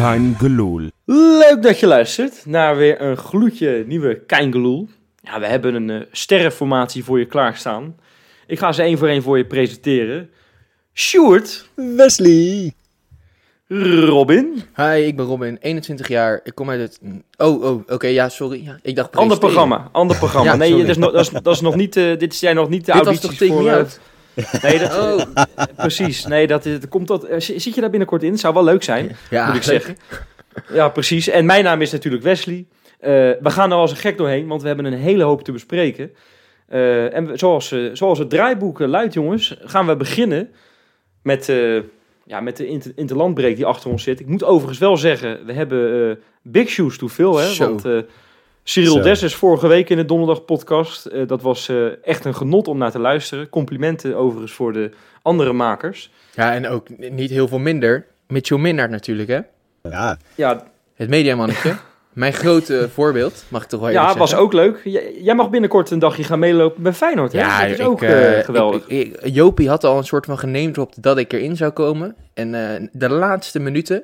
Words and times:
Kein 0.00 0.34
Geloel. 0.38 0.90
Leuk 1.04 1.62
dat 1.62 1.80
je 1.80 1.86
luistert 1.86 2.46
naar 2.46 2.76
weer 2.76 3.00
een 3.00 3.16
gloedje 3.16 3.84
nieuwe 3.86 4.20
Keingeloel. 4.26 4.88
Ja, 5.22 5.40
we 5.40 5.46
hebben 5.46 5.74
een 5.74 5.90
eh, 5.90 6.06
sterrenformatie 6.12 7.04
voor 7.04 7.18
je 7.18 7.24
klaarstaan. 7.24 7.96
Ik 8.46 8.58
ga 8.58 8.72
ze 8.72 8.82
één 8.82 8.98
voor 8.98 9.08
één 9.08 9.22
voor 9.22 9.36
je 9.36 9.46
presenteren. 9.46 10.30
Sjoerd, 10.94 11.68
Wesley. 11.74 12.72
Robin, 14.06 14.62
Hi, 14.76 15.06
ik 15.06 15.16
ben 15.16 15.26
Robin, 15.26 15.58
21 15.60 16.08
jaar. 16.08 16.40
Ik 16.44 16.54
kom 16.54 16.70
uit 16.70 16.80
het... 16.80 17.00
Oh, 17.36 17.62
oh, 17.62 17.82
oké, 17.86 18.06
ja, 18.06 18.28
sorry. 18.28 18.64
Ja, 18.64 18.78
ik 18.82 18.96
dacht 18.96 19.16
ander 19.16 19.38
programma, 19.38 19.88
ander 19.92 20.16
programma. 20.16 20.50
Ja, 20.50 20.56
nee, 20.56 20.76
dat 20.76 20.88
is, 20.88 20.96
nog, 20.96 21.12
dat, 21.12 21.20
is, 21.20 21.30
dat 21.42 21.54
is 21.54 21.60
nog 21.60 21.74
niet, 21.74 21.96
eh, 21.96 22.18
dit 22.18 22.34
zijn 22.34 22.56
nog 22.56 22.68
niet 22.68 22.86
de 22.86 22.92
Dit 22.92 23.04
was 23.04 23.20
audities 23.20 23.38
toch 23.38 23.48
Take 23.48 23.86
Nee, 24.62 24.78
dat, 24.78 24.98
Oh, 24.98 25.20
precies. 25.76 26.26
Nee, 26.26 26.46
dat, 26.46 26.62
dat 26.62 26.88
komt 26.88 27.08
dat, 27.08 27.24
eh, 27.24 27.40
zit 27.40 27.74
je 27.74 27.80
daar 27.80 27.90
binnenkort 27.90 28.22
in? 28.22 28.38
Zou 28.38 28.54
wel 28.54 28.64
leuk 28.64 28.82
zijn. 28.82 29.16
ja, 29.30 29.46
moet 29.46 29.56
ik 29.56 29.62
zeggen. 29.62 29.96
Ja, 30.72 30.88
precies. 30.88 31.28
En 31.28 31.46
mijn 31.46 31.64
naam 31.64 31.80
is 31.82 31.92
natuurlijk 31.92 32.22
Wesley. 32.22 32.66
Eh, 32.98 33.10
we 33.12 33.50
gaan 33.50 33.70
er 33.70 33.76
als 33.76 33.90
een 33.90 33.96
gek 33.96 34.16
doorheen, 34.18 34.46
want 34.46 34.60
we 34.60 34.66
hebben 34.66 34.84
een 34.86 34.98
hele 34.98 35.22
hoop 35.22 35.42
te 35.42 35.52
bespreken. 35.52 36.12
Eh, 36.68 37.14
en 37.14 37.26
we- 37.26 37.36
zoals, 37.36 37.74
zoals 37.92 38.18
het 38.18 38.30
draaiboek 38.30 38.78
luidt, 38.78 39.14
jongens, 39.14 39.56
gaan 39.64 39.86
we 39.86 39.96
beginnen 39.96 40.50
met, 41.22 41.52
ja, 42.26 42.40
met 42.40 42.56
de 42.56 42.66
inter 42.66 42.92
interlandbreek 42.96 43.56
die 43.56 43.66
achter 43.66 43.90
ons 43.90 44.02
zit. 44.02 44.20
Ik 44.20 44.26
moet 44.26 44.44
overigens 44.44 44.78
wel 44.78 44.96
zeggen, 44.96 45.46
we 45.46 45.52
hebben 45.52 46.18
big 46.42 46.68
shoes 46.68 46.98
to 46.98 47.08
fill, 47.08 47.32
hè? 47.34 47.52
Zo. 47.52 47.68
Want 47.68 48.04
Cyril 48.70 48.92
Zo. 48.96 49.00
Dessers 49.02 49.34
vorige 49.34 49.66
week 49.66 49.88
in 49.90 49.96
de 49.96 50.04
donderdag 50.04 50.44
podcast, 50.44 51.06
eh, 51.06 51.26
dat 51.26 51.42
was 51.42 51.68
eh, 51.68 51.86
echt 52.06 52.24
een 52.24 52.34
genot 52.34 52.68
om 52.68 52.78
naar 52.78 52.90
te 52.90 52.98
luisteren. 52.98 53.48
Complimenten 53.48 54.16
overigens 54.16 54.52
voor 54.52 54.72
de 54.72 54.90
andere 55.22 55.52
makers. 55.52 56.10
Ja, 56.34 56.54
en 56.54 56.68
ook 56.68 56.86
niet 56.98 57.30
heel 57.30 57.48
veel 57.48 57.58
minder. 57.58 58.06
Mitchell 58.28 58.58
Minnaert 58.58 58.90
natuurlijk, 58.90 59.28
hè? 59.28 59.40
Ja, 59.82 60.16
Ja, 60.34 60.66
Het 60.94 61.08
mediamannetje. 61.08 61.76
Mijn 62.12 62.32
grote 62.32 62.88
voorbeeld, 62.94 63.44
mag 63.48 63.62
ik 63.62 63.68
toch 63.68 63.80
wel 63.80 63.90
Ja, 63.90 64.00
eerlijk 64.00 64.18
was 64.18 64.34
ook 64.34 64.52
leuk. 64.52 64.80
J- 64.84 65.10
jij 65.22 65.34
mag 65.34 65.50
binnenkort 65.50 65.90
een 65.90 65.98
dagje 65.98 66.24
gaan 66.24 66.38
meelopen 66.38 66.82
bij 66.82 66.92
Feyenoord, 66.92 67.32
hè? 67.32 67.38
Ja, 67.38 67.60
dat 67.60 67.70
is 67.70 67.78
ik, 67.78 67.86
ook 67.86 68.02
eh, 68.02 68.38
geweldig. 68.38 68.86
ik- 68.86 69.12
ik- 69.20 69.28
Jopie 69.34 69.68
had 69.68 69.84
al 69.84 69.98
een 69.98 70.04
soort 70.04 70.26
van 70.26 70.38
genamedropt 70.38 71.02
dat 71.02 71.18
ik 71.18 71.32
erin 71.32 71.56
zou 71.56 71.70
komen. 71.70 72.16
En 72.34 72.54
eh, 72.54 72.88
de 72.92 73.08
laatste 73.08 73.58
minuten, 73.60 74.02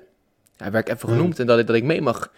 ja, 0.57 0.71
werd 0.71 0.89
ik 0.89 0.95
even 0.95 1.09
Hmm. 1.09 1.17
genoemd 1.19 1.39
en 1.39 1.47
dat 1.47 1.59
ik, 1.59 1.67
dat 1.67 1.77
ik 1.77 1.85
mee 1.85 2.01
mag. 2.03 2.31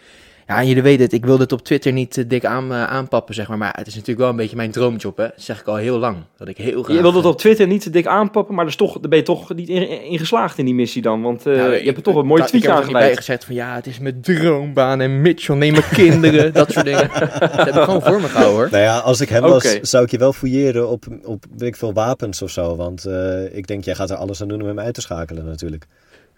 Ja, 0.49 0.65
jullie 0.65 0.83
weten 0.83 1.03
het, 1.05 1.13
ik 1.13 1.25
wil 1.25 1.39
dit 1.39 1.53
op 1.53 1.63
Twitter 1.63 1.93
niet 1.93 2.17
eh, 2.17 2.25
dik 2.29 2.45
aan, 2.45 2.73
eh, 2.73 2.85
aanpappen, 2.85 3.35
zeg 3.35 3.49
maar. 3.49 3.59
Maar 3.59 3.73
het 3.77 3.87
is 3.87 3.93
natuurlijk 3.93 4.21
wel 4.21 4.29
een 4.29 4.37
beetje 4.37 4.57
mijn 4.57 4.71
droomjob, 4.71 5.17
hè. 5.17 5.23
Dat 5.25 5.33
zeg 5.37 5.61
ik 5.61 5.67
al 5.67 5.77
heel 5.77 5.99
lang. 5.99 6.17
Dat 6.37 6.49
ik 6.49 6.57
heel 6.57 6.83
graag... 6.83 6.97
je 6.97 7.03
wilde 7.03 7.17
het 7.17 7.27
op 7.27 7.39
Twitter 7.39 7.67
niet 7.67 7.83
te 7.83 7.91
dik 7.91 8.07
aanpappen, 8.07 8.55
maar 8.55 8.65
dus 8.65 8.77
toch, 8.77 8.93
daar 9.01 9.09
ben 9.09 9.19
je 9.19 9.25
toch 9.25 9.55
niet 9.55 9.69
in, 9.69 10.03
in 10.03 10.19
geslaagd 10.19 10.59
in 10.59 10.65
die 10.65 10.75
missie 10.75 11.03
dan. 11.03 11.23
Want 11.23 11.47
eh, 11.47 11.57
Nou, 11.57 11.71
je 11.71 11.79
ik- 11.79 11.85
hebt 11.85 11.97
er 11.97 12.03
toch 12.03 12.17
een 12.17 12.27
mooie 12.27 12.45
tweet 12.45 12.63
Ik 12.65 12.69
heb 12.69 12.95
er 12.95 13.17
gezegd 13.17 13.45
van 13.45 13.55
ja, 13.55 13.75
het 13.75 13.87
is 13.87 13.99
mijn 13.99 14.21
droombaan 14.21 15.01
en 15.01 15.21
Mitchell, 15.21 15.57
neem 15.57 15.73
mijn 15.73 15.85
kinderen, 15.93 16.53
dat 16.61 16.73
soort 16.73 16.85
dingen. 16.85 17.09
Dat 17.41 17.53
heb 17.65 17.75
ik 17.77 17.83
gewoon 17.83 18.03
voor 18.03 18.21
me 18.21 18.29
gehouden 18.29 18.57
hoor. 18.59 18.69
nou 18.71 18.83
ja, 18.83 18.99
als 18.99 19.21
ik 19.21 19.29
hem 19.29 19.43
was, 19.43 19.79
zou 19.81 20.05
ik 20.05 20.11
je 20.11 20.19
wel 20.19 20.33
fouilleren 20.33 20.89
op, 20.89 21.05
op 21.25 21.45
weet 21.57 21.69
ik 21.69 21.77
veel, 21.77 21.93
wapens 21.93 22.43
of 22.43 22.51
zo. 22.51 22.77
Want 22.77 23.05
eh, 23.05 23.57
ik 23.57 23.67
denk, 23.67 23.85
jij 23.85 23.95
gaat 23.95 24.11
er 24.11 24.17
alles 24.17 24.43
aan 24.43 24.49
doen 24.49 24.61
om 24.61 24.67
hem 24.69 24.81
uit 24.81 24.95
te 24.95 25.01
schakelen 25.01 25.45
natuurlijk. 25.45 25.87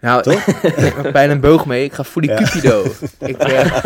Nou, 0.01 0.21
Toch? 0.23 0.45
ik 0.87 0.93
heb 0.93 1.11
bijna 1.11 1.33
een 1.33 1.39
boog 1.39 1.65
mee, 1.65 1.83
ik 1.83 1.93
ga 1.93 2.03
voor 2.03 2.21
die 2.21 2.31
Ja. 2.31 2.37
Cupido. 2.37 2.83
Ik, 3.31 3.37
eh, 3.37 3.83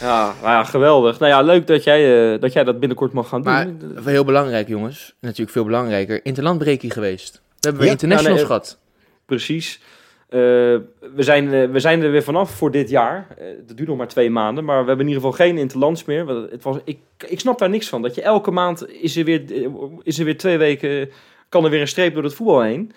Ja, 0.00 0.32
nou 0.42 0.52
ja, 0.52 0.64
geweldig. 0.64 1.18
Nou 1.18 1.32
ja, 1.32 1.42
leuk 1.42 1.66
dat 1.66 1.84
jij, 1.84 2.32
eh, 2.34 2.40
dat 2.40 2.52
jij 2.52 2.64
dat 2.64 2.78
binnenkort 2.80 3.12
mag 3.12 3.28
gaan 3.28 3.42
maar 3.42 3.66
doen. 3.78 3.98
heel 4.04 4.24
belangrijk 4.24 4.68
jongens, 4.68 5.14
natuurlijk 5.20 5.50
veel 5.50 5.64
belangrijker, 5.64 6.20
interlandbreakie 6.24 6.90
geweest. 6.90 7.32
We 7.34 7.40
hebben 7.60 7.78
weer 7.80 7.86
Ja. 7.90 7.92
internationals 7.92 8.36
nee, 8.38 8.46
gehad. 8.46 8.78
Precies. 9.26 9.80
Eh, 10.28 10.40
we, 10.40 10.82
zijn, 11.16 11.52
eh, 11.52 11.68
we 11.70 11.80
zijn 11.80 12.02
er 12.02 12.10
weer 12.10 12.22
vanaf 12.22 12.50
voor 12.50 12.70
dit 12.70 12.88
jaar. 12.90 13.26
Eh, 13.38 13.44
dat 13.66 13.76
duurt 13.76 13.88
nog 13.88 13.98
maar 13.98 14.08
twee 14.08 14.30
maanden, 14.30 14.64
maar 14.64 14.80
we 14.82 14.86
hebben 14.88 15.06
in 15.06 15.12
ieder 15.12 15.22
geval 15.30 15.46
geen 15.46 15.58
interlands 15.58 16.04
meer. 16.04 16.24
Want 16.24 16.50
Het 16.50 16.62
was, 16.62 16.76
ik, 16.84 16.98
ik 17.26 17.40
snap 17.40 17.58
daar 17.58 17.68
niks 17.70 17.88
van. 17.88 18.02
Dat 18.02 18.14
je 18.14 18.22
elke 18.22 18.50
maand 18.50 18.88
is 18.88 19.16
er 19.16 19.24
weer, 19.24 19.42
eh, 19.52 19.68
is 20.02 20.18
er 20.18 20.24
weer 20.24 20.38
twee 20.38 20.58
weken, 20.58 21.10
kan 21.48 21.64
er 21.64 21.70
weer 21.70 21.80
een 21.80 21.88
streep 21.88 22.14
door 22.14 22.22
het 22.24 22.34
voetbal 22.34 22.60
heen. 22.62 22.92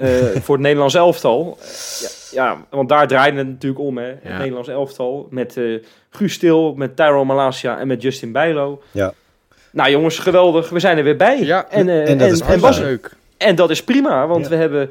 Eh, 0.00 0.40
voor 0.40 0.54
het 0.54 0.64
Nederlands 0.64 0.94
elftal. 0.94 1.58
Eh, 1.60 1.66
ja, 2.32 2.44
ja, 2.44 2.64
want 2.70 2.88
daar 2.88 3.08
draaide 3.08 3.38
het 3.38 3.46
natuurlijk 3.46 3.80
om, 3.80 3.98
hè. 3.98 4.04
Het 4.06 4.18
Ja. 4.24 4.38
Nederlands 4.38 4.68
elftal. 4.68 5.26
Met 5.30 5.56
eh 5.56 5.64
Guus 6.10 6.32
Stil, 6.32 6.74
met 6.74 6.96
Tyrone 6.96 7.24
Malasia 7.24 7.78
en 7.78 7.86
met 7.86 8.02
Justin 8.02 8.32
Bijlo. 8.32 8.82
Ja. 8.90 9.12
Nou 9.72 9.90
jongens, 9.90 10.18
geweldig. 10.18 10.68
We 10.68 10.78
zijn 10.80 10.98
er 10.98 11.04
weer 11.04 11.16
bij. 11.16 11.38
Ja, 11.42 11.66
en, 11.68 11.88
en 11.88 12.18
dat 12.18 12.32
is 12.32 12.40
en, 12.40 12.46
prima. 12.46 12.60
was, 12.60 12.78
leuk. 12.78 13.16
en 13.36 13.54
dat 13.54 13.70
is 13.70 13.84
prima, 13.84 14.26
want 14.26 14.44
Ja. 14.44 14.50
we 14.50 14.56
hebben, 14.56 14.90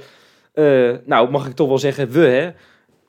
eh, 0.54 0.90
nou 1.06 1.30
mag 1.32 1.48
ik 1.48 1.56
toch 1.56 1.68
wel 1.68 1.78
zeggen, 1.78 2.10
we 2.12 2.20
hè, 2.20 2.50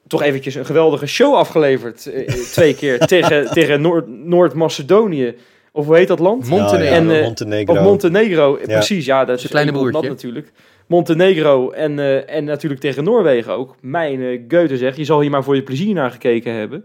toch 0.07 0.23
eventjes 0.23 0.55
een 0.55 0.65
geweldige 0.67 1.07
show 1.07 1.35
afgeleverd. 1.35 2.11
twee 2.53 2.75
keer 2.75 2.99
tegen, 3.07 3.51
tegen 3.51 3.81
Noord- 3.81 4.09
Noord-Macedonië. 4.09 5.37
Of 5.73 5.87
hoe 5.87 5.97
heet 5.97 6.09
dat 6.09 6.19
land? 6.19 6.49
Montenegro. 6.49 6.85
Ja, 6.85 6.91
ja, 6.91 6.97
En, 6.97 7.11
eh, 7.11 7.23
Montenegro. 7.23 7.75
Of 7.75 7.81
Montenegro, 7.81 8.59
Ja. 8.61 8.65
precies. 8.67 9.05
Ja, 9.07 9.25
dat 9.25 9.35
is 9.35 9.41
Zijn 9.41 9.53
kleine 9.53 9.71
een 9.73 9.79
land 9.79 9.91
broertje. 9.91 10.11
natuurlijk. 10.11 10.53
Montenegro 10.91 11.71
en, 11.71 11.99
eh, 11.99 12.37
en 12.37 12.45
natuurlijk 12.45 12.81
tegen 12.81 13.05
Noorwegen 13.05 13.53
ook. 13.53 13.77
Mijn 13.81 14.21
uh, 14.21 14.41
Goethe 14.49 14.77
zeg, 14.77 14.97
je 14.97 15.05
zal 15.05 15.21
hier 15.21 15.31
maar 15.31 15.45
voor 15.45 15.55
je 15.55 15.63
plezier 15.63 15.95
naar 15.95 16.11
gekeken 16.11 16.53
hebben. 16.55 16.85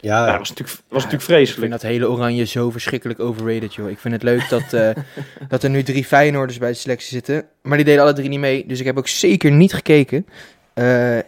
Ja, 0.00 0.26
dat 0.26 0.38
was 0.38 0.48
natuurlijk, 0.48 0.78
was 0.88 1.02
natuurlijk 1.04 1.12
Ik 1.22 1.28
vind 1.28 1.38
vreselijk. 1.48 1.70
dat 1.72 1.82
hele 1.82 2.08
oranje 2.10 2.44
zo 2.44 2.70
verschrikkelijk 2.70 3.20
overrated, 3.20 3.74
joh. 3.74 3.90
Ik 3.90 3.98
vind 3.98 4.14
het 4.14 4.22
leuk 4.22 4.48
dat, 4.48 4.72
eh, 4.72 4.90
dat 5.48 5.62
er 5.62 5.70
nu 5.70 5.82
drie 5.82 6.04
Feyenoorders 6.04 6.58
bij 6.58 6.68
de 6.68 6.74
selectie 6.76 7.08
zitten. 7.08 7.44
Maar 7.62 7.76
die 7.76 7.86
deden 7.86 8.02
alle 8.02 8.12
drie 8.12 8.28
niet 8.28 8.38
mee, 8.40 8.64
dus 8.66 8.80
ik 8.80 8.86
heb 8.86 8.98
ook 8.98 9.08
zeker 9.08 9.50
niet 9.52 9.72
gekeken. 9.74 10.26
Eh, 10.74 10.84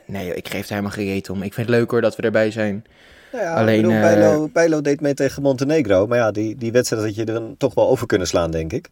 nee, 0.06 0.26
joh, 0.26 0.36
ik 0.36 0.48
geef 0.48 0.62
er 0.64 0.68
helemaal 0.70 0.90
geen 0.90 1.06
reet 1.06 1.30
om. 1.30 1.42
Ik 1.42 1.54
vind 1.54 1.66
het 1.68 1.76
leuk 1.76 1.90
hoor 1.90 2.00
dat 2.00 2.16
we 2.16 2.22
erbij 2.22 2.50
zijn. 2.50 2.84
Nou 3.32 3.44
ja, 3.44 3.54
Alleen, 3.54 3.90
eh, 3.90 4.00
Bijlo, 4.00 4.48
Bijlo 4.52 4.80
deed 4.80 5.00
mee 5.00 5.14
tegen 5.14 5.42
Montenegro. 5.42 6.06
Maar 6.06 6.18
ja, 6.18 6.30
die, 6.30 6.56
die 6.56 6.72
wedstrijd 6.72 7.02
had 7.04 7.14
je 7.14 7.24
er 7.24 7.34
een- 7.34 7.54
toch 7.58 7.74
wel 7.74 7.88
over 7.88 8.06
kunnen 8.06 8.26
slaan, 8.26 8.50
denk 8.50 8.72
ik. 8.72 8.88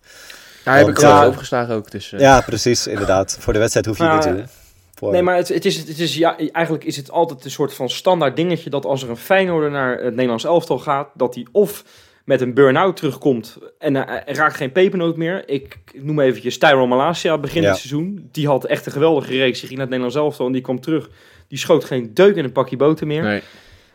Daar 0.67 0.79
heb 0.79 0.89
ik 0.89 0.97
wel 0.99 1.21
eh, 1.21 1.27
overgeslagen 1.27 1.75
ook. 1.75 1.91
Dus, 1.91 2.13
eh, 2.13 2.21
Ja, 2.21 2.41
precies, 2.41 2.87
inderdaad. 2.87 3.37
Voor 3.41 3.53
de 3.53 3.59
wedstrijd 3.59 3.87
hoef 3.87 3.97
je 3.99 4.03
Maar- 4.03 4.15
niet 4.15 4.23
te 4.23 4.35
doen. 4.35 4.47
Voor- 4.95 5.13
Nee, 5.13 5.23
maar 5.23 5.37
het, 5.37 5.49
het 5.49 5.65
is, 5.65 5.77
het 5.77 5.99
is, 5.99 6.17
ja, 6.17 6.37
eigenlijk 6.53 6.85
is 6.85 6.97
het 6.97 7.11
altijd 7.11 7.45
een 7.45 7.51
soort 7.51 7.75
van 7.75 7.89
standaard 7.91 8.37
dingetje 8.37 8.71
dat 8.71 8.85
als 8.85 9.03
er 9.03 9.11
een 9.11 9.17
Feyenoorder 9.17 9.71
naar 9.71 9.99
het 9.99 10.15
Nederlands 10.15 10.45
elftal 10.45 10.79
gaat, 10.79 11.09
dat 11.15 11.35
hij 11.35 11.47
of 11.53 11.85
met 12.25 12.41
een 12.41 12.55
burn-out 12.55 12.97
terugkomt 12.97 13.59
en 13.79 13.95
uh, 13.95 14.03
raakt 14.27 14.57
geen 14.57 14.73
pepernoot 14.73 15.17
meer. 15.17 15.49
Ik 15.49 15.79
noem 15.95 16.21
eventjes 16.21 16.59
Tyrone 16.59 16.87
Malasia 16.87 17.39
begin 17.39 17.63
Ja. 17.63 17.69
het 17.69 17.77
seizoen. 17.79 18.29
Die 18.33 18.47
had 18.47 18.65
echt 18.65 18.87
een 18.87 18.93
geweldige 18.93 19.37
reeks. 19.37 19.59
Die 19.59 19.69
ging 19.69 19.79
naar 19.81 19.89
het 19.89 19.97
Nederlands 19.97 20.17
elftal 20.17 20.47
en 20.47 20.53
die 20.53 20.61
kwam 20.63 20.81
terug. 20.81 21.09
Die 21.49 21.59
schoot 21.59 21.85
geen 21.85 22.15
deuk 22.15 22.37
in 22.37 22.45
een 22.45 22.53
pakje 22.53 22.77
boter 22.77 23.07
meer. 23.07 23.23
nee. 23.23 23.43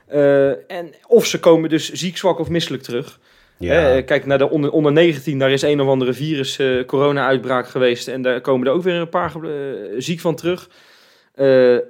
Eh, 0.08 0.50
en 0.50 0.94
of 1.08 1.26
ze 1.26 1.40
komen 1.40 1.70
dus 1.70 1.92
ziek, 1.92 2.18
zwak 2.18 2.40
of 2.40 2.50
misselijk 2.50 2.84
terug. 2.84 3.20
Ja. 3.62 3.96
Eh, 3.96 4.06
kijk 4.06 4.26
naar 4.26 4.38
de 4.38 4.50
onder, 4.50 4.72
onder 4.72 4.92
19, 4.92 5.40
daar 5.40 5.52
is 5.52 5.62
een 5.62 5.82
of 5.82 5.88
andere 5.88 6.14
virus 6.14 6.60
eh, 6.60 6.86
corona-uitbraak 6.86 7.68
geweest. 7.68 8.08
En 8.08 8.22
daar 8.22 8.42
komen 8.42 8.68
er 8.68 8.74
ook 8.74 8.84
weer 8.84 8.96
een 8.96 9.10
paar 9.10 9.34
eh, 9.44 9.50
ziek 9.98 10.20
van 10.20 10.36
terug. 10.36 10.70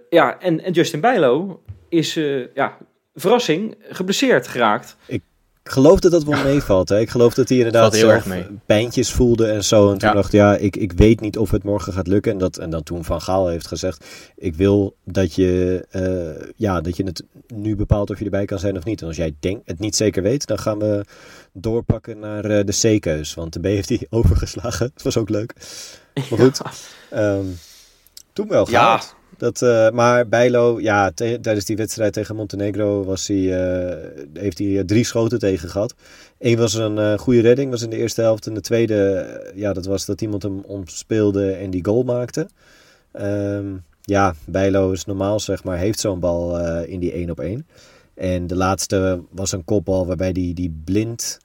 Ja, 0.09 0.39
en, 0.39 0.63
en 0.63 0.71
Justin 0.71 0.99
Bijlo 0.99 1.61
is, 1.89 2.19
ja, 2.53 2.77
verrassing, 3.13 3.75
geblesseerd 3.89 4.47
geraakt. 4.47 4.95
Ik 5.05 5.21
geloof 5.63 5.99
dat 5.99 6.11
dat 6.11 6.23
wel 6.23 6.43
meevalt. 6.53 6.89
Hè? 6.89 6.99
Ik 6.99 7.09
geloof 7.09 7.33
dat 7.33 7.49
hij 7.49 7.57
inderdaad 7.57 7.95
heel 7.95 8.11
erg 8.11 8.25
mee. 8.25 8.45
pijntjes 8.65 9.11
voelde 9.11 9.47
en 9.47 9.63
zo. 9.63 9.91
En 9.91 9.97
toen 9.97 10.09
Ja. 10.09 10.15
dacht 10.15 10.31
ja, 10.31 10.55
ik, 10.55 10.75
ik 10.75 10.91
weet 10.91 11.19
niet 11.19 11.37
of 11.37 11.51
het 11.51 11.63
morgen 11.63 11.93
gaat 11.93 12.07
lukken. 12.07 12.31
En 12.31 12.37
dat, 12.37 12.57
en 12.57 12.69
dat 12.69 12.85
toen 12.85 13.03
Van 13.03 13.21
Gaal 13.21 13.47
heeft 13.47 13.67
gezegd, 13.67 14.05
ik 14.35 14.55
wil 14.55 14.95
dat 15.03 15.35
je, 15.35 15.85
ja, 16.55 16.81
dat 16.81 16.97
je 16.97 17.03
het 17.03 17.23
nu 17.47 17.75
bepaalt 17.75 18.09
of 18.09 18.17
je 18.19 18.25
erbij 18.25 18.45
kan 18.45 18.59
zijn 18.59 18.77
of 18.77 18.83
niet. 18.85 19.01
En 19.01 19.07
als 19.07 19.17
jij 19.17 19.35
denkt, 19.39 19.61
het 19.67 19.79
niet 19.79 19.95
zeker 19.95 20.23
weet, 20.23 20.47
dan 20.47 20.59
gaan 20.59 20.79
we 20.79 21.05
doorpakken 21.53 22.19
naar 22.19 22.45
eh, 22.45 22.65
de 22.65 22.97
C-keus. 22.97 23.33
Want 23.33 23.53
de 23.53 23.59
B 23.59 23.63
heeft 23.63 23.89
hij 23.89 24.07
overgeslagen. 24.19 24.91
Dat 24.93 25.03
was 25.03 25.17
ook 25.17 25.29
leuk. 25.29 25.53
Maar 26.13 26.39
goed, 26.39 26.61
ehm, 27.09 27.45
toen 28.33 28.47
wel 28.47 28.65
gehaald. 28.65 29.15
Dat, 29.37 29.61
eh, 29.61 29.89
maar 29.89 30.27
Bijlo, 30.27 30.79
ja, 30.79 31.11
tijdens 31.11 31.65
die 31.65 31.77
wedstrijd 31.77 32.13
tegen 32.13 32.35
Montenegro 32.35 33.03
was 33.03 33.27
hij, 33.27 33.63
eh, 33.63 33.97
heeft 34.33 34.57
hij 34.57 34.83
drie 34.83 35.05
schoten 35.05 35.39
tegen 35.39 35.69
gehad. 35.69 35.93
Eén 36.39 36.57
was 36.57 36.73
een 36.73 37.19
goede 37.19 37.41
redding, 37.41 37.71
was 37.71 37.81
in 37.81 37.89
de 37.89 37.97
eerste 37.97 38.21
helft. 38.21 38.47
En 38.47 38.53
de 38.53 38.61
tweede, 38.61 39.51
ja, 39.55 39.73
dat 39.73 39.85
was 39.85 40.05
dat 40.05 40.21
iemand 40.21 40.43
hem 40.43 40.59
omspeelde 40.59 41.51
en 41.51 41.69
die 41.69 41.85
goal 41.85 42.03
maakte. 42.03 42.47
Ehm, 43.11 43.65
ja, 44.01 44.33
Bijlo 44.45 44.91
is 44.91 45.05
normaal, 45.05 45.39
zeg 45.39 45.63
maar, 45.63 45.77
heeft 45.77 45.99
zo'n 45.99 46.19
bal 46.19 46.59
in 46.83 46.99
die 46.99 47.15
1 47.15 47.29
op 47.29 47.39
1. 47.39 47.65
En 48.21 48.47
de 48.47 48.55
laatste 48.55 49.21
was 49.31 49.51
een 49.51 49.63
kopbal 49.63 50.07
waarbij 50.07 50.31
die, 50.31 50.53
die 50.53 50.81
blind, 50.85 51.39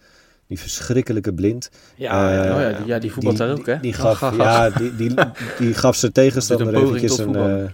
die 0.47 0.59
verschrikkelijke 0.59 1.33
blind. 1.35 1.71
Ja, 1.95 2.31
eh, 2.31 2.45
ja, 2.45 2.55
oh 2.55 2.61
ja, 2.61 2.73
die- 2.79 2.87
ja, 2.87 2.99
die 2.99 3.13
voetbalt 3.13 3.37
daar 3.37 3.51
ook, 3.51 3.67
hè? 3.67 3.81
Die, 3.81 3.93
gaf, 3.93 4.23
ach, 4.23 4.37
ja, 4.37 4.71
die, 4.71 4.97
die, 4.97 5.15
die 5.59 5.75
gaf 5.75 5.97
zijn 5.97 6.13
tegenstander 6.13 6.75
een 6.75 6.83
eventjes 6.85 7.19
een... 7.19 7.37
eh, 7.37 7.65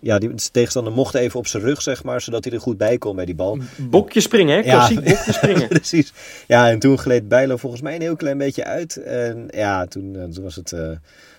ja, 0.00 0.18
die 0.18 0.34
tegenstander 0.52 0.92
mocht 0.92 1.14
even 1.14 1.38
op 1.38 1.46
zijn 1.46 1.62
rug, 1.62 1.82
zeg 1.82 2.04
maar, 2.04 2.20
zodat 2.20 2.44
hij 2.44 2.52
er 2.52 2.60
goed 2.60 2.76
bij 2.78 2.98
kon 2.98 3.16
bij 3.16 3.24
die 3.24 3.34
bal. 3.34 3.58
Bokje 3.76 4.20
springen, 4.20 4.56
hè? 4.56 4.62
Ja. 4.62 4.74
Klassiek 4.76 5.04
bokje 5.14 5.32
springen. 5.32 5.68
Precies. 5.68 6.12
Ja, 6.46 6.70
en 6.70 6.78
toen 6.78 6.98
gleed 6.98 7.28
Bijlo 7.28 7.56
volgens 7.56 7.82
mij 7.82 7.94
een 7.94 8.00
heel 8.00 8.16
klein 8.16 8.38
beetje 8.38 8.64
uit. 8.64 8.96
En 8.96 9.48
ja, 9.50 9.86
toen, 9.86 10.16
eh, 10.16 10.24
toen 10.24 10.44
was 10.44 10.56
het, 10.56 10.72
eh, 10.72 10.88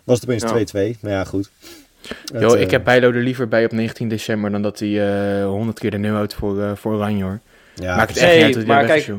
was 0.04 0.19
het 0.22 0.30
Ja. 0.30 0.50
opeens 0.50 0.72
2-2. 0.72 0.98
Maar 1.02 1.12
ja, 1.12 1.24
goed. 1.24 1.50
Het, 2.07 2.42
Yo, 2.42 2.54
eh, 2.54 2.62
ik 2.62 2.71
heb 2.71 2.83
Bijlo 2.83 3.12
er 3.12 3.21
liever 3.24 3.48
bij 3.48 3.65
op 3.65 3.71
19 3.71 4.07
december 4.09 4.51
dan 4.51 4.62
dat 4.62 4.80
hij 4.80 5.39
eh 5.39 5.45
100 5.45 5.80
keer 5.80 5.92
de 5.92 5.98
nul 5.98 6.15
houdt 6.15 6.33
voor, 6.33 6.62
eh 6.62 6.71
voor 6.75 6.94
Oranje 6.94 7.24
hoor. 7.24 7.39
ja, 7.75 7.95
Maakt 7.95 8.09
het 8.09 8.18
echt 8.18 8.33
niet 8.36 8.44
uit 8.44 8.54
dat 8.54 8.63
hij 8.63 8.75
maar 8.75 8.86
kijk. 8.86 9.12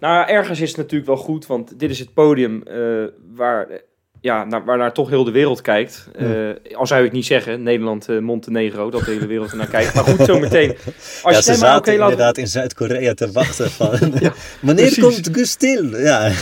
Nou, 0.00 0.28
ergens 0.28 0.60
is 0.60 0.68
het 0.68 0.76
natuurlijk 0.76 1.06
wel 1.06 1.16
goed, 1.16 1.46
want 1.46 1.78
dit 1.78 1.90
is 1.90 1.98
het 1.98 2.14
podium 2.14 2.62
eh, 2.62 3.04
waar, 3.34 3.68
eh, 3.68 3.76
ja, 4.20 4.44
naar, 4.44 4.64
waar 4.64 4.78
naar 4.78 4.92
toch 4.92 5.08
heel 5.08 5.24
de 5.24 5.30
wereld 5.30 5.60
kijkt. 5.60 6.08
Eh, 6.16 6.28
Al 6.72 6.86
zou 6.86 7.04
ik 7.04 7.12
niet 7.12 7.26
zeggen, 7.26 7.62
Nederland, 7.62 8.08
eh, 8.08 8.18
Montenegro, 8.18 8.90
dat 8.90 9.04
de 9.04 9.10
hele 9.10 9.26
wereld 9.26 9.50
ernaar 9.50 9.66
kijkt. 9.66 9.94
Maar 9.94 10.04
goed, 10.04 10.24
zometeen. 10.24 10.70
Als 11.22 11.22
ja, 11.22 11.30
je 11.30 11.42
ze 11.42 11.48
maar 11.48 11.58
zaten 11.58 11.96
laten 11.96 12.42
in 12.42 12.48
Zuid-Korea 12.48 13.14
te 13.14 13.32
wachten 13.32 13.70
van... 13.70 13.90
Wanneer 14.60 14.84
precies. 14.92 15.02
komt 15.02 15.28
Gustil? 15.32 15.98
Ja, 15.98 16.32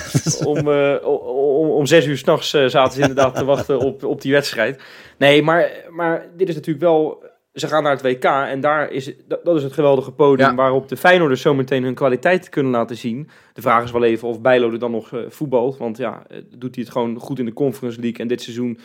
om, 0.44 0.72
eh, 0.72 0.94
om, 1.06 1.70
om 1.70 1.86
zes 1.86 2.06
uur 2.06 2.18
s'nachts 2.18 2.54
uh, 2.54 2.66
zaten 2.66 2.94
ze 2.94 3.00
inderdaad 3.00 3.34
te 3.34 3.44
wachten 3.44 3.78
op, 3.78 4.04
op 4.04 4.22
die 4.22 4.32
wedstrijd. 4.32 4.80
Nee, 5.18 5.42
maar, 5.42 5.70
maar 5.90 6.26
dit 6.36 6.48
is 6.48 6.54
natuurlijk 6.54 6.84
wel... 6.84 7.24
Ze 7.56 7.66
gaan 7.68 7.82
naar 7.82 7.92
het 7.92 8.02
WK 8.02 8.24
en 8.24 8.60
daar 8.60 8.90
is, 8.90 9.12
dat, 9.44 9.56
is 9.56 9.62
het 9.62 9.72
geweldige 9.72 10.12
podium 10.12 10.48
Ja. 10.48 10.54
waarop 10.54 10.88
de 10.88 10.96
Feyenoorders 10.96 11.40
zometeen 11.40 11.82
hun 11.84 11.94
kwaliteit 11.94 12.48
kunnen 12.48 12.72
laten 12.72 12.96
zien. 12.96 13.28
De 13.52 13.60
vraag 13.62 13.84
is 13.84 13.90
wel 13.90 14.04
even 14.04 14.28
of 14.28 14.40
Bijlo 14.40 14.70
er 14.72 14.78
dan 14.78 14.90
nog 14.90 15.12
eh, 15.12 15.20
voetbalt. 15.28 15.76
Want 15.78 15.96
ja, 15.96 16.22
eh, 16.28 16.38
doet 16.56 16.74
hij 16.74 16.84
het 16.84 16.92
gewoon 16.92 17.18
goed 17.18 17.38
in 17.38 17.44
de 17.44 17.52
Conference 17.52 18.00
League. 18.00 18.18
En 18.18 18.28
dit 18.28 18.42
seizoen 18.42 18.78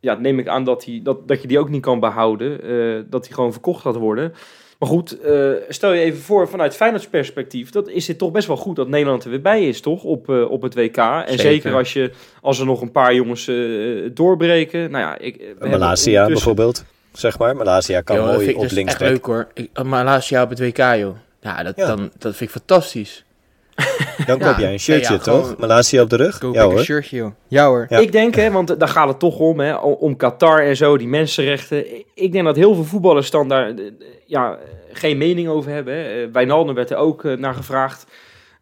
ja, 0.00 0.14
neem 0.14 0.38
ik 0.38 0.48
aan 0.48 0.64
dat, 0.64 0.84
hij, 0.84 1.00
dat, 1.02 1.28
dat 1.28 1.42
je 1.42 1.48
die 1.48 1.58
ook 1.58 1.68
niet 1.68 1.82
kan 1.82 2.00
behouden. 2.00 2.62
eh, 2.62 3.02
dat 3.10 3.24
hij 3.26 3.34
gewoon 3.34 3.52
verkocht 3.52 3.80
gaat 3.82 3.96
worden. 3.96 4.32
Maar 4.78 4.88
goed, 4.88 5.18
stel 5.68 5.92
je 5.92 6.00
even 6.00 6.20
voor 6.20 6.48
vanuit 6.48 6.76
Feyenoords 6.76 7.08
perspectief. 7.08 7.70
Dat 7.70 7.88
is 7.88 8.08
het 8.08 8.18
toch 8.18 8.30
best 8.32 8.46
wel 8.46 8.56
goed 8.56 8.76
dat 8.76 8.88
Nederland 8.88 9.24
er 9.24 9.30
weer 9.30 9.40
bij 9.40 9.68
is, 9.68 9.80
toch? 9.80 10.04
Op, 10.04 10.28
op 10.28 10.62
het 10.62 10.74
WK. 10.74 10.96
En 10.96 11.24
zeker, 11.26 11.36
Zeker. 11.36 11.74
als, 11.74 11.92
je, 11.92 12.10
als 12.40 12.58
er 12.58 12.66
nog 12.66 12.80
een 12.80 12.90
paar 12.92 13.14
jongens 13.14 13.50
doorbreken. 14.12 14.90
Nou 14.90 15.04
ja, 15.04 15.18
ik, 15.18 15.54
Malasia 15.60 16.26
bijvoorbeeld, 16.26 16.84
zeg 17.18 17.38
maar. 17.38 17.56
Malasia 17.56 18.00
kan 18.00 18.16
Yo, 18.16 18.24
mooi 18.24 18.36
vind 18.38 18.50
ik 18.50 18.56
op 18.56 18.62
dus 18.62 18.72
links 18.72 18.92
echt 18.92 19.00
leuk 19.00 19.24
hoor. 19.26 19.48
Ik, 19.54 19.70
laatst 19.82 20.28
jaar 20.28 20.42
op 20.42 20.50
het 20.50 20.58
WK 20.58 20.76
joh. 20.78 21.16
Ja, 21.40 21.62
dat, 21.62 21.76
Ja. 21.76 21.86
Dan, 21.86 22.10
dat 22.18 22.36
vind 22.36 22.50
ik 22.50 22.56
fantastisch. 22.56 23.24
Dan 24.26 24.38
Ja, 24.38 24.46
koop 24.46 24.58
jij 24.58 24.72
een 24.72 24.78
shirtje, 24.80 25.12
ja, 25.12 25.18
ja, 25.18 25.24
toch? 25.24 25.56
Malasia 25.56 26.02
op 26.02 26.10
de 26.10 26.16
rug? 26.16 26.38
Koop 26.38 26.54
ja 26.54 26.60
ik 26.62 26.66
een 26.68 26.74
hoor. 26.74 26.84
shirtje 26.84 27.16
joh. 27.16 27.30
Ja 27.48 27.66
hoor. 27.66 27.86
Ja. 27.88 27.98
Ik 27.98 28.12
denk, 28.12 28.34
hè, 28.34 28.50
want 28.50 28.78
daar 28.80 28.88
gaat 28.88 29.08
het 29.08 29.18
toch 29.18 29.38
om, 29.38 29.60
hè, 29.60 29.74
om 29.76 30.16
Qatar 30.16 30.58
en 30.66 30.76
zo, 30.76 30.96
die 30.98 31.08
mensenrechten. 31.08 31.84
Ik 32.14 32.32
denk 32.32 32.44
dat 32.44 32.56
heel 32.56 32.74
veel 32.74 32.84
voetballers 32.84 33.30
dan 33.30 33.48
daar 33.48 33.68
eh, 33.68 33.74
ja, 34.26 34.58
geen 34.92 35.18
mening 35.18 35.48
over 35.48 35.70
hebben. 35.70 35.94
Hè. 35.94 36.22
Eh, 36.22 36.28
Wijnaldum 36.32 36.74
werd 36.74 36.90
er 36.90 36.96
ook 36.96 37.24
eh, 37.24 37.36
naar 37.36 37.54
gevraagd 37.54 38.06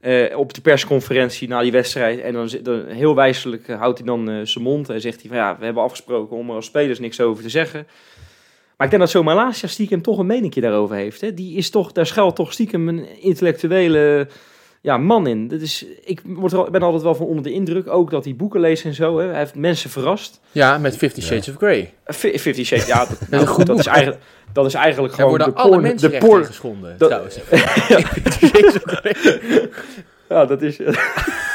eh, 0.00 0.38
op 0.38 0.55
de 0.55 0.60
persconferentie 0.60 1.48
na 1.48 1.60
die 1.62 1.72
wedstrijd. 1.72 2.20
En 2.20 2.32
dan, 2.32 2.48
zit- 2.48 2.64
dan 2.64 2.84
heel 2.88 3.14
wijselijk 3.14 3.66
houdt 3.69 3.98
hij 3.98 4.06
dan 4.06 4.31
eh, 4.31 4.37
zijn 4.43 4.64
mond 4.64 4.88
en 4.88 5.00
zegt 5.00 5.20
hij 5.20 5.28
van 5.28 5.38
ja, 5.38 5.56
we 5.58 5.64
hebben 5.64 5.82
afgesproken 5.82 6.37
om 6.37 6.48
er 6.48 6.55
als 6.55 6.66
spelers 6.66 6.98
niks 6.98 7.20
over 7.20 7.43
te 7.43 7.48
zeggen. 7.48 7.87
Maar 8.82 8.90
ik 8.93 8.99
denk 8.99 9.08
dat 9.12 9.23
zo'n 9.23 9.34
Malasia 9.34 9.69
stiekem 9.69 10.02
toch 10.02 10.19
een 10.19 10.26
meningje 10.26 10.61
daarover 10.61 10.96
heeft. 10.96 11.20
Hè. 11.20 11.34
Die 11.34 11.56
is 11.56 11.70
toch, 11.70 11.93
daar 11.93 12.06
schuilt 12.06 12.37
toch 12.37 12.52
stiekem 12.52 12.88
een 12.88 13.20
intellectuele 13.20 14.26
ja, 14.81 14.96
man 14.96 15.26
in. 15.26 15.49
Dat 15.49 15.61
is, 15.61 15.87
ik 16.05 16.20
word 16.25 16.52
er, 16.52 16.58
al- 16.58 16.70
ben 16.70 16.82
altijd 16.82 17.02
wel 17.02 17.14
van 17.14 17.26
onder 17.26 17.43
de 17.43 17.52
indruk. 17.52 17.88
Ook 17.88 18.11
dat 18.11 18.25
hij 18.25 18.37
boeken 18.37 18.61
leest 18.61 18.84
en 18.84 18.94
zo. 18.94 19.19
Hè. 19.19 19.26
Hij 19.29 19.38
heeft 19.38 19.55
mensen 19.55 19.90
verrast. 19.90 20.40
Ja, 20.52 20.79
met 20.79 20.96
Fifty 20.96 21.20
Shades 21.20 21.49
of 21.49 21.55
Grey. 21.56 21.94
Eh, 22.05 22.14
Fi- 22.14 22.38
Fifty 22.38 22.64
Shades, 22.64 22.87
ja. 22.87 22.99
Dat, 23.06 23.19
nou, 23.31 23.43
een 23.43 23.49
goed 23.49 23.67
dat, 23.67 23.79
is 23.79 23.87
eigenlijk, 23.87 24.23
dat 24.52 24.67
is 24.67 24.75
eigenlijk 24.75 25.14
gewoon 25.14 25.31
worden 25.31 25.49
de 25.49 25.55
alle 25.55 25.69
porn. 25.70 25.82
De 25.82 25.88
mensenrechten 25.88 26.29
porn. 26.29 26.44
geschonden 26.44 26.94
dat- 26.99 27.08
trouwens. 27.08 27.38
Fifty 28.14 28.46
Shades 28.46 28.75
of 28.75 28.82
Grey. 28.84 29.17
Ja, 30.29 30.44
dat 30.44 30.62
is... 30.62 30.76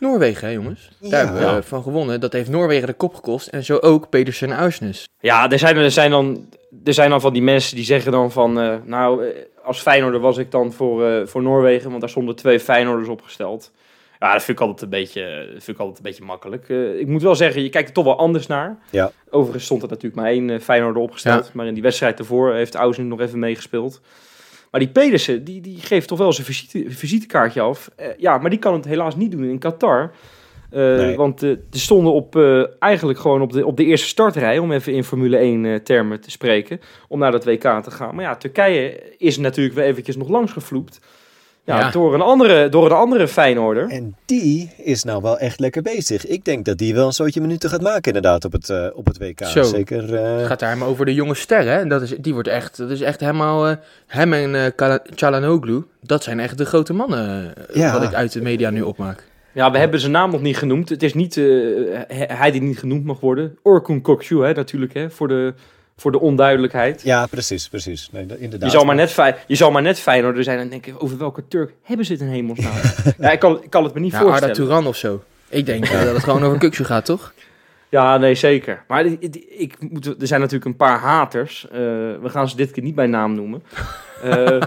Noorwegen 0.00 0.46
hè 0.48 0.52
jongens. 0.54 0.90
Daar 1.00 1.10
Ja. 1.10 1.16
hebben 1.34 1.54
we 1.54 1.62
van 1.62 1.82
gewonnen. 1.82 2.20
Dat 2.20 2.32
heeft 2.32 2.48
Noorwegen 2.50 2.86
de 2.86 2.92
kop 2.92 3.14
gekost. 3.14 3.46
En 3.46 3.64
zo 3.64 3.76
ook 3.76 4.08
Pedersen 4.08 4.50
en 4.50 4.56
Uisnes. 4.56 5.08
Ja, 5.20 5.50
er 5.50 5.58
zijn, 5.58 5.76
er, 5.76 5.90
zijn 5.90 6.10
dan, 6.10 6.48
er 6.84 6.94
zijn 6.94 7.10
dan 7.10 7.20
van 7.20 7.32
die 7.32 7.42
mensen 7.42 7.76
die 7.76 7.84
zeggen 7.84 8.12
dan 8.12 8.32
van... 8.32 8.60
eh, 8.60 8.74
nou, 8.84 9.26
eh, 9.26 9.34
als 9.64 9.80
Feyenoorder 9.80 10.20
was 10.20 10.36
ik 10.38 10.50
dan 10.50 10.72
voor, 10.72 11.06
eh, 11.06 11.26
voor 11.26 11.42
Noorwegen, 11.42 11.88
want 11.88 12.00
daar 12.00 12.10
stonden 12.10 12.36
twee 12.36 12.60
Feyenoorders 12.60 13.08
opgesteld. 13.08 13.72
Ja, 14.18 14.32
dat 14.32 14.42
vind 14.42 14.58
ik 14.60 14.64
altijd 14.64 14.82
een 14.82 14.98
beetje, 14.98 15.46
vind 15.50 15.68
ik 15.68 15.78
altijd 15.78 15.96
een 15.96 16.02
beetje 16.02 16.24
makkelijk. 16.24 16.68
Eh, 16.68 16.98
ik 16.98 17.06
moet 17.06 17.22
wel 17.22 17.34
zeggen, 17.34 17.62
je 17.62 17.68
kijkt 17.68 17.88
er 17.88 17.94
toch 17.94 18.04
wel 18.04 18.18
anders 18.18 18.46
naar. 18.46 18.78
Ja. 18.90 19.10
Overigens 19.30 19.64
stond 19.64 19.82
er 19.82 19.88
natuurlijk 19.88 20.14
maar 20.20 20.30
één 20.30 20.50
eh, 20.50 20.60
Feyenoorder 20.60 21.02
opgesteld. 21.02 21.44
Ja. 21.44 21.50
Maar 21.54 21.66
in 21.66 21.74
die 21.74 21.82
wedstrijd 21.82 22.18
ervoor 22.18 22.54
heeft 22.54 22.74
Ausen 22.74 23.08
nog 23.08 23.20
even 23.20 23.38
meegespeeld. 23.38 24.00
Maar 24.70 24.80
die 24.80 24.90
Pedersen, 24.90 25.44
die, 25.44 25.60
die 25.60 25.80
geeft 25.80 26.08
toch 26.08 26.18
wel 26.18 26.32
zijn 26.32 26.46
visite, 26.46 26.84
visitekaartje 26.88 27.60
af. 27.60 27.90
Eh, 27.96 28.06
ja, 28.18 28.38
maar 28.38 28.50
die 28.50 28.58
kan 28.58 28.74
het 28.74 28.84
helaas 28.84 29.16
niet 29.16 29.30
doen 29.30 29.44
in 29.44 29.58
Qatar. 29.58 30.12
Eh, 30.70 30.80
Nee. 30.96 31.16
Want 31.16 31.40
ze 31.40 31.58
stonden 31.70 32.12
op, 32.12 32.36
eigenlijk 32.78 33.18
gewoon 33.18 33.42
op 33.42 33.52
de, 33.52 33.66
op 33.66 33.76
de 33.76 33.84
eerste 33.84 34.06
startrij, 34.06 34.58
om 34.58 34.72
even 34.72 34.92
in 34.92 35.04
Formule 35.04 35.36
1 35.36 35.64
eh, 35.64 35.74
termen 35.74 36.20
te 36.20 36.30
spreken, 36.30 36.80
om 37.08 37.18
naar 37.18 37.32
dat 37.32 37.44
WK 37.44 37.82
te 37.82 37.90
gaan. 37.90 38.14
Maar 38.14 38.24
ja, 38.24 38.36
Turkije 38.36 39.14
is 39.18 39.38
natuurlijk 39.38 39.74
weer 39.74 39.84
eventjes 39.84 40.16
nog 40.16 40.28
langs 40.28 40.52
gevloept. 40.52 41.00
Ja, 41.66 41.78
Ja. 41.78 41.90
Door, 41.90 42.14
een 42.14 42.20
andere, 42.20 42.68
door 42.68 42.86
een 42.86 42.92
andere 42.96 43.28
Feyenoorder. 43.28 43.88
En 43.88 44.16
die 44.24 44.70
is 44.76 45.04
nou 45.04 45.22
wel 45.22 45.38
echt 45.38 45.60
lekker 45.60 45.82
bezig. 45.82 46.26
Ik 46.26 46.44
denk 46.44 46.64
dat 46.64 46.78
die 46.78 46.94
wel 46.94 47.06
een 47.06 47.12
soortje 47.12 47.40
minuten 47.40 47.70
gaat 47.70 47.80
maken 47.82 48.04
inderdaad 48.14 48.44
op 48.44 48.52
het, 48.52 48.70
eh, 48.70 48.86
op 48.94 49.06
het 49.06 49.18
WK. 49.18 49.44
Zo. 49.46 49.62
Zeker. 49.62 50.14
eh, 50.14 50.36
Het 50.36 50.46
gaat 50.46 50.58
daar 50.58 50.68
helemaal 50.68 50.90
over 50.90 51.04
de 51.06 51.14
jonge 51.14 51.34
sterren. 51.34 51.72
hè. 51.72 51.78
En 51.78 51.88
dat 51.88 52.02
is, 52.02 52.14
die 52.20 52.32
wordt 52.32 52.48
echt, 52.48 52.76
dat 52.76 52.90
is 52.90 53.00
echt 53.00 53.20
helemaal... 53.20 53.66
eh, 53.68 53.76
hem 54.06 54.32
en 54.32 54.54
eh 54.64 54.70
Kala- 54.76 55.02
Çalhanoğlu, 55.14 55.86
dat 56.02 56.22
zijn 56.22 56.40
echt 56.40 56.58
de 56.58 56.64
grote 56.64 56.92
mannen. 56.92 57.52
Ja. 57.72 57.92
Wat 57.92 58.02
ik 58.02 58.14
uit 58.14 58.32
de 58.32 58.42
media 58.42 58.70
nu 58.70 58.82
opmaak. 58.82 59.24
Ja, 59.52 59.70
we 59.70 59.78
hebben 59.78 60.00
zijn 60.00 60.12
naam 60.12 60.30
nog 60.30 60.42
niet 60.42 60.56
genoemd. 60.56 60.88
Het 60.88 61.02
is 61.02 61.14
niet 61.14 61.36
eh, 61.36 61.44
hij 62.26 62.50
die 62.50 62.62
niet 62.62 62.78
genoemd 62.78 63.04
mag 63.04 63.20
worden. 63.20 63.58
Orkun 63.62 64.02
Kokcu, 64.02 64.36
hè, 64.44 64.52
natuurlijk, 64.52 64.94
hè, 64.94 65.10
voor, 65.10 65.28
de, 65.28 65.54
voor 65.96 66.12
de 66.12 66.20
onduidelijkheid. 66.20 67.02
ja, 67.02 67.26
precies, 67.26 67.68
precies. 67.68 68.08
Nee, 68.12 68.26
inderdaad. 68.38 68.70
Je 68.70 68.76
zal, 68.76 68.84
maar 68.84 68.94
net 68.94 69.10
Fey- 69.12 69.36
je 69.46 69.54
zal 69.54 69.70
maar 69.70 69.82
net 69.82 69.98
Feyenoorder 69.98 70.44
zijn 70.44 70.58
en 70.58 70.68
denken, 70.68 71.00
over 71.00 71.18
welke 71.18 71.42
Turk 71.48 71.72
hebben 71.82 72.06
ze 72.06 72.12
het 72.12 72.20
in 72.20 72.28
hemelsnaam? 72.28 72.72
ja, 73.18 73.30
ik, 73.30 73.38
kan, 73.38 73.62
ik 73.62 73.70
kan 73.70 73.84
het 73.84 73.94
me 73.94 74.00
niet 74.00 74.12
Ja, 74.12 74.16
Arda 74.18 74.28
voorstellen. 74.30 74.54
Turan 74.56 74.86
of 74.86 74.96
zo. 74.96 75.22
Ik 75.48 75.66
denk 75.66 75.84
eh, 75.84 76.02
dat 76.04 76.14
het 76.14 76.24
gewoon 76.24 76.44
over 76.44 76.58
Kuksu 76.58 76.84
gaat, 76.84 77.04
toch? 77.04 77.32
Ja, 77.88 78.16
nee, 78.18 78.34
zeker. 78.34 78.82
Maar 78.88 79.02
die- 79.02 79.30
die- 79.30 79.46
ik 79.48 79.74
moet, 79.90 80.06
er 80.20 80.26
zijn 80.26 80.40
natuurlijk 80.40 80.70
een 80.70 80.76
paar 80.76 80.98
haters. 80.98 81.66
Eh, 81.70 81.78
we 82.22 82.28
gaan 82.28 82.48
ze 82.48 82.56
dit 82.56 82.70
keer 82.70 82.82
niet 82.82 82.94
bij 82.94 83.06
naam 83.06 83.34
noemen. 83.34 83.62
Eh, 84.22 84.46
eh, 84.56 84.62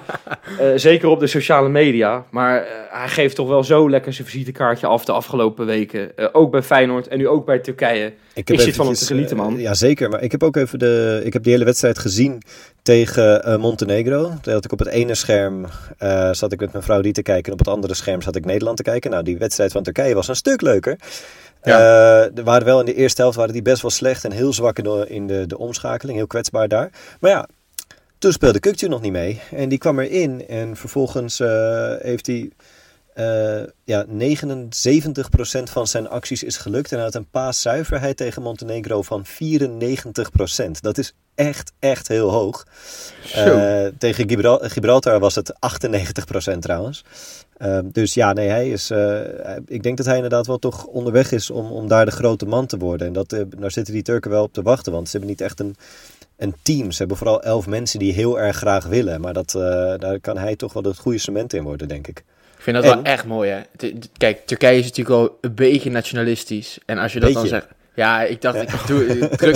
zeker 0.75 1.07
op 1.07 1.19
de 1.19 1.27
sociale 1.27 1.69
media. 1.69 2.25
Maar 2.31 2.65
hij 2.89 3.07
geeft 3.07 3.35
toch 3.35 3.47
wel 3.47 3.63
zo 3.63 3.89
lekker 3.89 4.13
zijn 4.13 4.27
visitekaartje 4.27 4.87
af 4.87 5.05
de 5.05 5.11
afgelopen 5.11 5.65
weken. 5.65 6.17
Eh, 6.17 6.27
ook 6.31 6.51
bij 6.51 6.61
Feyenoord 6.61 7.07
en 7.07 7.17
nu 7.17 7.27
ook 7.27 7.45
bij 7.45 7.59
Turkije. 7.59 8.13
Ik, 8.33 8.49
Ik 8.49 8.59
zit 8.59 8.75
van 8.75 8.85
hem 8.85 8.95
te 8.95 9.05
genieten, 9.05 9.37
man. 9.37 9.57
ja, 9.57 9.73
zeker. 9.73 10.09
Maar 10.09 10.21
ik 10.23 10.31
heb 10.31 10.43
ook 10.43 10.55
even 10.55 10.79
de. 10.79 11.21
Ik 11.23 11.33
heb 11.33 11.43
die 11.43 11.51
hele 11.51 11.65
wedstrijd 11.65 11.99
gezien 11.99 12.41
tegen 12.81 13.43
eh, 13.43 13.57
Montenegro. 13.57 14.31
Had 14.43 14.65
ik 14.65 14.71
op 14.71 14.79
het 14.79 14.87
ene 14.87 15.15
scherm. 15.15 15.65
eh, 15.97 16.31
zat 16.33 16.51
ik 16.51 16.59
met 16.59 16.71
mijn 16.71 16.83
vrouw 16.83 17.01
die 17.01 17.13
te 17.13 17.21
kijken. 17.21 17.45
En 17.45 17.51
op 17.53 17.59
het 17.59 17.67
andere 17.75 17.93
scherm 17.93 18.21
zat 18.21 18.35
ik 18.35 18.45
Nederland 18.45 18.77
te 18.77 18.83
kijken. 18.83 19.11
Nou, 19.11 19.23
die 19.23 19.37
wedstrijd 19.37 19.71
van 19.71 19.83
Turkije 19.83 20.13
was 20.13 20.27
een 20.27 20.35
stuk 20.35 20.61
leuker. 20.61 20.97
Ja. 21.63 22.25
Eh, 22.45 22.63
wel 22.63 22.79
in 22.79 22.85
de 22.85 22.93
eerste 22.93 23.21
helft 23.21 23.37
waren 23.37 23.53
die 23.53 23.61
best 23.61 23.81
wel 23.81 23.91
slecht 23.91 24.25
en 24.25 24.31
heel 24.31 24.53
zwak 24.53 24.79
in 24.79 25.27
de, 25.27 25.45
de, 25.47 25.57
omschakeling. 25.57 26.17
Heel 26.17 26.27
kwetsbaar 26.27 26.67
daar. 26.67 26.89
Maar 27.19 27.31
ja, 27.31 27.47
toen 28.17 28.31
speelde 28.31 28.59
Kukcu 28.59 28.87
nog 28.87 29.01
niet 29.01 29.11
mee. 29.11 29.41
En 29.51 29.69
die 29.69 29.77
kwam 29.77 29.99
erin. 29.99 30.47
En 30.47 30.75
vervolgens 30.75 31.39
eh, 31.39 31.93
heeft 31.99 32.27
hij. 32.27 32.51
Eh 33.19 33.63
ja, 33.83 34.05
79% 34.05 35.69
van 35.71 35.87
zijn 35.87 36.09
acties 36.09 36.43
is 36.43 36.57
gelukt. 36.57 36.89
En 36.91 36.95
hij 36.95 37.05
had 37.05 37.15
een 37.15 37.29
paaszuiverheid 37.29 38.17
tegen 38.17 38.41
Montenegro 38.41 39.01
van 39.01 39.25
94%. 39.25 40.81
Dat 40.81 40.97
is 40.97 41.13
echt, 41.35 41.71
echt 41.79 42.07
heel 42.07 42.29
hoog. 42.29 42.65
Eh, 43.33 43.85
tegen 43.97 44.29
Gibral- 44.29 44.59
Gibraltar 44.61 45.19
was 45.19 45.35
het 45.35 45.53
98% 45.59 46.61
trouwens. 46.61 47.03
Ehm, 47.57 47.85
dus 47.91 48.13
ja, 48.13 48.33
nee, 48.33 48.49
hij 48.49 48.69
is. 48.69 48.89
eh, 48.89 49.19
ik 49.65 49.83
denk 49.83 49.97
dat 49.97 50.05
hij 50.05 50.15
inderdaad 50.15 50.47
wel 50.47 50.57
toch 50.59 50.85
onderweg 50.85 51.31
is 51.31 51.49
om, 51.49 51.71
om 51.71 51.87
daar 51.87 52.05
de 52.05 52.11
grote 52.11 52.45
man 52.45 52.65
te 52.65 52.77
worden. 52.77 53.07
En 53.07 53.13
dat, 53.13 53.33
eh, 53.33 53.41
daar 53.57 53.71
zitten 53.71 53.93
die 53.93 54.03
Turken 54.03 54.31
wel 54.31 54.43
op 54.43 54.53
te 54.53 54.61
wachten. 54.61 54.91
Want 54.91 55.05
ze 55.05 55.11
hebben 55.11 55.29
niet 55.29 55.41
echt 55.41 55.59
een, 55.59 55.75
een 56.37 56.55
team. 56.61 56.91
Ze 56.91 56.97
hebben 56.97 57.17
vooral 57.17 57.41
elf 57.43 57.67
mensen 57.67 57.99
die 57.99 58.13
heel 58.13 58.39
erg 58.39 58.57
graag 58.57 58.85
willen. 58.85 59.21
Maar 59.21 59.33
dat, 59.33 59.55
eh, 59.55 59.61
daar 59.97 60.19
kan 60.19 60.37
hij 60.37 60.55
toch 60.55 60.73
wel 60.73 60.83
het 60.83 60.97
goede 60.97 61.17
cement 61.17 61.53
in 61.53 61.63
worden, 61.63 61.87
denk 61.87 62.07
ik. 62.07 62.23
Ik 62.59 62.65
vind 62.65 62.75
dat 62.75 62.85
En- 62.85 62.91
wel 62.95 63.03
echt 63.03 63.25
mooi, 63.25 63.49
hè. 63.49 63.89
Kijk, 64.17 64.45
Turkije 64.45 64.77
is 64.77 64.83
natuurlijk 64.85 65.15
al 65.15 65.37
een 65.41 65.55
beetje 65.55 65.89
nationalistisch. 65.89 66.77
En 66.85 66.97
als 66.97 67.13
je 67.13 67.19
dat 67.19 67.33
dan 67.33 67.47
zegt... 67.47 67.67
Ja, 67.95 68.21
ik 68.23 68.41
dacht, 68.41 68.61
ik 68.61 68.69
doe, 68.87 69.05
ik 69.17 69.35
druk 69.37 69.55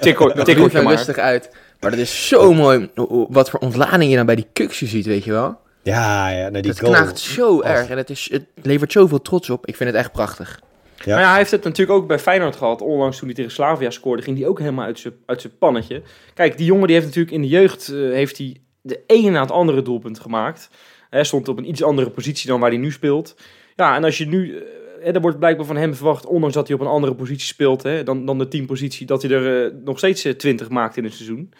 Tikkeltje 0.00 0.78
er 0.78 0.84
maar. 0.84 0.94
rustig 0.94 1.18
uit. 1.18 1.50
Maar 1.80 1.90
dat 1.90 2.00
is 2.00 2.28
zo 2.28 2.52
mooi, 2.54 2.90
wat 3.28 3.50
voor 3.50 3.60
ontlading 3.60 4.10
je 4.10 4.16
dan 4.16 4.26
bij 4.26 4.34
die 4.34 4.46
kuksje 4.52 4.86
ziet, 4.86 5.06
weet 5.06 5.24
je 5.24 5.30
wel. 5.30 5.58
Ja, 5.82 6.28
ja, 6.28 6.40
nou, 6.48 6.52
die 6.52 6.62
Dat 6.62 6.80
goal. 6.80 6.92
knaagt 6.92 7.18
zo 7.18 7.62
erg 7.62 7.88
en 7.88 7.96
het, 7.96 8.10
is, 8.10 8.28
het 8.32 8.44
levert 8.62 8.92
zoveel 8.92 9.22
trots 9.22 9.50
op. 9.50 9.66
Ik 9.66 9.76
vind 9.76 9.90
het 9.90 9.98
echt 9.98 10.12
prachtig. 10.12 10.60
Ja. 11.04 11.14
Maar 11.14 11.22
ja, 11.22 11.28
hij 11.28 11.38
heeft 11.38 11.50
het 11.50 11.64
natuurlijk 11.64 11.98
ook 11.98 12.06
bij 12.06 12.18
Feyenoord 12.18 12.56
gehad. 12.56 12.80
Onlangs 12.80 13.16
toen 13.18 13.26
hij 13.26 13.36
tegen 13.36 13.50
Slavia 13.52 13.90
scoorde, 13.90 14.22
ging 14.22 14.38
hij 14.38 14.46
ook 14.46 14.58
helemaal 14.58 14.84
uit 14.84 14.98
zijn 14.98 15.14
uit 15.26 15.40
zijn 15.40 15.52
pannetje. 15.58 16.02
Kijk, 16.34 16.56
die 16.56 16.66
jongen 16.66 16.86
die 16.86 16.94
heeft 16.96 17.06
natuurlijk 17.06 17.34
in 17.34 17.42
de 17.42 17.48
jeugd 17.48 17.88
eh, 17.88 17.94
heeft 17.94 18.38
hij 18.38 18.56
de 18.80 19.00
ene 19.06 19.30
na 19.30 19.40
het 19.40 19.50
andere 19.50 19.82
doelpunt 19.82 20.20
gemaakt. 20.20 20.68
Hij 21.12 21.24
stond 21.24 21.48
op 21.48 21.58
een 21.58 21.68
iets 21.68 21.82
andere 21.82 22.10
positie 22.10 22.48
dan 22.48 22.60
waar 22.60 22.70
hij 22.70 22.78
nu 22.78 22.90
speelt. 22.90 23.36
Ja, 23.76 23.96
en 23.96 24.04
als 24.04 24.18
je 24.18 24.26
nu... 24.26 24.56
eh, 24.56 24.62
hè, 25.00 25.12
er 25.12 25.20
wordt 25.20 25.38
blijkbaar 25.38 25.66
van 25.66 25.76
hem 25.76 25.94
verwacht, 25.94 26.26
ondanks 26.26 26.54
dat 26.54 26.66
hij 26.66 26.76
op 26.76 26.82
een 26.82 26.86
andere 26.86 27.14
positie 27.14 27.46
speelt 27.46 27.82
hè, 27.82 28.02
dan, 28.02 28.26
dan 28.26 28.38
de 28.38 28.48
teampositie, 28.48 29.06
dat 29.06 29.22
hij 29.22 29.30
er 29.30 29.64
eh, 29.64 29.72
nog 29.84 29.98
steeds 29.98 30.24
eh, 30.24 30.32
20 30.32 30.68
maakt 30.68 30.96
in 30.96 31.04
een 31.04 31.12
seizoen. 31.12 31.52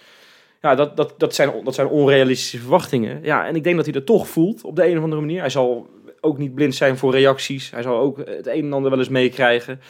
Ja, 0.62 0.74
dat, 0.74 0.96
dat, 0.96 1.14
dat, 1.18 1.34
zijn, 1.34 1.50
dat 1.64 1.74
zijn 1.74 1.86
onrealistische 1.86 2.58
verwachtingen. 2.58 3.18
Ja, 3.22 3.46
en 3.46 3.56
ik 3.56 3.64
denk 3.64 3.76
dat 3.76 3.84
hij 3.84 3.94
dat 3.94 4.06
toch 4.06 4.28
voelt 4.28 4.64
op 4.64 4.76
de 4.76 4.86
een 4.86 4.96
of 4.96 5.02
andere 5.02 5.20
manier. 5.20 5.40
Hij 5.40 5.50
zal 5.50 5.90
ook 6.20 6.38
niet 6.38 6.54
blind 6.54 6.74
zijn 6.74 6.96
voor 6.96 7.12
reacties. 7.12 7.70
Hij 7.70 7.82
zal 7.82 7.98
ook 7.98 8.18
het 8.18 8.46
een 8.46 8.64
en 8.64 8.72
ander 8.72 8.90
wel 8.90 8.98
eens 8.98 9.08
meekrijgen. 9.08 9.80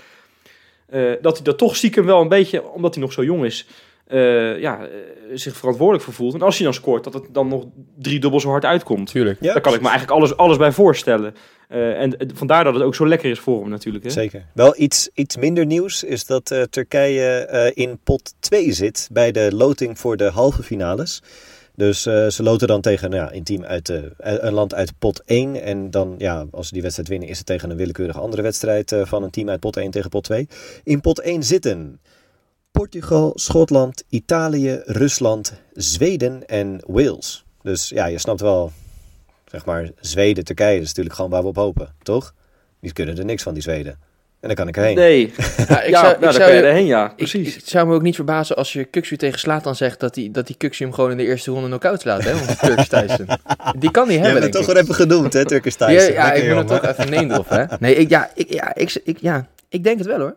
Eh, 0.87 1.13
dat 1.21 1.37
hij 1.37 1.45
dat 1.45 1.59
toch 1.59 1.77
stiekem 1.77 2.05
wel 2.05 2.21
een 2.21 2.29
beetje, 2.29 2.71
omdat 2.71 2.95
hij 2.95 3.03
nog 3.03 3.13
zo 3.13 3.25
jong 3.25 3.45
is, 3.45 3.67
eh, 4.13 4.61
ja, 4.61 4.81
eh, 4.81 4.89
zich 5.35 5.57
verantwoordelijk 5.57 6.05
voor 6.05 6.15
voelt. 6.15 6.35
En 6.35 6.43
als 6.43 6.57
hij 6.57 6.65
dan 6.65 6.75
scoort, 6.75 7.05
dat 7.05 7.15
het 7.15 7.25
dan 7.33 7.49
nog 7.49 7.65
drie 7.99 8.21
dubbel 8.21 8.41
zo 8.41 8.49
hard 8.49 8.65
uitkomt. 8.65 9.11
Tuurlijk. 9.11 9.39
Ja, 9.41 9.53
Daar 9.53 9.63
kan 9.63 9.75
ik 9.75 9.81
me 9.81 9.89
eigenlijk 9.89 10.19
alles, 10.19 10.37
alles 10.37 10.57
bij 10.57 10.73
voorstellen. 10.73 11.35
Eh, 11.69 12.01
en 12.01 12.17
vandaar 12.35 12.65
dat 12.65 12.75
het 12.75 12.83
ook 12.83 12.95
zo 12.95 13.09
lekker 13.09 13.31
is 13.31 13.39
voor 13.39 13.61
hem 13.61 13.71
natuurlijk. 13.71 14.05
Hè? 14.05 14.11
Zeker. 14.11 14.47
Wel 14.55 14.75
iets, 14.77 15.11
iets 15.15 15.37
minder 15.37 15.67
nieuws 15.67 16.05
is 16.05 16.27
dat 16.27 16.51
eh, 16.51 16.63
Turkije 16.63 17.29
eh, 17.29 17.71
in 17.85 17.99
pot 18.05 18.35
2 18.41 18.73
zit 18.73 19.09
bij 19.13 19.33
de 19.33 19.55
loting 19.55 19.99
voor 19.99 20.17
de 20.17 20.31
halve 20.31 20.63
finales. 20.63 21.23
Dus 21.75 22.07
eh, 22.07 22.29
ze 22.29 22.43
loten 22.43 22.69
dan 22.69 22.81
tegen 22.81 23.11
nou 23.11 23.23
ja, 23.23 23.35
een 23.35 23.45
team 23.45 23.65
uit 23.65 23.87
de, 23.87 24.13
eh, 24.19 24.35
een 24.39 24.53
land 24.53 24.75
uit 24.75 24.93
pot 24.99 25.23
1. 25.25 25.63
En 25.63 25.91
dan, 25.91 26.15
ja, 26.19 26.47
als 26.51 26.67
ze 26.67 26.73
die 26.73 26.83
wedstrijd 26.83 27.09
winnen, 27.09 27.29
is 27.29 27.39
het 27.39 27.47
tegen 27.47 27.71
een 27.71 27.77
willekeurige 27.77 28.19
andere 28.19 28.43
wedstrijd 28.43 28.93
eh, 28.93 29.05
van 29.05 29.23
een 29.23 29.31
team 29.31 29.49
uit 29.49 29.61
pot 29.61 29.77
1 29.77 29.91
tegen 29.91 30.11
pot 30.11 30.25
2. 30.25 30.49
In 30.85 31.01
pot 31.01 31.21
1 31.21 31.43
zitten 31.43 32.01
Portugal, 32.73 33.33
Schotland, 33.35 34.03
Italië, 34.09 34.81
Rusland, 34.85 35.53
Zweden 35.75 36.47
en 36.47 36.81
Wales. 36.87 37.45
Dus 37.63 37.89
ja, 37.89 38.07
je 38.07 38.19
snapt 38.19 38.41
wel, 38.41 38.73
zeg 39.47 39.65
maar, 39.65 39.91
Zweden, 40.01 40.45
Turkije 40.45 40.81
is 40.81 40.87
natuurlijk 40.87 41.15
gewoon 41.15 41.31
waar 41.31 41.43
we 41.43 41.49
op 41.49 41.57
hopen, 41.57 41.95
toch? 42.03 42.35
Die 42.81 42.93
kunnen 42.93 43.19
er 43.19 43.25
niks 43.25 43.43
van, 43.43 43.55
die 43.55 43.63
Zweden. 43.63 43.93
En 44.41 44.49
dan 44.49 44.57
kan 44.57 44.69
ik 44.69 44.77
erheen. 44.77 44.95
Nee, 44.95 45.33
Ja, 45.69 45.83
ik 45.83 45.91
ja, 45.91 46.01
zou, 46.01 46.13
nou, 46.21 46.25
ik 46.27 46.31
zou 46.31 46.37
kan 46.39 46.49
je 46.49 46.55
je- 46.55 46.67
erheen, 46.67 46.87
ja. 46.87 47.13
Precies. 47.17 47.57
ik 47.57 47.63
zou 47.69 47.87
me 47.89 47.95
ook 47.95 48.03
niet 48.03 48.15
verbazen 48.15 48.57
als 48.57 48.73
je 48.73 48.85
Kuxu 48.85 49.17
tegen 49.17 49.39
Slatan 49.39 49.75
zegt 49.77 50.01
dat 50.01 50.15
die, 50.15 50.31
dat 50.31 50.47
die 50.47 50.57
Kuxu 50.57 50.85
hem 50.85 50.93
gewoon 50.93 51.11
in 51.11 51.17
de 51.17 51.23
eerste 51.25 51.51
ronde 51.51 51.67
knock-out 51.67 52.05
laat, 52.05 52.23
hè? 52.25 52.33
Want 52.35 52.59
Turks 52.59 52.89
Tyson. 52.89 53.27
Die 53.79 53.91
kan 53.91 54.07
Je 54.07 54.13
hebben, 54.13 54.31
hebt 54.33 54.43
het 54.45 54.53
toch 54.53 54.67
weer 54.67 54.83
even 54.83 54.95
genoemd, 54.95 55.33
hè, 55.33 55.47
Turkish 55.47 55.77
Ja, 55.79 55.87
Tyson. 55.87 56.13
ja, 56.13 56.33
ik 56.33 56.45
wil 56.45 56.57
het 56.57 56.67
toch 56.67 56.85
even 56.87 57.29
droppen, 57.29 57.59
hè? 57.69 57.77
Nee, 57.81 57.95
ik, 57.95 58.09
ja, 58.09 58.31
ik, 58.35 58.53
ja, 58.53 58.75
ik, 58.75 59.01
ik, 59.05 59.19
ja, 59.21 59.49
ik 59.69 59.85
denk 59.85 59.99
het 59.99 60.07
wel, 60.07 60.19
hoor. 60.19 60.37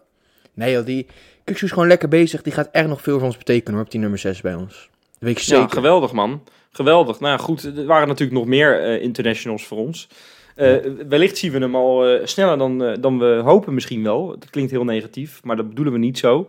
Nee, 0.54 0.72
joh, 0.74 0.86
die 0.86 1.08
Kuxu 1.46 1.66
is 1.66 1.72
gewoon 1.72 1.88
lekker 1.88 2.08
bezig. 2.10 2.42
Die 2.42 2.54
gaat 2.54 2.70
echt 2.72 2.88
nog 2.88 3.02
veel 3.02 3.18
voor 3.18 3.28
ons 3.28 3.38
betekenen, 3.38 3.74
hoor, 3.74 3.84
op 3.84 3.92
die 3.92 4.00
nummer 4.00 4.20
6 4.20 4.42
bij 4.42 4.54
ons. 4.56 4.90
Dat 5.00 5.20
weet 5.20 5.38
ik 5.38 5.44
zeker. 5.44 5.62
Ja, 5.64 5.68
geweldig 5.70 6.12
man. 6.12 6.44
Geweldig. 6.72 7.20
Nou 7.20 7.32
ja, 7.32 7.44
goed, 7.44 7.64
er 7.64 7.86
waren 7.86 8.08
natuurlijk 8.08 8.38
nog 8.40 8.48
meer 8.48 8.82
eh, 8.84 9.02
internationals 9.02 9.66
voor 9.66 9.78
ons. 9.78 10.08
Eh, 10.56 10.75
wellicht 11.08 11.38
zien 11.38 11.52
we 11.52 11.60
hem 11.60 11.75
al 11.75 12.06
eh, 12.08 12.25
sneller 12.25 12.58
dan, 12.58 12.84
eh, 12.84 12.94
dan 13.00 13.20
we 13.20 13.42
hopen 13.44 13.74
misschien 13.74 14.04
wel. 14.04 14.28
Dat 14.28 14.50
klinkt 14.50 14.72
heel 14.72 14.84
negatief, 14.84 15.40
maar 15.44 15.56
dat 15.56 15.68
bedoelen 15.70 15.94
we 15.94 16.00
niet 16.00 16.18
zo. 16.18 16.48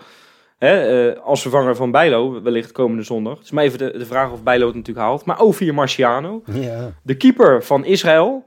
Hè, 0.59 1.09
eh, 1.11 1.21
als 1.23 1.43
vervanger 1.43 1.77
van 1.77 1.91
Bijlo, 1.91 2.43
wellicht 2.43 2.73
komende 2.73 3.03
zondag. 3.03 3.35
Het 3.37 3.45
is 3.45 3.51
maar 3.51 3.65
even 3.65 3.79
de, 3.79 3.99
de 3.99 4.07
vraag 4.07 4.33
of 4.33 4.43
Bijlo 4.43 4.67
het 4.67 4.75
natuurlijk 4.75 5.07
haalt. 5.07 5.25
Maar 5.25 5.41
Ovie 5.41 5.73
Marciano, 5.73 6.43
Ja, 6.53 6.93
de 7.03 7.15
keeper 7.17 7.65
van 7.65 7.85
Israël. 7.85 8.47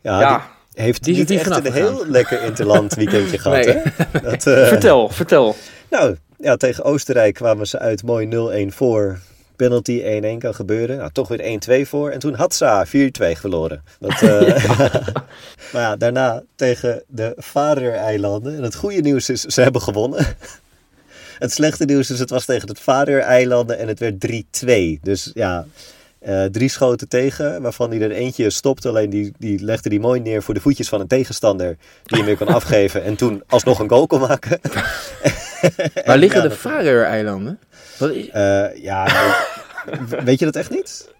ja, 0.00 0.50
heeft 0.74 1.04
Die 1.04 1.16
niet 1.16 1.30
echt 1.30 1.46
een 1.46 1.54
gegaan. 1.54 1.72
heel 1.72 2.06
lekker 2.06 2.42
interland 2.42 2.94
weekendje 2.94 3.38
gehad, 3.44 3.64
Nee. 3.64 3.74
hè? 3.76 4.20
Dat, 4.22 4.46
eh, 4.46 4.66
vertel, 4.68 5.08
vertel. 5.08 5.56
Nou, 5.90 6.16
ja, 6.38 6.56
tegen 6.56 6.84
Oostenrijk 6.84 7.34
kwamen 7.34 7.66
ze 7.66 7.78
uit 7.78 8.02
mooi 8.02 8.26
0-1 8.26 8.72
voor. 8.72 9.18
Penalty 9.56 10.02
1-1 10.02 10.38
kan 10.38 10.54
gebeuren. 10.54 10.96
Nou, 10.96 11.10
toch 11.12 11.28
weer 11.28 11.40
1-2 11.84 11.88
voor. 11.88 12.10
En 12.10 12.18
toen 12.18 12.34
had 12.34 12.54
Sa 12.54 12.86
4-2 12.86 12.90
verloren. 13.38 13.82
Dat, 13.98 14.22
eh, 14.22 14.68
maar 15.72 15.82
ja, 15.82 15.96
daarna 15.96 16.42
tegen 16.56 17.02
de 17.08 17.34
Faroe-eilanden. 17.38 18.56
En 18.56 18.62
het 18.62 18.74
goede 18.74 19.00
nieuws 19.00 19.28
is, 19.28 19.40
ze 19.42 19.60
hebben 19.60 19.82
gewonnen. 19.82 20.26
Het 21.38 21.52
slechte 21.52 21.84
nieuws 21.84 22.10
is, 22.10 22.18
het 22.18 22.30
was 22.30 22.44
tegen 22.44 22.68
het 22.68 22.78
Faroe-eilanden 22.78 23.78
en 23.78 23.88
het 23.88 23.98
werd 23.98 24.14
3-2. 24.66 25.00
Dus 25.02 25.30
ja, 25.34 25.66
eh, 26.24 26.44
drie 26.44 26.68
schoten 26.68 27.08
tegen, 27.08 27.62
waarvan 27.62 27.90
hij 27.90 28.00
er 28.00 28.10
eentje 28.10 28.50
stopte. 28.50 28.88
Alleen 28.88 29.10
die, 29.10 29.32
die 29.38 29.64
legde 29.64 29.88
die 29.88 30.00
mooi 30.00 30.20
neer 30.20 30.42
voor 30.42 30.54
de 30.54 30.60
voetjes 30.60 30.88
van 30.88 31.00
een 31.00 31.06
tegenstander. 31.06 31.76
Die 32.04 32.16
hem 32.16 32.26
weer 32.26 32.36
kon 32.36 32.46
afgeven 32.48 33.04
en 33.04 33.16
toen 33.16 33.42
alsnog 33.48 33.78
een 33.78 33.88
goal 33.88 34.06
kon 34.06 34.20
maken. 34.20 34.60
Waar 36.04 36.18
liggen 36.18 36.42
Ja, 36.42 36.48
de 36.48 36.54
Faroe-eilanden? 36.54 37.58
Is... 38.00 38.30
Eh, 38.30 38.82
ja, 38.82 39.06
nee. 40.10 40.20
weet 40.24 40.38
je 40.38 40.44
dat 40.44 40.56
echt 40.56 40.70
niet? 40.70 41.12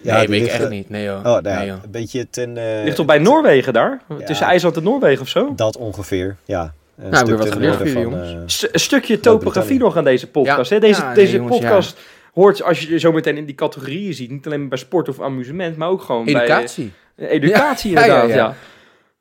Ja, 0.00 0.16
nee, 0.16 0.28
weet 0.28 0.42
ik 0.42 0.48
echt 0.48 0.68
niet. 0.68 0.90
Nee, 0.90 1.04
joh. 1.04 1.16
Oh, 1.18 1.22
nou 1.24 1.48
ja, 1.48 1.56
nee, 1.58 1.66
joh. 1.66 1.76
een 1.84 1.90
beetje 1.90 2.30
ten... 2.30 2.56
eh, 2.56 2.84
Ligt 2.84 2.96
toch 2.96 3.06
bij 3.06 3.18
Noorwegen 3.18 3.72
daar? 3.72 4.00
Ja. 4.18 4.24
Tussen 4.26 4.46
IJsland 4.46 4.76
en 4.76 4.82
Noorwegen 4.82 5.22
of 5.22 5.28
zo? 5.28 5.52
Dat 5.56 5.76
ongeveer, 5.76 6.36
ja. 6.44 6.74
Een 6.98 7.10
Nou, 7.10 7.26
weer 7.26 7.36
wat 7.36 7.52
geleerd 7.52 7.92
jongens. 7.92 8.66
een 8.72 8.80
stukje 8.80 9.20
topografie 9.20 9.78
nog 9.78 9.96
aan 9.96 10.04
deze 10.04 10.26
podcast. 10.26 10.70
Ja. 10.70 10.74
Hè? 10.76 10.80
Deze, 10.80 11.00
Ja, 11.00 11.06
nee, 11.06 11.14
deze 11.14 11.36
jongens, 11.36 11.58
podcast 11.58 11.96
hoort, 12.36 12.62
als 12.62 12.80
je 12.80 12.98
zo 12.98 13.12
meteen 13.12 13.36
in 13.36 13.44
die 13.44 13.54
categorieën 13.54 14.14
ziet, 14.14 14.30
niet 14.30 14.46
alleen 14.46 14.68
bij 14.68 14.78
sport 14.78 15.08
of 15.08 15.20
amusement, 15.20 15.76
maar 15.76 15.88
ook 15.88 16.02
gewoon 16.02 16.26
Educatie. 16.26 16.92
bij 17.16 17.28
eh, 17.28 17.34
educatie 17.34 17.92
Ja, 17.92 18.04
ja, 18.04 18.22
inderdaad. 18.22 18.54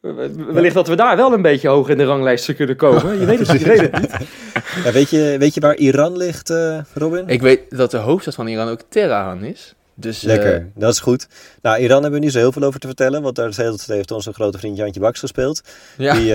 ja, 0.01 0.13
Ja, 0.13 0.53
Wellicht 0.53 0.74
dat 0.74 0.88
we 0.88 0.95
daar 0.95 1.17
wel 1.17 1.34
een 1.34 1.41
beetje 1.41 1.67
hoog 1.67 1.89
in 1.89 1.98
de 1.98 2.03
ranglijst 2.03 2.55
kunnen 2.55 2.75
komen. 2.75 3.19
Je 3.19 3.25
weet 3.25 3.39
het, 3.39 3.60
je 3.62 3.65
weet 3.67 3.81
het 3.81 4.00
niet. 4.01 4.12
ja, 4.84 4.91
weet, 4.91 5.10
je, 5.10 5.36
weet 5.39 5.53
je 5.53 5.60
waar 5.60 5.75
Iran 5.75 6.17
ligt, 6.17 6.50
eh, 6.50 6.79
Robin? 6.93 7.27
Ik 7.27 7.41
weet 7.41 7.62
dat 7.69 7.91
de 7.91 7.98
hoofdstad 7.98 8.36
van 8.36 8.48
Iran 8.48 8.69
ook 8.69 8.81
Tehran 8.89 9.43
is. 9.43 9.75
Dus, 9.93 10.19
eh, 10.22 10.27
Lekker, 10.27 10.72
dat 10.75 10.91
is 10.93 11.00
goed. 11.00 11.27
Nou, 11.62 11.79
Iran 11.79 12.01
hebben 12.01 12.19
we 12.19 12.25
niet 12.25 12.34
zo 12.34 12.39
heel 12.39 12.51
veel 12.51 12.63
over 12.63 12.79
te 12.79 12.88
vertellen, 12.88 13.22
want 13.22 13.36
daar 13.36 13.51
heeft 13.86 14.12
onze 14.12 14.34
grote 14.34 14.57
vriend 14.57 14.77
Jantje 14.77 15.00
Baks 15.00 15.19
gespeeld. 15.19 15.62
ja. 15.98 16.13
Die, 16.13 16.34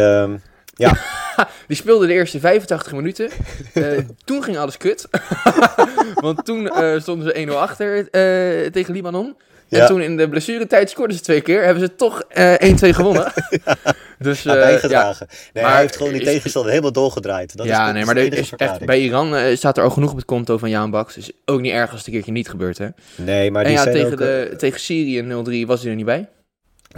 ehm, 0.88 1.46
Die 1.68 1.76
speelde 1.76 2.06
de 2.06 2.12
eerste 2.12 2.40
85 2.40 2.92
minuten. 2.92 3.30
Eh, 3.75 3.84
toen 4.25 4.42
ging 4.42 4.58
alles 4.58 4.76
kut. 4.76 5.08
Want 6.14 6.44
toen 6.44 6.68
eh, 6.68 7.00
stonden 7.00 7.34
ze 7.37 7.46
1-0 7.46 7.52
achter 7.52 7.96
eh, 7.99 8.70
tegen 8.70 8.94
Libanon. 8.94 9.37
En 9.68 9.78
Ja. 9.78 9.87
toen 9.87 10.00
in 10.00 10.16
de 10.16 10.28
blessuretijd 10.28 10.90
scoorden 10.90 11.16
ze 11.16 11.22
twee 11.22 11.40
keer. 11.40 11.64
Hebben 11.64 11.82
ze 11.82 11.94
toch 11.96 12.22
eh 12.28 12.54
1-2 12.54 12.75
gewonnen. 12.94 13.32
Dus, 14.18 14.42
ja, 14.42 14.54
bijgedragen. 14.54 15.26
nee, 15.52 15.62
maar 15.62 15.72
hij 15.72 15.80
heeft 15.80 15.96
gewoon 15.96 16.12
die 16.12 16.20
is- 16.20 16.26
tegenstander 16.26 16.70
helemaal 16.70 16.92
doorgedraaid. 16.92 17.56
Dat 17.56 17.66
ja, 17.66 17.87
is 17.88 17.92
nee, 17.92 18.04
maar 18.04 18.16
is 18.16 18.52
echt, 18.56 18.84
bij 18.84 19.00
Iran 19.00 19.56
staat 19.56 19.76
er 19.78 19.84
al 19.84 19.90
genoeg 19.90 20.10
op 20.10 20.16
het 20.16 20.25
konto 20.25 20.58
van 20.58 20.70
Jaan 20.70 20.90
Baks. 20.90 21.16
Is 21.16 21.30
ook 21.44 21.60
niet 21.60 21.72
erg 21.72 21.88
als 21.90 21.99
het 21.99 22.06
een 22.06 22.12
keertje 22.12 22.32
niet 22.32 22.49
gebeurt, 22.49 22.78
hè? 22.78 22.88
Nee, 23.16 23.50
maar 23.50 23.62
en 23.62 23.68
die 23.68 23.76
ja, 23.76 23.82
zijn 23.82 23.94
tegen, 23.94 24.12
ook, 24.12 24.18
de, 24.18 24.54
tegen 24.56 24.80
Syrië 24.80 25.22
0-3 25.64 25.66
was 25.66 25.80
hij 25.80 25.90
er 25.90 25.96
niet 25.96 26.04
bij. 26.04 26.28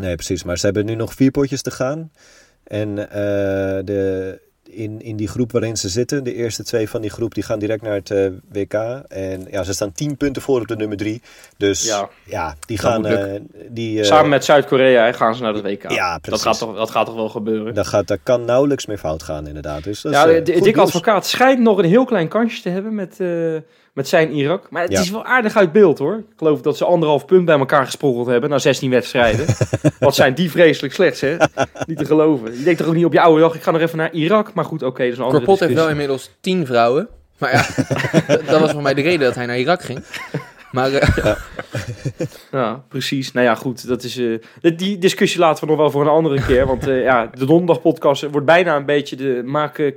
Nee, 0.00 0.14
precies. 0.14 0.42
Maar 0.44 0.58
ze 0.58 0.64
hebben 0.64 0.84
nu 0.84 0.94
nog 0.94 1.14
vier 1.14 1.30
potjes 1.30 1.62
te 1.62 1.70
gaan. 1.70 2.10
En 2.72 2.98
eh, 3.10 3.14
de, 3.84 4.40
in, 4.70 5.00
in 5.02 5.16
die 5.16 5.28
groep 5.28 5.52
waarin 5.52 5.76
ze 5.76 5.88
zitten, 5.88 6.24
de 6.24 6.34
eerste 6.34 6.64
twee 6.64 6.88
van 6.88 7.00
die 7.00 7.10
groep, 7.10 7.34
die 7.34 7.42
gaan 7.42 7.58
direct 7.58 7.82
naar 7.82 7.94
het 7.94 8.10
eh, 8.10 8.26
WK. 8.52 8.74
En 9.08 9.46
ja, 9.50 9.62
ze 9.62 9.72
staan 9.72 9.92
tien 9.92 10.16
punten 10.16 10.42
voor 10.42 10.60
op 10.60 10.66
de 10.68 10.76
nummer 10.76 10.96
drie. 10.96 11.22
Dus 11.56 11.84
ja, 11.86 12.08
Ja. 12.24 12.54
die 12.66 12.76
Dat 12.80 12.86
gaan... 12.86 13.06
eh, 13.06 13.40
die, 13.68 14.04
Samen 14.04 14.28
met 14.28 14.44
Zuid-Korea 14.44 15.12
gaan 15.12 15.34
ze 15.34 15.42
naar 15.42 15.52
de 15.52 15.62
WK. 15.62 15.90
Ja, 15.90 16.12
dat, 16.12 16.20
precies. 16.20 16.42
gaat 16.42 16.58
toch, 16.58 16.76
dat 16.76 16.90
gaat 16.90 17.06
toch 17.06 17.14
wel 17.14 17.28
gebeuren. 17.28 17.74
Dat, 17.74 17.86
gaat, 17.86 18.06
dat 18.08 18.18
kan 18.22 18.44
nauwelijks 18.44 18.86
meer 18.86 18.98
fout 18.98 19.22
gaan, 19.22 19.46
inderdaad. 19.46 19.84
Dus 19.84 20.00
dat 20.02 20.12
is, 20.12 20.18
ja, 20.18 20.26
de- 20.40 20.52
goed 20.52 20.64
Dick. 20.64 20.76
Advocaat 20.76 21.26
schijnt 21.26 21.60
nog 21.60 21.78
een 21.78 21.84
heel 21.84 22.04
klein 22.04 22.28
kansje 22.28 22.62
te 22.62 22.68
hebben 22.68 22.94
met, 22.94 23.18
met 23.92 24.08
zijn 24.08 24.32
Irak. 24.32 24.66
Maar 24.70 24.82
het 24.82 24.92
Ja. 24.92 25.00
is 25.00 25.10
wel 25.10 25.24
aardig 25.24 25.56
uit 25.56 25.72
beeld 25.72 25.98
hoor. 25.98 26.14
Ik 26.16 26.36
geloof 26.36 26.60
dat 26.60 26.76
ze 26.76 26.84
anderhalf 26.84 27.24
punt 27.24 27.44
bij 27.44 27.58
elkaar 27.58 27.84
gesprokkeld 27.84 28.26
hebben 28.26 28.50
na 28.50 28.58
16 28.58 28.90
wedstrijden. 28.90 29.46
Wat 29.98 30.14
zijn 30.14 30.34
die 30.34 30.50
vreselijk 30.50 30.94
slechts 30.94 31.20
hè? 31.20 31.36
niet 31.86 31.98
te 31.98 32.04
geloven. 32.04 32.58
Je 32.58 32.62
denkt 32.62 32.78
toch 32.78 32.88
ook 32.88 32.94
niet 32.94 33.04
op 33.04 33.12
je 33.12 33.20
oude 33.20 33.40
dag, 33.40 33.54
ik 33.54 33.62
ga 33.62 33.70
nog 33.70 33.80
even 33.80 33.98
naar 33.98 34.12
Irak. 34.12 34.54
Maar 34.54 34.64
goed, 34.64 34.82
oké, 34.82 35.02
dat 35.02 35.12
is 35.12 35.18
een 35.18 35.24
andere 35.24 35.44
Corpot 35.44 35.60
heeft 35.66 35.80
wel 35.80 35.88
inmiddels 35.88 36.30
10 36.40 36.66
vrouwen. 36.66 37.08
Maar 37.38 37.52
ja, 37.52 37.66
dat 38.50 38.60
was 38.60 38.70
voor 38.70 38.82
mij 38.82 38.94
de 38.94 39.02
reden 39.02 39.20
dat 39.26 39.34
hij 39.34 39.46
naar 39.46 39.58
Irak 39.58 39.82
ging. 39.82 40.04
Maar 40.72 40.92
eh, 40.92 41.34
Ja, 42.52 42.82
precies. 42.88 43.32
Nou 43.32 43.46
ja, 43.46 43.54
goed. 43.54 43.86
Dat 43.88 44.02
is, 44.02 44.16
eh, 44.16 44.38
die- 44.60 44.74
die 44.74 44.98
discussie 44.98 45.40
laten 45.40 45.64
we 45.64 45.70
nog 45.70 45.78
wel 45.78 45.90
voor 45.90 46.02
een 46.02 46.08
andere 46.08 46.42
keer. 46.42 46.66
Want 46.66 46.86
eh, 46.86 47.02
ja, 47.02 47.26
de 47.26 47.44
donderdagpodcast 47.46 48.26
wordt 48.30 48.46
bijna 48.46 48.76
een 48.76 48.84
beetje 48.86 49.16
de 49.16 49.42
maak 49.44 49.92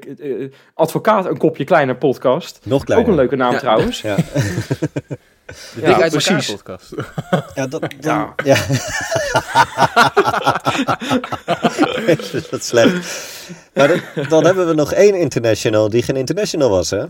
advocaat 0.74 1.26
een 1.26 1.38
kopje 1.38 1.64
kleiner 1.64 1.96
podcast. 1.96 2.60
Nog 2.64 2.84
kleiner. 2.84 3.08
Ook 3.08 3.14
een 3.14 3.20
leuke 3.20 3.36
naam 3.36 3.52
Ja. 3.52 3.60
trouwens. 3.60 4.02
Ja. 4.02 4.16
De 4.16 5.82
Ja, 5.82 6.02
uit 6.02 6.12
precies. 6.12 6.52
podcast. 6.52 6.94
Ja, 7.56 7.68
dat, 7.68 7.82
dan, 7.82 7.90
Ja. 8.00 8.34
ja. 8.44 8.56
dat 12.50 12.60
is 12.60 12.68
slecht. 12.68 12.94
Maar 13.74 13.88
dan, 13.88 14.00
dan 14.30 14.46
hebben 14.46 14.68
we 14.68 14.74
nog 14.74 14.94
één 14.94 15.16
international 15.16 15.90
die 15.90 16.04
geen 16.04 16.16
international 16.16 16.70
was, 16.70 16.90
hè? 16.90 17.04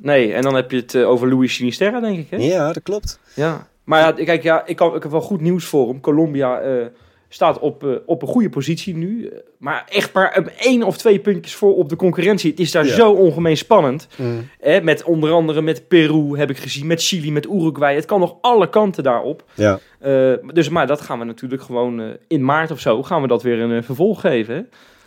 Nee, 0.00 0.32
en 0.32 0.42
dan 0.42 0.54
heb 0.54 0.70
je 0.70 0.76
het 0.76 0.94
eh, 0.94 1.08
over 1.08 1.28
Luis 1.34 1.54
Sinisterra, 1.54 2.00
denk 2.00 2.18
ik. 2.18 2.26
Hè? 2.30 2.36
Ja, 2.36 2.72
dat 2.72 2.82
klopt. 2.82 3.20
Ja. 3.34 3.68
Maar 3.84 4.00
ja, 4.00 4.24
kijk, 4.24 4.42
ja, 4.42 4.66
ik, 4.66 4.76
kan, 4.76 4.94
ik 4.94 5.02
heb 5.02 5.12
wel 5.12 5.20
goed 5.20 5.40
nieuws 5.40 5.64
voor 5.64 5.88
hem. 5.88 6.00
Colombia 6.00 6.60
eh, 6.60 6.86
staat 7.28 7.58
op, 7.58 7.84
eh, 7.84 7.90
op 8.06 8.22
een 8.22 8.28
goede 8.28 8.48
positie 8.50 8.96
nu. 8.96 9.32
Maar 9.58 9.84
echt 9.88 10.12
maar 10.12 10.36
een 10.36 10.50
één 10.58 10.82
of 10.82 10.96
twee 10.96 11.18
puntjes 11.18 11.54
voor 11.54 11.76
op 11.76 11.88
de 11.88 11.96
concurrentie. 11.96 12.50
Het 12.50 12.60
is 12.60 12.70
daar 12.70 12.86
Ja. 12.86 12.94
zo 12.94 13.12
ongemeen 13.12 13.56
spannend. 13.56 14.08
Hè, 14.60 14.80
met 14.80 15.02
onder 15.02 15.30
andere 15.32 15.62
met 15.62 15.88
Peru 15.88 16.38
heb 16.38 16.50
ik 16.50 16.56
gezien, 16.58 16.86
met 16.86 17.02
Chili, 17.02 17.32
met 17.32 17.46
Uruguay. 17.46 17.94
Het 17.94 18.04
kan 18.04 18.20
nog 18.20 18.36
alle 18.40 18.68
kanten 18.68 19.02
daarop. 19.02 19.44
Ja, 19.54 19.78
dus 20.52 20.68
maar 20.68 20.86
dat 20.86 21.00
gaan 21.00 21.18
we 21.18 21.24
natuurlijk 21.24 21.62
gewoon 21.62 22.16
in 22.28 22.44
maart 22.44 22.70
of 22.70 22.80
zo 22.80 23.02
gaan 23.02 23.22
we 23.22 23.28
dat 23.28 23.42
weer 23.42 23.58
een 23.60 23.84
vervolg 23.84 24.20
geven. 24.20 24.54
Hè? 24.54 24.60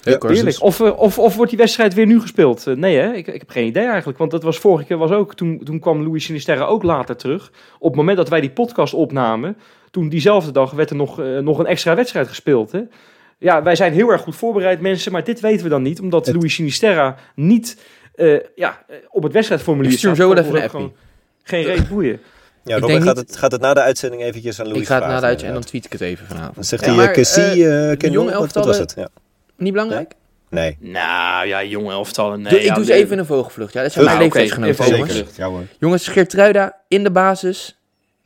Heerlijk. 0.04 0.62
Of, 0.62 0.80
eh, 0.80 1.00
of, 1.00 1.20
of 1.20 1.36
wordt 1.36 1.50
die 1.50 1.60
wedstrijd 1.60 1.94
weer 1.94 2.06
nu 2.06 2.22
gespeeld? 2.22 2.68
Eh, 2.68 2.76
nee, 2.76 2.98
hè? 2.98 3.14
Ik, 3.14 3.28
ik 3.28 3.40
heb 3.40 3.50
geen 3.50 3.66
idee 3.68 3.86
eigenlijk. 3.86 4.18
Want 4.18 4.32
dat 4.32 4.44
was 4.44 4.58
vorige 4.58 4.86
keer 4.86 4.98
was 4.98 5.12
ook. 5.12 5.36
Toen, 5.36 5.62
toen 5.64 5.80
kwam 5.80 6.04
Louis 6.04 6.24
Sinisterra 6.24 6.64
ook 6.66 6.84
later 6.84 7.16
terug. 7.16 7.52
Op 7.80 7.88
het 7.88 7.96
moment 7.96 8.18
dat 8.18 8.30
wij 8.30 8.42
die 8.42 8.50
podcast 8.52 8.94
opnamen. 8.94 9.58
Toen 9.92 10.10
diezelfde 10.10 10.52
dag 10.52 10.72
werd 10.72 10.90
er 10.90 10.96
nog, 10.96 11.20
eh, 11.20 11.38
nog 11.38 11.60
een 11.60 11.66
extra 11.66 11.96
wedstrijd 11.96 12.28
gespeeld. 12.28 12.72
Hè? 12.72 12.80
Ja, 13.38 13.64
wij 13.64 13.76
zijn 13.76 13.94
heel 13.94 14.10
erg 14.10 14.22
goed 14.22 14.36
voorbereid, 14.36 14.82
mensen. 14.82 15.12
Maar 15.12 15.24
dit 15.24 15.40
weten 15.40 15.64
we 15.64 15.70
dan 15.70 15.82
niet. 15.82 16.00
Omdat 16.00 16.26
Het- 16.26 16.36
Louis 16.36 16.54
Sinisterra 16.54 17.16
niet 17.36 17.82
eh, 18.16 18.40
ja, 18.56 18.86
op 19.10 19.24
het 19.24 19.34
wedstrijdformulier 19.34 19.92
Ik 19.92 19.98
stuur 19.98 20.10
hem 20.10 20.20
staat. 20.20 20.46
zo 20.46 20.52
wel 20.52 20.62
even 20.64 20.80
een 20.80 20.92
Geen 21.44 21.64
reet 21.64 21.90
boeien. 21.90 22.20
ja 22.64 22.76
Ik 22.76 22.82
Robert 22.82 23.04
gaat, 23.04 23.16
niet- 23.16 23.28
het, 23.30 23.38
gaat 23.38 23.52
het 23.52 23.62
na 23.62 23.74
de 23.74 23.82
uitzending 23.82 24.22
eventjes 24.22 24.60
aan 24.60 24.66
Louis 24.68 24.82
Ik 24.82 24.88
ga 24.88 24.96
het 24.96 25.04
na 25.04 25.20
de 25.20 25.26
uitzending 25.26 25.48
en 25.48 25.54
dan 25.54 25.64
tweet 25.70 25.86
ik 25.86 25.92
het 25.92 26.02
even 26.02 26.26
Dan 26.28 26.38
vanavond. 26.38 26.66
zegt 26.66 26.82
Ja, 26.86 26.88
hij, 26.88 26.98
maar, 26.98 27.08
uh, 27.10 27.14
Cassie, 27.14 27.44
eh, 27.44 27.92
uh, 27.92 27.98
de 27.98 28.10
jonge 28.10 28.32
wat, 28.34 28.54
wat 28.54 28.66
was 28.66 28.78
het? 28.78 28.94
Ja. 28.98 29.08
Niet 29.62 29.74
belangrijk? 29.74 30.12
Nee, 30.50 30.78
Nou 30.80 31.48
ja, 31.48 31.64
jonge 31.64 31.92
elftallen. 31.92 32.42
Nee, 32.42 32.60
ik 32.60 32.66
ja, 32.66 32.74
doe 32.74 32.86
ze 32.86 32.94
even 32.94 33.12
in 33.12 33.20
een 33.20 33.26
vogelvlucht. 33.26 33.74
Ja, 33.74 33.82
dat 33.82 33.92
zijn 33.92 34.06
mijn 34.06 34.18
leeftijdsgenoten, 34.18 34.86
even 34.86 34.98
jongens. 34.98 35.24
Ja 35.36 35.48
hoor. 35.48 35.62
Jongens, 35.80 36.08
Geertruida 36.08 36.78
in 36.88 37.04
de 37.04 37.12
basis. 37.12 37.78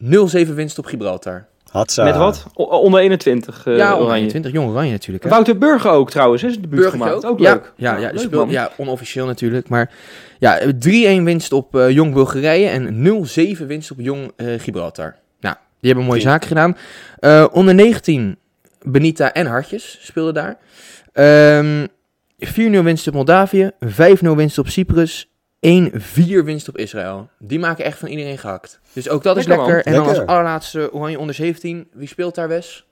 0-7 0.04 0.08
winst 0.54 0.77
op 0.77 0.86
Gibraltar. 0.86 1.46
Hatsa. 1.72 2.04
Met 2.04 2.15
wat? 2.15 2.46
O- 2.54 2.63
onder 2.63 3.00
21 3.00 3.65
eh 3.68 3.77
ja, 3.77 3.86
onder 3.92 4.06
Oranje. 4.06 4.15
21. 4.18 4.51
Jong 4.51 4.70
Oranje 4.70 4.92
natuurlijk. 4.92 5.24
Hè? 5.24 5.30
Wouter 5.30 5.58
Burger 5.58 5.92
ook 5.92 6.10
trouwens, 6.12 6.44
is 6.44 6.60
de 6.62 6.68
buurt 6.68 6.89
gemaakt. 6.89 7.13
ook? 7.13 7.25
Ook 7.25 7.39
ja, 7.39 7.54
leuk. 7.54 7.74
Ja, 7.75 7.98
ja, 7.98 8.10
leuk, 8.12 8.20
speelt, 8.20 8.51
ja, 8.51 8.72
onofficieel 8.77 9.25
natuurlijk. 9.25 9.70
Maar 9.70 9.92
ja, 10.39 10.60
3-1 11.20 11.24
winst 11.24 11.54
op 11.54 11.75
eh, 11.75 11.89
Jong 11.89 12.13
Bulgarije 12.13 12.68
en 12.68 13.08
0-7 13.60 13.65
winst 13.65 13.92
op 13.92 13.98
Jong 14.00 14.32
eh, 14.36 14.48
Gibraltar. 14.60 15.15
Nou, 15.39 15.56
die 15.80 15.89
hebben 15.92 16.06
mooie 16.10 16.22
zaken 16.22 16.48
gedaan. 16.48 16.77
Eh, 17.20 17.46
onder 17.51 17.74
19, 17.75 18.38
Benita 18.82 19.34
en 19.34 19.46
Hartjes 19.46 20.00
speelden 20.01 20.34
daar. 20.34 20.58
Ehm 21.15 21.86
4-0 22.39 22.84
winst 22.84 23.07
op 23.07 23.13
Moldavië, 23.13 23.72
5-0 23.79 24.36
winst 24.36 24.57
op 24.57 24.67
Cyprus, 24.67 25.29
1-4 25.60 26.43
winst 26.43 26.69
op 26.69 26.77
Israël. 26.77 27.29
Die 27.39 27.60
maken 27.60 27.86
echt 27.86 28.00
van 28.00 28.07
iedereen 28.07 28.38
gehakt. 28.38 28.79
Dus 28.93 29.10
ook 29.10 29.24
dat 29.24 29.38
is 29.38 29.45
Lekker. 29.45 29.86
En 29.86 29.93
dan 29.93 30.05
Lekker. 30.05 30.19
als 30.19 30.29
allerlaatste 30.29 30.93
Oranje 30.93 31.19
onder 31.19 31.36
17. 31.36 31.88
Wie 31.93 32.07
speelt 32.07 32.36
daar, 32.36 32.48
Wes? 32.48 32.86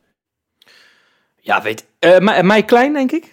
Ja, 1.39 1.61
weet 1.61 1.85
eh, 1.99 2.19
mij, 2.19 2.43
mij 2.43 2.63
klein, 2.63 2.93
denk 2.93 3.11
ik. 3.11 3.32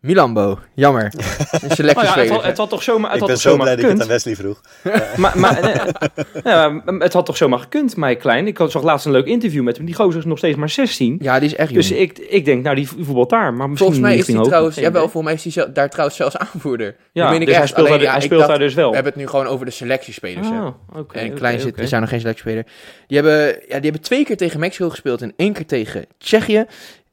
Milambo. 0.00 0.58
Jammer. 0.74 1.04
Een 1.14 1.18
Oh 1.20 1.24
ja, 1.50 1.58
het, 1.60 1.72
selectiespeler. 1.72 2.30
had, 2.32 2.44
het 2.44 2.56
had 2.56 2.70
toch 2.70 2.82
zomaar, 2.82 3.06
het 3.10 3.14
Ik 3.14 3.20
had 3.20 3.28
ben 3.28 3.38
zo 3.38 3.56
blij 3.56 3.76
dat 3.76 3.84
ik 3.84 3.90
het 3.90 4.00
aan 4.00 4.06
gekund. 4.08 4.24
Wesley 4.24 4.36
vroeg. 4.36 4.60
Maar, 5.16 5.38
maar, 5.38 5.58
eh, 5.60 5.84
ja, 6.44 6.82
het 6.98 7.12
had 7.12 7.26
toch 7.26 7.36
zomaar 7.36 7.58
gekund, 7.58 7.96
mij 7.96 8.16
klein. 8.16 8.46
Ik 8.46 8.56
had- 8.58 8.70
zag 8.70 8.82
laatst 8.82 9.06
een 9.06 9.12
leuk 9.12 9.26
interview 9.26 9.62
met 9.62 9.76
hem. 9.76 9.86
Die 9.86 9.94
gozer 9.94 10.18
is 10.18 10.24
nog 10.24 10.38
steeds 10.38 10.56
maar 10.56 10.68
16. 10.70 11.18
ja, 11.22 11.38
die 11.38 11.48
is 11.48 11.54
echt 11.54 11.70
jong. 11.70 11.80
Dus 11.82 11.90
ik, 11.98 12.18
ik 12.18 12.44
denk, 12.44 12.62
nou, 12.62 12.76
die 12.76 12.88
voetbalt 12.88 13.30
daar. 13.30 13.54
Maar 13.54 13.68
misschien 13.70 13.76
Volgens 13.92 13.98
mij 14.00 14.16
is 14.16 14.26
hij 14.26 14.42
trouwens, 14.44 14.76
ja 14.76 14.92
wel, 14.92 15.00
volgens 15.08 15.24
mij 15.24 15.32
is 15.52 15.54
hij 15.54 15.72
daar 15.72 15.88
trouwens 15.90 16.16
zelfs 16.18 16.36
aanvoerder. 16.36 16.96
Ja, 17.12 17.30
Dat 17.30 17.40
ik 17.40 17.46
dus 17.46 17.56
hij 17.56 17.66
speelt, 17.66 17.86
Alleen, 17.86 17.98
daar, 17.98 18.06
ja, 18.06 18.12
hij 18.12 18.20
speelt 18.20 18.38
dacht- 18.40 18.50
daar 18.50 18.58
dus 18.60 18.74
wel. 18.74 18.88
We 18.88 18.94
hebben 18.94 19.12
het 19.12 19.22
nu 19.22 19.28
gewoon 19.28 19.46
over 19.46 19.66
de 19.66 19.72
selectiespelers. 19.72 20.48
hè. 20.48 20.54
Ah, 20.56 20.66
oké, 20.96 21.18
en 21.18 21.26
oké, 21.26 21.34
klein 21.36 21.60
zit, 21.60 21.70
oké. 21.72 21.80
er 21.80 21.88
zijn 21.88 22.00
nog 22.00 22.10
geen 22.10 22.20
selectiespeler. 22.20 22.64
Die 23.06 23.16
hebben, 23.18 23.46
ja, 23.46 23.56
die 23.74 23.80
hebben 23.90 24.00
twee 24.00 24.24
keer 24.24 24.36
tegen 24.36 24.60
Mexico 24.60 24.88
gespeeld 24.90 25.22
en 25.22 25.32
één 25.36 25.52
keer 25.52 25.66
tegen 25.66 26.04
Tsjechië. 26.18 26.64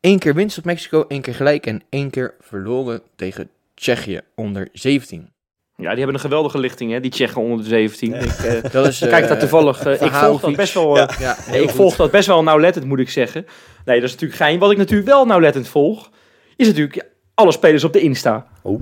Eén 0.06 0.20
keer 0.20 0.34
winst 0.34 0.58
op 0.58 0.65
Mexico, 0.65 1.06
één 1.08 1.22
keer 1.22 1.36
gelijk 1.36 1.65
en 1.65 1.82
één 1.89 2.10
keer 2.10 2.34
verloren 2.39 3.02
tegen 3.15 3.50
Tsjechië 3.76 4.22
onder 4.36 4.70
17. 4.74 5.30
Ja, 5.78 5.89
die 5.89 5.98
hebben 5.98 6.13
een 6.13 6.20
geweldige 6.20 6.60
lichting, 6.60 6.91
hè, 6.91 7.00
die 7.00 7.12
Tsjechen 7.12 7.41
onder 7.41 7.58
de 7.58 7.63
17. 7.63 8.13
Ik 8.13 8.22
eh, 8.22 8.72
Dat 8.72 8.88
is, 8.88 9.00
kijk 9.00 9.12
daar 9.12 9.32
eh, 9.32 9.39
toevallig. 9.39 9.86
eh, 9.86 10.02
ik 10.02 10.12
volg 10.12 10.41
dat 10.41 10.56
best 10.56 10.74
wel. 10.74 10.98
Ja, 10.98 11.38
ik 11.52 11.70
volg 11.70 11.96
dat 11.96 12.12
best 12.12 12.28
wel 12.28 12.44
nauwlettend, 12.44 12.86
moet 12.86 13.00
ik 13.00 13.10
zeggen. 13.10 13.46
Nee, 13.86 14.00
dat 14.00 14.06
is 14.06 14.12
natuurlijk 14.12 14.41
gein. 14.41 14.60
Wat 14.60 14.72
ik 14.72 14.78
natuurlijk 14.78 15.10
wel 15.10 15.26
nauwlettend 15.26 15.68
volg, 15.68 16.12
is 16.56 16.68
natuurlijk 16.68 17.06
alle 17.34 17.52
spelers 17.52 17.84
op 17.84 17.94
de 17.94 18.00
Insta. 18.00 18.48
Oeh. 18.63 18.82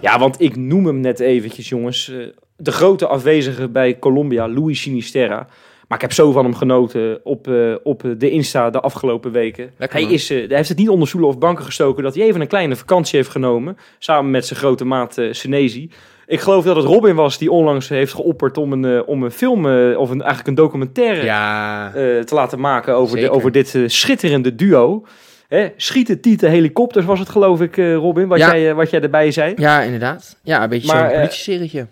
Ja, 0.00 0.18
want 0.18 0.40
ik 0.40 0.56
noem 0.56 0.86
hem 0.86 1.00
net 1.00 1.20
eventjes, 1.20 1.68
jongens. 1.68 2.12
Eh, 2.58 2.64
de 2.64 2.72
grote 2.72 3.06
afwezige 3.06 3.68
bij 3.68 3.98
Colombia, 3.98 4.48
Luis 4.48 4.80
Sinisterra. 4.80 5.46
Maar 5.88 5.98
ik 5.98 6.02
heb 6.04 6.12
zo 6.12 6.32
van 6.32 6.44
hem 6.44 6.54
genoten 6.54 7.20
op, 7.24 7.48
eh, 7.48 7.74
op 7.82 8.02
de 8.18 8.30
Insta 8.30 8.70
de 8.70 8.80
afgelopen 8.80 9.32
weken. 9.32 9.70
Lekker, 9.76 10.00
hij, 10.00 10.12
is, 10.12 10.30
eh, 10.30 10.46
hij 10.48 10.56
heeft 10.56 10.68
het 10.68 10.78
niet 10.78 10.88
onder 10.88 11.08
stoelen 11.08 11.30
of 11.30 11.38
banken 11.38 11.64
gestoken 11.64 12.02
dat 12.02 12.14
hij 12.14 12.24
even 12.24 12.40
een 12.40 12.46
kleine 12.46 12.76
vakantie 12.76 13.18
heeft 13.18 13.30
genomen. 13.30 13.76
Samen 13.98 14.30
met 14.30 14.46
zijn 14.46 14.58
grote 14.58 14.84
maat 14.84 15.18
eh 15.18 15.32
Senezi. 15.32 15.90
Ik 16.26 16.40
geloof 16.40 16.64
dat 16.64 16.76
het 16.76 16.84
Robin 16.84 17.14
was 17.14 17.38
die 17.38 17.50
onlangs 17.50 17.88
heeft 17.88 18.12
geopperd 18.14 18.58
om 18.58 18.72
een, 18.72 18.84
eh, 18.84 19.08
om 19.08 19.22
een 19.22 19.30
film, 19.30 19.66
eh, 19.68 19.98
of 19.98 20.10
een, 20.10 20.18
eigenlijk 20.18 20.48
een 20.48 20.54
documentaire 20.54 21.24
Ja, 21.24 21.86
eh, 21.94 22.20
te 22.20 22.34
laten 22.34 22.60
maken 22.60 22.94
over, 22.94 23.16
de, 23.20 23.30
over 23.30 23.52
dit 23.52 23.74
eh, 23.74 23.82
schitterende 23.86 24.54
duo. 24.54 25.04
Hè, 25.48 25.68
schieten, 25.76 26.20
tieten, 26.20 26.50
helikopters 26.50 27.04
was 27.04 27.18
het 27.18 27.28
geloof 27.28 27.60
ik, 27.60 27.76
eh, 27.76 27.94
Robin, 27.94 28.28
wat, 28.28 28.38
Ja. 28.38 28.46
jij, 28.56 28.68
eh, 28.70 28.74
wat 28.76 28.90
jij 28.90 29.00
erbij 29.00 29.30
zei. 29.30 29.52
ja, 29.56 29.80
inderdaad. 29.82 30.38
Ja, 30.42 30.62
een 30.62 30.68
beetje 30.68 30.86
Maar, 30.92 30.98
zo'n 30.98 31.08
eh, 31.08 31.14
politieserietje. 31.14 31.86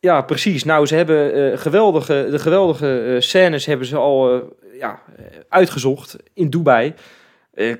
Ja, 0.00 0.22
precies. 0.22 0.64
Nou, 0.64 0.86
ze 0.86 0.94
hebben 0.94 1.52
eh, 1.52 1.58
geweldige, 1.58 2.28
de 2.30 2.38
geweldige 2.38 3.00
eh, 3.00 3.20
scènes 3.20 3.66
hebben 3.66 3.86
ze 3.86 3.96
al 3.96 4.34
eh, 4.34 4.40
ja, 4.78 5.02
uitgezocht 5.48 6.16
in 6.34 6.50
Dubai. 6.50 6.94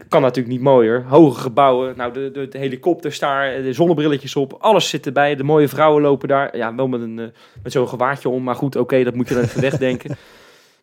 Kan 0.09 0.23
natuurlijk 0.23 0.55
niet 0.55 0.61
mooier. 0.61 1.05
Hoge 1.05 1.41
gebouwen, 1.41 1.97
nou, 1.97 2.13
de, 2.13 2.31
de, 2.31 2.49
de 2.49 2.59
helikopters 2.59 3.19
daar, 3.19 3.63
de 3.63 3.73
zonnebrilletjes 3.73 4.37
op, 4.37 4.53
alles 4.53 4.89
zit 4.89 5.07
erbij. 5.07 5.35
De 5.35 5.43
mooie 5.43 5.69
vrouwen 5.69 6.03
lopen 6.03 6.29
daar. 6.29 6.57
Ja, 6.57 6.75
wel 6.75 6.89
met, 6.89 7.01
een, 7.01 7.33
met 7.63 7.73
zo'n 7.73 7.89
gewaadje 7.89 8.29
om, 8.29 8.43
maar 8.43 8.55
goed, 8.55 8.77
oké, 8.77 9.05
dat 9.05 9.15
moet 9.15 9.29
je 9.29 9.35
dan 9.35 9.43
even 9.43 9.61
wegdenken. 9.61 10.17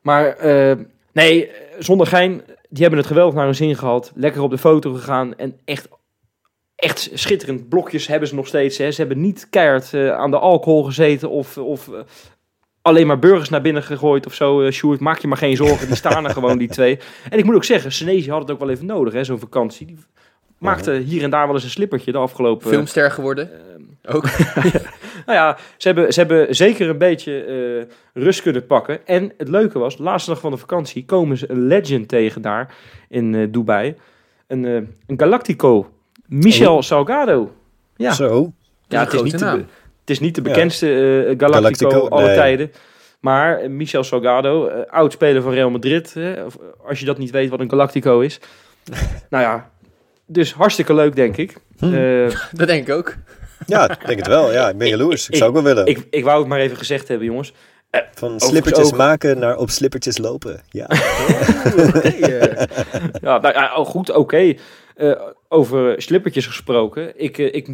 Maar 0.02 0.38
nee, 1.12 1.52
zonder 1.80 2.08
gein, 2.08 2.42
die 2.70 2.82
hebben 2.82 3.00
het 3.00 3.08
geweldig 3.08 3.36
naar 3.36 3.46
hun 3.46 3.56
zin 3.56 3.76
gehad. 3.76 4.12
Lekker 4.16 4.42
op 4.42 4.50
de 4.50 4.58
foto 4.58 4.94
gegaan 4.94 5.36
en 5.36 5.60
echt, 5.66 5.88
echt 6.76 7.10
schitterend. 7.14 7.70
Blokjes 7.70 8.08
hebben 8.08 8.30
ze 8.30 8.36
nog 8.36 8.48
steeds. 8.48 8.78
Hè. 8.78 8.92
Ze 8.92 9.00
hebben 9.00 9.22
niet 9.22 9.48
keihard 9.50 9.94
eh, 9.94 10.12
aan 10.12 10.32
de 10.32 10.40
alcohol 10.40 10.84
gezeten 10.84 11.30
of, 11.30 11.58
of 11.58 11.88
eh, 11.88 12.00
alleen 12.82 13.08
maar 13.08 13.20
burgers 13.20 13.50
naar 13.50 13.62
binnen 13.62 13.84
gegooid 13.84 14.26
of 14.26 14.34
zo. 14.34 14.62
eh 14.62 14.72
Sjoerd, 14.72 15.00
maak 15.00 15.20
je 15.20 15.28
maar 15.28 15.38
geen 15.38 15.56
zorgen, 15.56 15.88
die 15.88 15.96
staan 15.96 16.26
er 16.26 16.34
gewoon, 16.40 16.58
die 16.58 16.68
twee. 16.68 17.00
En 17.30 17.38
ik 17.38 17.46
moet 17.46 17.56
ook 17.56 17.64
zeggen, 17.64 17.92
Senezi 17.92 18.30
had 18.30 18.42
het 18.42 18.52
ook 18.52 18.60
wel 18.60 18.70
even 18.70 18.86
nodig, 18.86 19.14
hè, 19.14 19.24
zo'n 19.24 19.40
vakantie. 19.40 19.86
Die 19.86 19.98
maakte 20.58 20.94
hier 20.94 21.24
en 21.24 21.30
daar 21.30 21.46
wel 21.46 21.56
eens 21.56 21.64
een 21.64 21.70
slippertje 21.70 22.12
de 22.12 22.18
afgelopen... 22.18 22.70
Filmster 22.70 23.12
geworden. 23.12 23.50
Ook. 24.04 24.24
nou 25.26 25.38
ja, 25.38 25.58
ze 25.78 25.88
hebben, 25.88 26.14
ze 26.14 26.20
hebben 26.20 26.56
zeker 26.56 26.90
een 26.90 26.98
beetje 26.98 27.88
rust 28.14 28.42
kunnen 28.42 28.66
pakken. 28.66 29.08
En 29.08 29.34
het 29.38 29.48
leuke 29.48 29.80
was, 29.80 29.98
de 29.98 30.04
laatste 30.04 30.30
dag 30.30 30.40
van 30.40 30.52
de 30.52 30.58
vakantie 30.58 31.06
komen 31.06 31.38
ze 31.38 31.52
een 31.52 31.68
legend 31.68 32.08
tegen 32.08 32.42
daar 32.42 32.76
in 33.10 33.52
Dubai. 33.52 33.96
Een, 34.48 34.64
een 34.64 35.20
Galactico. 35.20 35.95
Michel 36.28 36.84
Salgado. 36.84 37.52
Ja, 37.96 38.14
Zo. 38.14 38.52
ja 38.88 39.04
het, 39.04 39.14
is 39.14 39.22
niet 39.22 39.40
de, 39.40 39.46
het 39.46 40.10
is 40.10 40.20
niet 40.20 40.36
de 40.36 40.42
Ja. 40.42 40.48
bekendste 40.48 40.88
eh, 40.88 41.34
Galactico, 41.38 41.48
Galactico, 41.90 42.08
alle 42.08 42.26
nee. 42.26 42.36
tijden. 42.36 42.72
Maar 43.20 43.72
Michel 43.72 44.04
Salgado, 44.04 44.68
eh, 44.68 44.92
oud-speler 44.94 45.42
van 45.42 45.52
Real 45.54 45.70
Madrid. 45.70 46.14
hè, 46.14 46.44
of, 46.44 46.56
eh, 46.56 46.88
als 46.88 47.00
je 47.00 47.06
dat 47.06 47.18
niet 47.18 47.32
weet 47.32 47.50
wat 47.50 47.60
een 47.60 47.70
Galactico 47.70 48.20
is. 48.20 48.40
nou 49.30 49.44
ja, 49.44 49.70
dus 50.26 50.54
hartstikke 50.54 50.94
leuk 50.94 51.16
denk 51.16 51.38
ik. 51.38 51.56
Hm. 51.80 51.94
Eh, 51.94 52.36
Dat 52.52 52.68
denk 52.68 52.88
ik 52.88 52.94
ook. 52.96 53.16
Ja, 53.66 53.90
ik 53.90 54.06
denk 54.06 54.20
het 54.20 54.28
wel. 54.28 54.52
Ja, 54.52 54.70
ik 54.74 54.78
ben 54.78 54.88
jaloers. 54.88 55.24
Ik, 55.28 55.30
Ik- 55.32 55.36
zou 55.38 55.50
ook 55.50 55.56
wel 55.56 55.66
willen. 55.66 55.86
ik, 55.86 56.08
ik 56.10 56.24
wou 56.24 56.40
het 56.40 56.48
maar 56.48 56.60
even 56.60 56.78
gezegd 56.78 57.08
hebben 57.08 57.28
jongens. 57.28 57.54
Van 58.14 58.40
slippertjes 58.40 58.92
ook. 58.92 58.98
maken 58.98 59.40
naar 59.40 59.58
op 59.58 59.70
slippertjes 59.70 60.18
lopen. 60.18 60.62
Ja. 60.70 60.88
Ja, 63.22 63.38
nou, 63.40 63.54
ja, 63.54 63.76
oh, 63.76 63.86
goed, 63.86 64.12
oké. 64.12 64.54
Eh, 64.96 65.12
over 65.50 66.02
slippertjes 66.02 66.48
gesproken. 66.48 67.12
Ik, 67.16 67.38
eh, 67.38 67.54
ik 67.54 67.68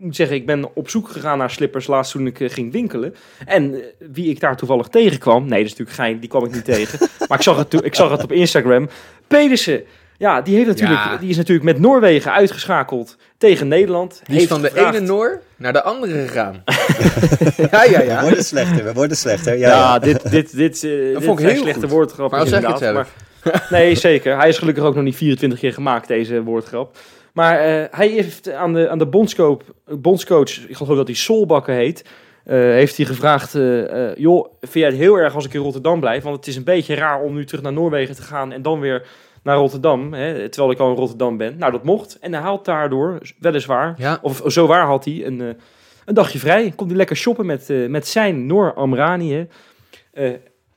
moet 0.00 0.16
zeggen, 0.16 0.36
ik 0.36 0.46
ben 0.46 0.74
op 0.74 0.88
zoek 0.88 1.08
gegaan 1.08 1.38
naar 1.38 1.50
slippers 1.50 1.86
laatst 1.86 2.12
toen 2.12 2.26
ik 2.26 2.40
eh, 2.40 2.50
ging 2.50 2.72
winkelen. 2.72 3.14
En 3.46 3.82
wie 4.12 4.30
ik 4.30 4.40
daar 4.40 4.56
toevallig 4.56 4.86
tegenkwam... 4.88 5.40
Nee, 5.40 5.62
dat 5.62 5.72
is 5.72 5.78
natuurlijk 5.78 5.96
gein, 5.96 6.18
die 6.20 6.28
kwam 6.28 6.44
ik 6.44 6.52
niet 6.52 6.64
tegen. 6.74 7.08
Maar 7.28 7.38
ik 7.38 7.44
zag 7.44 7.56
het, 7.56 7.84
ik 7.84 7.94
zag 7.94 8.10
het 8.10 8.22
op 8.22 8.32
Instagram. 8.32 8.88
Pedersen. 9.26 9.82
Ja, 10.18 10.40
die, 10.42 10.54
heeft 10.54 10.66
natuurlijk, 10.68 11.00
Ja. 11.00 11.16
die 11.16 11.28
is 11.28 11.36
natuurlijk 11.36 11.64
met 11.66 11.78
Noorwegen 11.78 12.32
uitgeschakeld 12.32 13.16
tegen 13.38 13.68
Nederland. 13.68 14.20
Die 14.24 14.40
is 14.40 14.46
van 14.46 14.62
de 14.62 14.70
ene 14.86 15.00
Noor 15.00 15.40
naar 15.56 15.72
de 15.72 15.82
andere 15.82 16.26
gegaan. 16.26 16.62
ja, 17.70 17.84
ja, 17.84 17.98
We 17.98 18.04
ja. 18.04 18.22
worden 18.22 18.44
slechter, 18.44 18.84
we 18.84 18.92
worden 18.92 19.16
slechter. 19.16 19.58
Ja, 19.58 19.68
Ja, 19.68 19.74
ja. 19.76 19.98
dit, 19.98 20.30
dit, 20.30 20.56
dit, 20.56 20.80
dit 20.80 21.24
vond 21.24 21.40
ik 21.40 21.46
heel 21.48 21.60
slechte 21.62 21.80
goed. 21.80 21.90
woordgrappen. 21.90 22.38
Maar 22.38 22.46
zeg 22.48 22.60
je 22.60 22.66
het 22.66 22.74
inderdaad. 22.80 23.06
zelf. 23.06 23.14
Maar- 23.14 23.30
nee, 23.70 23.94
zeker. 23.94 24.36
Hij 24.36 24.48
is 24.48 24.58
gelukkig 24.58 24.84
ook 24.84 24.94
nog 24.94 25.04
niet 25.04 25.16
24 25.16 25.58
keer 25.58 25.72
gemaakt, 25.72 26.08
deze 26.08 26.42
woordgrap. 26.42 26.96
Maar 27.32 27.58
eh, 27.58 27.84
hij 27.90 28.08
heeft 28.08 28.52
aan 28.52 28.72
de, 28.72 28.88
aan 28.88 28.98
de 28.98 29.06
bondscoach, 29.06 29.62
bondscoach, 29.86 30.68
ik 30.68 30.76
geloof 30.76 30.96
dat 30.96 31.06
hij 31.06 31.16
Solbakken 31.16 31.74
heet, 31.74 32.04
eh, 32.44 32.56
heeft 32.56 32.96
hij 32.96 33.06
gevraagd, 33.06 33.54
eh, 33.54 34.14
joh, 34.16 34.46
vind 34.60 34.72
jij 34.72 34.86
het 34.86 34.96
heel 34.96 35.16
erg 35.16 35.34
als 35.34 35.44
ik 35.44 35.54
in 35.54 35.60
Rotterdam 35.60 36.00
blijf? 36.00 36.22
Want 36.22 36.36
het 36.36 36.46
is 36.46 36.56
een 36.56 36.64
beetje 36.64 36.94
raar 36.94 37.20
om 37.20 37.34
nu 37.34 37.44
terug 37.44 37.62
naar 37.62 37.72
Noorwegen 37.72 38.14
te 38.14 38.22
gaan 38.22 38.52
en 38.52 38.62
dan 38.62 38.80
weer 38.80 39.06
naar 39.42 39.56
Rotterdam, 39.56 40.12
hè, 40.12 40.48
terwijl 40.48 40.72
ik 40.72 40.78
al 40.78 40.90
in 40.90 40.96
Rotterdam 40.96 41.36
ben. 41.36 41.58
Nou, 41.58 41.72
dat 41.72 41.84
mocht. 41.84 42.18
En 42.18 42.32
hij 42.32 42.42
haalt 42.42 42.64
daardoor, 42.64 43.18
weliswaar, 43.38 43.94
Ja, 43.98 44.18
of 44.22 44.42
zo 44.46 44.66
waar 44.66 44.86
had 44.86 45.04
hij 45.04 45.26
een, 45.26 45.56
een 46.04 46.14
dagje 46.14 46.38
vrij. 46.38 46.72
Komt 46.76 46.88
hij 46.88 46.98
lekker 46.98 47.16
shoppen 47.16 47.46
met, 47.46 47.68
met 47.88 48.08
zijn 48.08 48.46
Noor 48.46 48.74
Amrani. 48.74 49.48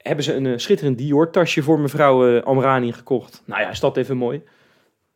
Hebben 0.07 0.23
ze 0.23 0.33
een 0.33 0.45
eh, 0.45 0.57
schitterend 0.57 0.97
Dior 0.97 1.31
tasje 1.31 1.63
voor 1.63 1.79
mevrouw 1.79 2.35
eh, 2.35 2.43
Amrani 2.43 2.91
gekocht. 2.91 3.41
Nou 3.45 3.61
ja, 3.61 3.69
is 3.69 3.79
dat 3.79 3.97
even 3.97 4.17
mooi. 4.17 4.43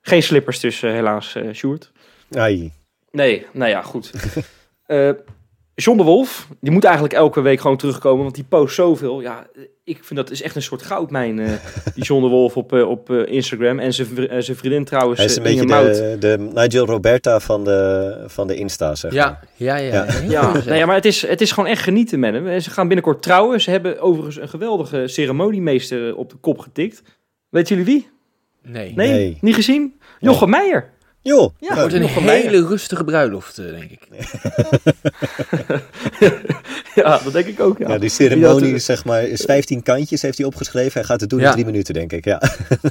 Geen 0.01 0.23
slippers 0.23 0.59
tussen, 0.59 0.93
helaas, 0.93 1.35
eh 1.35 1.53
Sjoerd. 1.53 1.91
Ai. 2.31 2.71
Nee, 3.11 3.45
nou 3.53 3.69
ja, 3.69 3.81
goed. 3.81 4.11
Eh 4.89 5.11
John 5.83 5.97
de 5.97 6.03
Wolf, 6.03 6.47
die 6.61 6.71
moet 6.71 6.83
eigenlijk 6.83 7.13
elke 7.13 7.41
week 7.41 7.61
gewoon 7.61 7.77
terugkomen, 7.77 8.23
want 8.23 8.35
die 8.35 8.43
post 8.49 8.75
zoveel. 8.75 9.21
Ja, 9.21 9.47
ik 9.83 10.03
vind 10.03 10.19
dat 10.19 10.31
is 10.31 10.41
echt 10.41 10.55
een 10.55 10.61
soort 10.61 10.81
goudmijn, 10.81 11.39
eh, 11.39 11.51
die 11.95 12.03
John 12.03 12.23
de 12.23 12.29
Wolf 12.29 12.57
op, 12.57 12.73
eh, 12.73 12.89
op 12.89 13.09
eh, 13.09 13.33
Instagram. 13.33 13.79
En 13.79 13.93
zijn 13.93 14.07
vri- 14.07 14.41
zijn 14.41 14.57
vriendin 14.57 14.85
trouwens, 14.85 15.17
Hij 15.19 15.27
is 15.27 15.35
een 15.35 15.45
Inge 15.45 15.65
beetje 15.65 15.83
Mout. 15.83 15.95
de, 15.95 16.15
de 16.19 16.49
Nigel 16.53 16.85
Roberta 16.85 17.39
van 17.39 17.63
de, 17.63 18.23
van 18.27 18.47
de 18.47 18.55
Insta, 18.55 18.95
zeg 18.95 19.11
maar. 19.13 19.47
ja, 19.55 19.75
ja, 19.75 19.85
ja. 19.93 20.05
Ja. 20.29 20.51
Nou 20.65 20.85
maar 20.85 20.95
het 20.95 21.05
is, 21.05 21.27
het 21.27 21.41
is 21.41 21.51
gewoon 21.51 21.69
echt 21.69 21.83
genieten 21.83 22.19
met 22.19 22.33
hem. 22.33 22.47
En 22.47 22.61
Ze 22.61 22.69
gaan 22.69 22.87
binnenkort 22.87 23.21
trouwen. 23.21 23.61
Ze 23.61 23.69
hebben 23.71 23.99
overigens 24.01 24.37
een 24.39 24.49
geweldige 24.49 25.07
ceremoniemeester 25.07 26.15
op 26.15 26.29
de 26.29 26.35
kop 26.35 26.59
getikt. 26.59 27.01
Weet 27.49 27.67
jullie 27.67 27.85
wie? 27.85 28.07
Nee. 28.63 28.93
Nee, 28.95 29.11
Nee. 29.11 29.37
niet 29.41 29.55
gezien? 29.55 29.99
Jochem 30.19 30.49
Meijer. 30.49 30.89
Joh, 31.21 31.53
Ja, 31.59 31.67
Het 31.69 31.79
wordt 31.79 31.93
een 32.17 32.27
hele 32.29 32.67
rustige 32.67 33.03
bruiloft, 33.03 33.57
eh, 33.57 33.65
denk 33.65 33.91
ik. 33.91 34.07
Ja, 36.95 37.19
dat 37.23 37.33
denk 37.33 37.45
ik 37.45 37.59
ook, 37.59 37.77
ja. 37.77 37.87
Ja, 37.89 37.97
die 37.97 38.09
ceremonie 38.09 38.71
had- 38.71 38.81
zeg 38.81 39.05
maar, 39.05 39.23
is 39.23 39.41
15 39.41 39.83
kantjes, 39.83 40.21
heeft 40.21 40.37
hij 40.37 40.47
opgeschreven. 40.47 40.91
Hij 40.93 41.03
gaat 41.03 41.21
het 41.21 41.29
doen 41.29 41.39
Ja. 41.39 41.45
in 41.45 41.51
drie 41.51 41.65
minuten, 41.65 41.93
denk 41.93 42.11
ik. 42.11 42.25
Ja. 42.25 42.41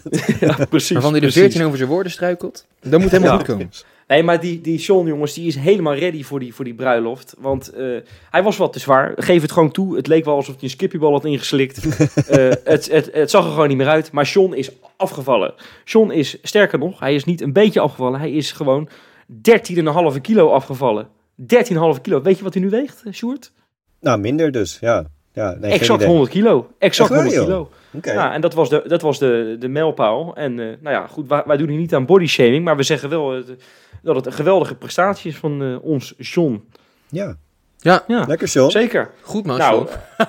ja, 0.40 0.56
precies. 0.68 0.90
Waarvan 0.90 1.12
hij 1.12 1.20
er 1.22 1.26
precies. 1.26 1.40
14 1.40 1.64
over 1.64 1.76
zijn 1.78 1.88
woorden 1.90 2.12
struikelt. 2.12 2.64
Dat 2.82 3.00
moet 3.00 3.10
helemaal 3.10 3.32
Ja. 3.32 3.38
goed 3.38 3.46
komen. 3.46 3.70
Nee, 4.08 4.22
maar 4.22 4.40
die, 4.40 4.60
die 4.60 4.78
John, 4.78 5.06
jongens, 5.06 5.34
die 5.34 5.46
is 5.46 5.56
helemaal 5.56 5.94
ready 5.94 6.22
voor 6.22 6.40
die, 6.40 6.54
voor 6.54 6.64
die 6.64 6.74
bruiloft. 6.74 7.34
Want 7.38 7.68
eh, 7.68 7.96
hij 8.30 8.42
was 8.42 8.56
wat 8.56 8.72
te 8.72 8.78
zwaar. 8.78 9.12
Geef 9.16 9.42
het 9.42 9.52
gewoon 9.52 9.70
toe. 9.70 9.96
Het 9.96 10.06
leek 10.06 10.24
wel 10.24 10.34
alsof 10.34 10.54
hij 10.54 10.64
een 10.64 10.70
skippiebal 10.70 11.12
had 11.12 11.24
ingeslikt. 11.24 11.76
Eh, 12.28 12.48
het, 12.64 12.90
het, 12.90 13.10
het 13.12 13.30
zag 13.30 13.44
er 13.44 13.50
gewoon 13.50 13.68
niet 13.68 13.76
meer 13.76 13.88
uit. 13.88 14.12
Maar 14.12 14.24
John 14.24 14.52
is 14.52 14.70
afgevallen. 14.96 15.54
John 15.84 16.10
is, 16.10 16.38
sterker 16.42 16.78
nog, 16.78 17.00
hij 17.00 17.14
is 17.14 17.24
niet 17.24 17.40
een 17.40 17.52
beetje 17.52 17.80
afgevallen. 17.80 18.20
Hij 18.20 18.32
is 18.32 18.52
gewoon 18.52 18.88
13,5 20.14 20.20
kilo 20.20 20.50
afgevallen. 20.50 21.08
13,5 21.40 22.00
kilo. 22.02 22.22
Weet 22.22 22.38
je 22.38 22.44
wat 22.44 22.54
hij 22.54 22.62
nu 22.62 22.70
weegt, 22.70 23.02
eh, 23.04 23.12
Sjoerd? 23.12 23.52
Nou, 24.00 24.18
minder 24.18 24.52
dus, 24.52 24.78
ja. 24.80 25.06
ja 25.32 25.56
nee, 25.60 25.72
exact 25.72 26.00
idee. 26.00 26.08
100 26.08 26.30
kilo. 26.30 26.70
Exact 26.78 27.10
Echt 27.10 27.20
waar, 27.20 27.30
100 27.30 27.34
joh? 27.34 27.44
kilo. 27.44 27.70
Oké. 27.92 28.12
Ja, 28.12 28.32
en 28.32 28.40
dat 28.40 28.54
was 28.54 28.68
de, 28.68 28.84
dat 28.86 29.02
was 29.02 29.18
de, 29.18 29.56
de 29.58 29.68
mijlpaal. 29.68 30.36
En 30.36 30.54
nou 30.54 30.78
ja, 30.82 31.06
goed, 31.06 31.28
wij, 31.28 31.42
wij 31.46 31.56
doen 31.56 31.68
hier 31.68 31.78
niet 31.78 31.94
aan 31.94 32.06
body 32.06 32.26
shaming. 32.26 32.64
Maar 32.64 32.76
we 32.76 32.82
zeggen 32.82 33.08
wel 33.08 33.42
dat 34.14 34.24
het 34.24 34.26
een 34.26 34.32
geweldige 34.32 34.74
prestatie 34.74 35.30
is 35.30 35.36
van 35.36 35.62
eh, 35.62 35.84
ons 35.84 36.14
John. 36.18 36.68
Ja, 37.08 37.36
Ja, 37.78 38.04
lekker 38.06 38.48
John. 38.48 38.70
zeker. 38.70 39.10
Goed 39.22 39.46
man, 39.46 39.58
Nou, 39.58 39.74
John. 39.76 39.88
eh, 40.16 40.26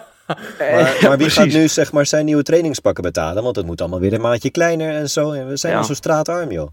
Maar, 0.59 0.97
ja, 1.01 1.07
maar 1.07 1.17
wie 1.17 1.29
gaat 1.29 1.47
nu 1.47 1.67
zeg 1.67 1.91
maar, 1.91 2.05
zijn 2.05 2.25
nieuwe 2.25 2.43
trainingspakken 2.43 3.03
betalen? 3.03 3.43
Want 3.43 3.55
het 3.55 3.65
moet 3.65 3.81
allemaal 3.81 3.99
weer 3.99 4.13
een 4.13 4.21
maatje 4.21 4.49
kleiner 4.49 4.95
en 4.95 5.09
zo. 5.09 5.31
En 5.31 5.47
we 5.47 5.57
zijn 5.57 5.73
Ja. 5.73 5.79
al 5.79 5.85
zo 5.85 5.93
straatarm, 5.93 6.51
joh. 6.51 6.67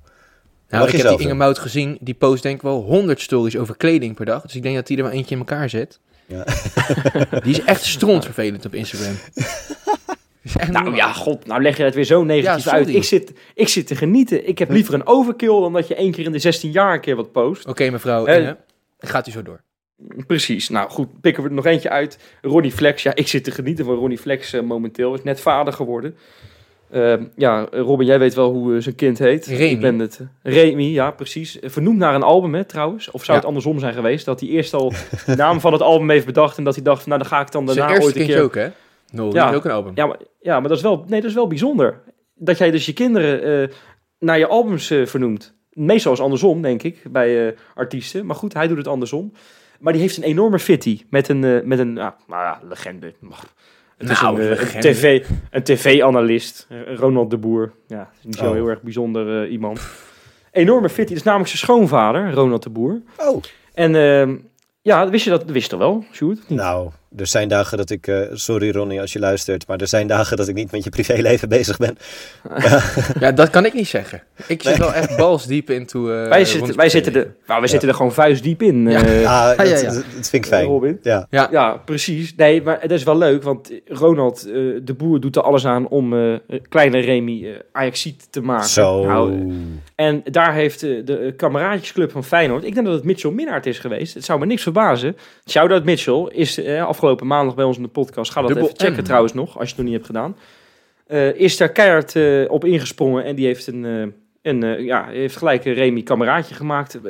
Nou, 0.68 0.84
ik 0.86 0.90
je 0.90 0.96
heb 0.96 1.08
die 1.16 1.26
Inge. 1.26 1.34
Mout 1.34 1.58
gezien. 1.58 1.98
Die 2.00 2.14
post 2.14 2.42
denk 2.42 2.56
ik 2.56 2.62
wel 2.62 2.82
100 2.82 3.20
stories 3.20 3.56
over 3.56 3.76
kleding 3.76 4.14
per 4.14 4.24
dag. 4.26 4.42
Dus 4.42 4.54
ik 4.54 4.62
denk 4.62 4.74
dat 4.74 4.86
die 4.86 4.96
er 4.96 5.02
wel 5.02 5.12
eentje 5.12 5.34
in 5.34 5.40
elkaar 5.40 5.68
zet. 5.70 5.98
Ja. 6.26 6.44
Die 7.42 7.52
is 7.52 7.60
echt 7.64 7.84
strontvervelend 7.84 8.64
op 8.66 8.74
Instagram. 8.74 9.14
Nou 10.70 10.94
ja, 10.94 11.12
god, 11.12 11.46
nou 11.46 11.62
leg 11.62 11.76
je 11.76 11.82
het 11.82 11.94
weer 11.94 12.04
zo 12.04 12.24
negatief 12.24 12.64
Ja, 12.64 12.70
uit. 12.70 12.88
Ik 12.88 13.04
zit, 13.04 13.32
ik 13.54 13.68
zit 13.68 13.86
te 13.86 13.96
genieten. 13.96 14.48
Ik 14.48 14.58
heb 14.58 14.70
liever 14.70 14.94
een 14.94 15.06
overkill 15.06 15.60
dan 15.60 15.72
dat 15.72 15.88
je 15.88 15.94
één 15.94 16.10
keer 16.12 16.24
in 16.24 16.32
de 16.32 16.38
16 16.38 16.70
jaar 16.70 16.94
een 16.94 17.00
keer 17.00 17.16
wat 17.16 17.32
post. 17.32 17.66
Oké 17.66 17.90
mevrouw. 17.90 18.26
Gaat 18.98 19.26
u 19.26 19.30
zo 19.30 19.42
door. 19.42 19.60
Precies. 20.26 20.68
Nou 20.68 20.90
goed, 20.90 21.20
pikken 21.20 21.42
we 21.42 21.48
er 21.48 21.54
nog 21.54 21.66
eentje 21.66 21.90
uit. 21.90 22.18
Ronnie 22.42 22.72
Flex. 22.72 23.02
Ja, 23.02 23.14
ik 23.14 23.28
zit 23.28 23.44
te 23.44 23.50
genieten 23.50 23.84
van 23.84 23.94
Ronnie 23.94 24.18
Flex 24.18 24.52
eh, 24.52 24.62
momenteel. 24.62 25.14
Is 25.14 25.22
net 25.22 25.40
vader 25.40 25.72
geworden. 25.72 26.16
Ehm, 26.90 27.24
ja, 27.36 27.66
Robin, 27.70 28.06
jij 28.06 28.18
weet 28.18 28.34
wel 28.34 28.52
hoe 28.52 28.76
eh, 28.76 28.82
zijn 28.82 28.94
kind 28.94 29.18
heet. 29.18 29.46
Remy. 29.46 29.64
Ik 29.70 29.80
ben 29.80 29.98
het. 29.98 30.20
eh, 30.42 30.52
Remy, 30.52 30.82
ja, 30.82 31.10
precies. 31.10 31.58
Vernoemd 31.62 31.98
naar 31.98 32.14
een 32.14 32.22
album, 32.22 32.54
hè, 32.54 32.64
trouwens. 32.64 33.10
Of 33.10 33.20
zou 33.20 33.30
Ja. 33.32 33.36
het 33.36 33.44
andersom 33.46 33.78
zijn 33.78 33.94
geweest? 33.94 34.24
Dat 34.24 34.40
hij 34.40 34.48
eerst 34.48 34.74
al 34.74 34.92
de 35.26 35.36
naam 35.36 35.60
van 35.60 35.72
het 35.72 35.82
album 35.82 36.10
heeft 36.10 36.26
bedacht. 36.26 36.58
En 36.58 36.64
dat 36.64 36.74
hij 36.74 36.84
dacht, 36.84 37.06
nou 37.06 37.18
dan 37.18 37.28
ga 37.28 37.40
ik 37.40 37.50
dan 37.52 37.66
daarna 37.66 37.98
ooit 38.00 38.16
een 38.16 38.26
keer... 38.26 38.42
ook 38.42 38.54
hè? 38.54 38.68
No, 39.16 39.30
Ja. 39.32 39.52
ook 39.54 39.64
een 39.64 39.70
album. 39.70 39.92
Ja, 39.94 40.06
maar, 40.06 40.18
ja, 40.40 40.60
maar 40.60 40.68
dat 40.68 40.76
is 40.76 40.82
wel, 40.82 41.04
nee, 41.08 41.20
dat 41.20 41.28
is 41.30 41.36
wel 41.36 41.46
bijzonder. 41.46 42.02
Dat 42.34 42.58
jij 42.58 42.70
dus 42.70 42.86
je 42.86 42.92
kinderen 42.92 43.62
eh, 43.68 43.74
naar 44.18 44.38
je 44.38 44.46
albums 44.46 44.90
eh, 44.90 45.06
vernoemt. 45.06 45.54
Meestal 45.70 46.12
is 46.12 46.20
andersom, 46.20 46.62
denk 46.62 46.82
ik, 46.82 47.02
bij 47.10 47.46
eh, 47.48 47.56
artiesten. 47.74 48.26
Maar 48.26 48.36
goed, 48.36 48.52
hij 48.54 48.68
doet 48.68 48.76
het 48.76 48.88
andersom. 48.88 49.32
Maar 49.80 49.92
die 49.92 50.02
heeft 50.02 50.16
een 50.16 50.22
enorme 50.22 50.58
fitty 50.58 51.02
met 51.10 51.28
een, 51.28 51.44
eh, 51.44 51.62
met 51.64 51.78
een 51.78 51.92
nou, 51.92 52.12
nou 52.26 52.42
ja, 52.42 52.60
legende. 52.68 53.14
Mag. 53.20 53.54
Het 53.96 54.10
is 54.10 54.20
Nou, 54.20 54.42
een, 54.42 54.56
eh, 54.56 54.80
tv, 54.80 55.26
een 55.50 55.62
tv-analyst, 55.62 56.66
Ronald 56.96 57.30
de 57.30 57.36
Boer. 57.38 57.72
Ja, 57.86 58.10
is 58.18 58.24
niet 58.24 58.34
zo 58.36 58.46
Oh. 58.46 58.52
heel 58.52 58.66
erg 58.68 58.82
bijzonder 58.82 59.42
eh, 59.44 59.52
iemand. 59.52 59.80
Enorme 60.52 60.88
fitty, 60.88 61.08
dat 61.08 61.16
is 61.18 61.22
namelijk 61.22 61.48
zijn 61.50 61.58
schoonvader, 61.62 62.32
Ronald 62.32 62.62
de 62.62 62.70
Boer. 62.70 63.02
Oh, 63.16 63.42
En 63.74 63.94
ehm, 63.94 64.36
ja, 64.82 65.08
wist 65.10 65.24
je 65.24 65.30
dat? 65.30 65.44
Wist 65.44 65.64
je 65.64 65.70
toch 65.70 65.78
wel, 65.78 66.04
Sjoerd? 66.12 66.48
niet? 66.48 66.58
nou, 66.58 66.90
er 67.16 67.26
zijn 67.26 67.48
dagen 67.48 67.76
dat 67.78 67.90
ik... 67.90 68.06
eh, 68.06 68.20
sorry 68.32 68.70
Ronnie 68.70 69.00
als 69.00 69.12
je 69.12 69.18
luistert, 69.18 69.66
maar 69.66 69.78
er 69.80 69.88
zijn 69.88 70.06
dagen 70.06 70.36
dat 70.36 70.48
ik 70.48 70.54
niet 70.54 70.70
met 70.72 70.84
je 70.84 70.90
privéleven 70.90 71.48
bezig 71.58 71.76
ben. 71.76 71.98
Ja, 73.20 73.32
dat 73.32 73.50
kan 73.50 73.64
ik 73.64 73.72
niet 73.74 73.88
zeggen. 73.88 74.22
Ik 74.46 74.62
zit 74.62 74.76
wel 74.78 74.92
echt 74.94 75.16
balsdiep 75.26 75.70
into... 75.70 76.10
eh, 76.10 76.28
wij 76.28 76.44
zitten, 76.44 76.76
wij, 76.76 76.88
zitten 76.88 77.14
er, 77.14 77.34
nou, 77.46 77.60
wij 77.60 77.68
zitten 77.68 77.88
er 77.88 77.94
gewoon 77.94 78.12
vuistdiep 78.12 78.62
in. 78.62 78.90
Ja. 78.90 79.04
eh, 79.04 79.24
Ah, 79.50 79.56
dat, 79.58 79.68
ja, 79.68 79.76
ja. 79.76 79.82
dat- 79.82 79.94
dat 79.94 80.28
vind 80.28 80.32
ik 80.32 80.46
fijn. 80.46 80.66
Robin. 80.66 80.98
Ja. 81.02 81.26
Ja. 81.30 81.48
Ja, 81.50 81.72
precies. 81.84 82.34
Nee, 82.36 82.62
maar 82.62 82.78
het 82.80 82.90
is 82.90 83.02
wel 83.02 83.18
leuk, 83.18 83.42
want 83.42 83.72
Ronald 83.86 84.46
eh, 84.46 84.52
de 84.82 84.94
Boer 84.96 85.20
doet 85.20 85.36
er 85.36 85.42
alles 85.42 85.66
aan 85.66 85.88
om 85.88 86.14
eh, 86.18 86.34
kleine 86.68 86.98
Remy 86.98 87.44
eh 87.46 87.50
Ajaxiet 87.72 88.26
te 88.30 88.40
maken. 88.40 88.68
Zo. 88.68 89.04
Nou, 89.06 89.52
en 89.94 90.22
daar 90.30 90.54
heeft 90.54 90.80
de 90.80 91.34
kameraadjesclub 91.36 92.10
van 92.10 92.24
Feyenoord, 92.24 92.64
ik 92.64 92.74
denk 92.74 92.86
dat 92.86 92.94
het 92.94 93.04
Mitchell 93.04 93.30
Minnaert 93.30 93.66
is 93.66 93.78
geweest. 93.78 94.14
Het 94.14 94.24
zou 94.24 94.38
me 94.38 94.46
niks 94.46 94.62
verbazen. 94.62 95.16
Shout-out 95.48 95.84
Mitchell, 95.84 96.28
is 96.32 96.62
eh, 96.62 96.86
afgelopen 97.06 97.36
maandag 97.36 97.54
bij 97.54 97.64
ons 97.64 97.76
in 97.76 97.82
de 97.82 97.88
podcast. 97.88 98.32
Ga 98.32 98.40
dat 98.40 98.48
Dubbel 98.48 98.66
even 98.66 98.78
checken 98.78 99.02
M. 99.02 99.06
trouwens 99.06 99.32
nog, 99.32 99.58
als 99.58 99.68
je 99.68 99.74
het 99.74 99.76
nog 99.76 99.84
niet 99.84 99.94
hebt 99.94 100.06
gedaan. 100.06 100.36
Eh, 101.06 101.34
is 101.34 101.56
daar 101.56 101.72
keihard 101.72 102.16
eh, 102.16 102.44
op 102.48 102.64
ingesprongen 102.64 103.24
en 103.24 103.34
die 103.34 103.46
heeft 103.46 103.66
een... 103.66 103.84
eh, 103.84 104.12
een 104.42 104.84
ja, 104.84 105.06
heeft 105.06 105.36
gelijk 105.36 105.64
een 105.64 105.74
Remy 105.74 106.02
kameraadje 106.02 106.54
gemaakt. 106.54 107.00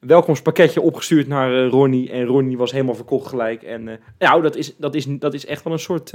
Welkomstpakketje 0.00 0.80
opgestuurd 0.80 1.28
naar 1.28 1.64
Ronnie. 1.66 2.10
En 2.10 2.24
Ronnie 2.24 2.58
was 2.58 2.72
helemaal 2.72 2.94
verkocht 2.94 3.28
gelijk. 3.28 3.62
En 3.62 4.00
nou, 4.18 4.42
dat 4.42 4.56
is, 4.56 4.76
dat, 4.76 4.94
is, 4.94 5.06
dat 5.08 5.34
is 5.34 5.46
echt 5.46 5.64
wel 5.64 5.72
een 5.72 5.78
soort 5.78 6.12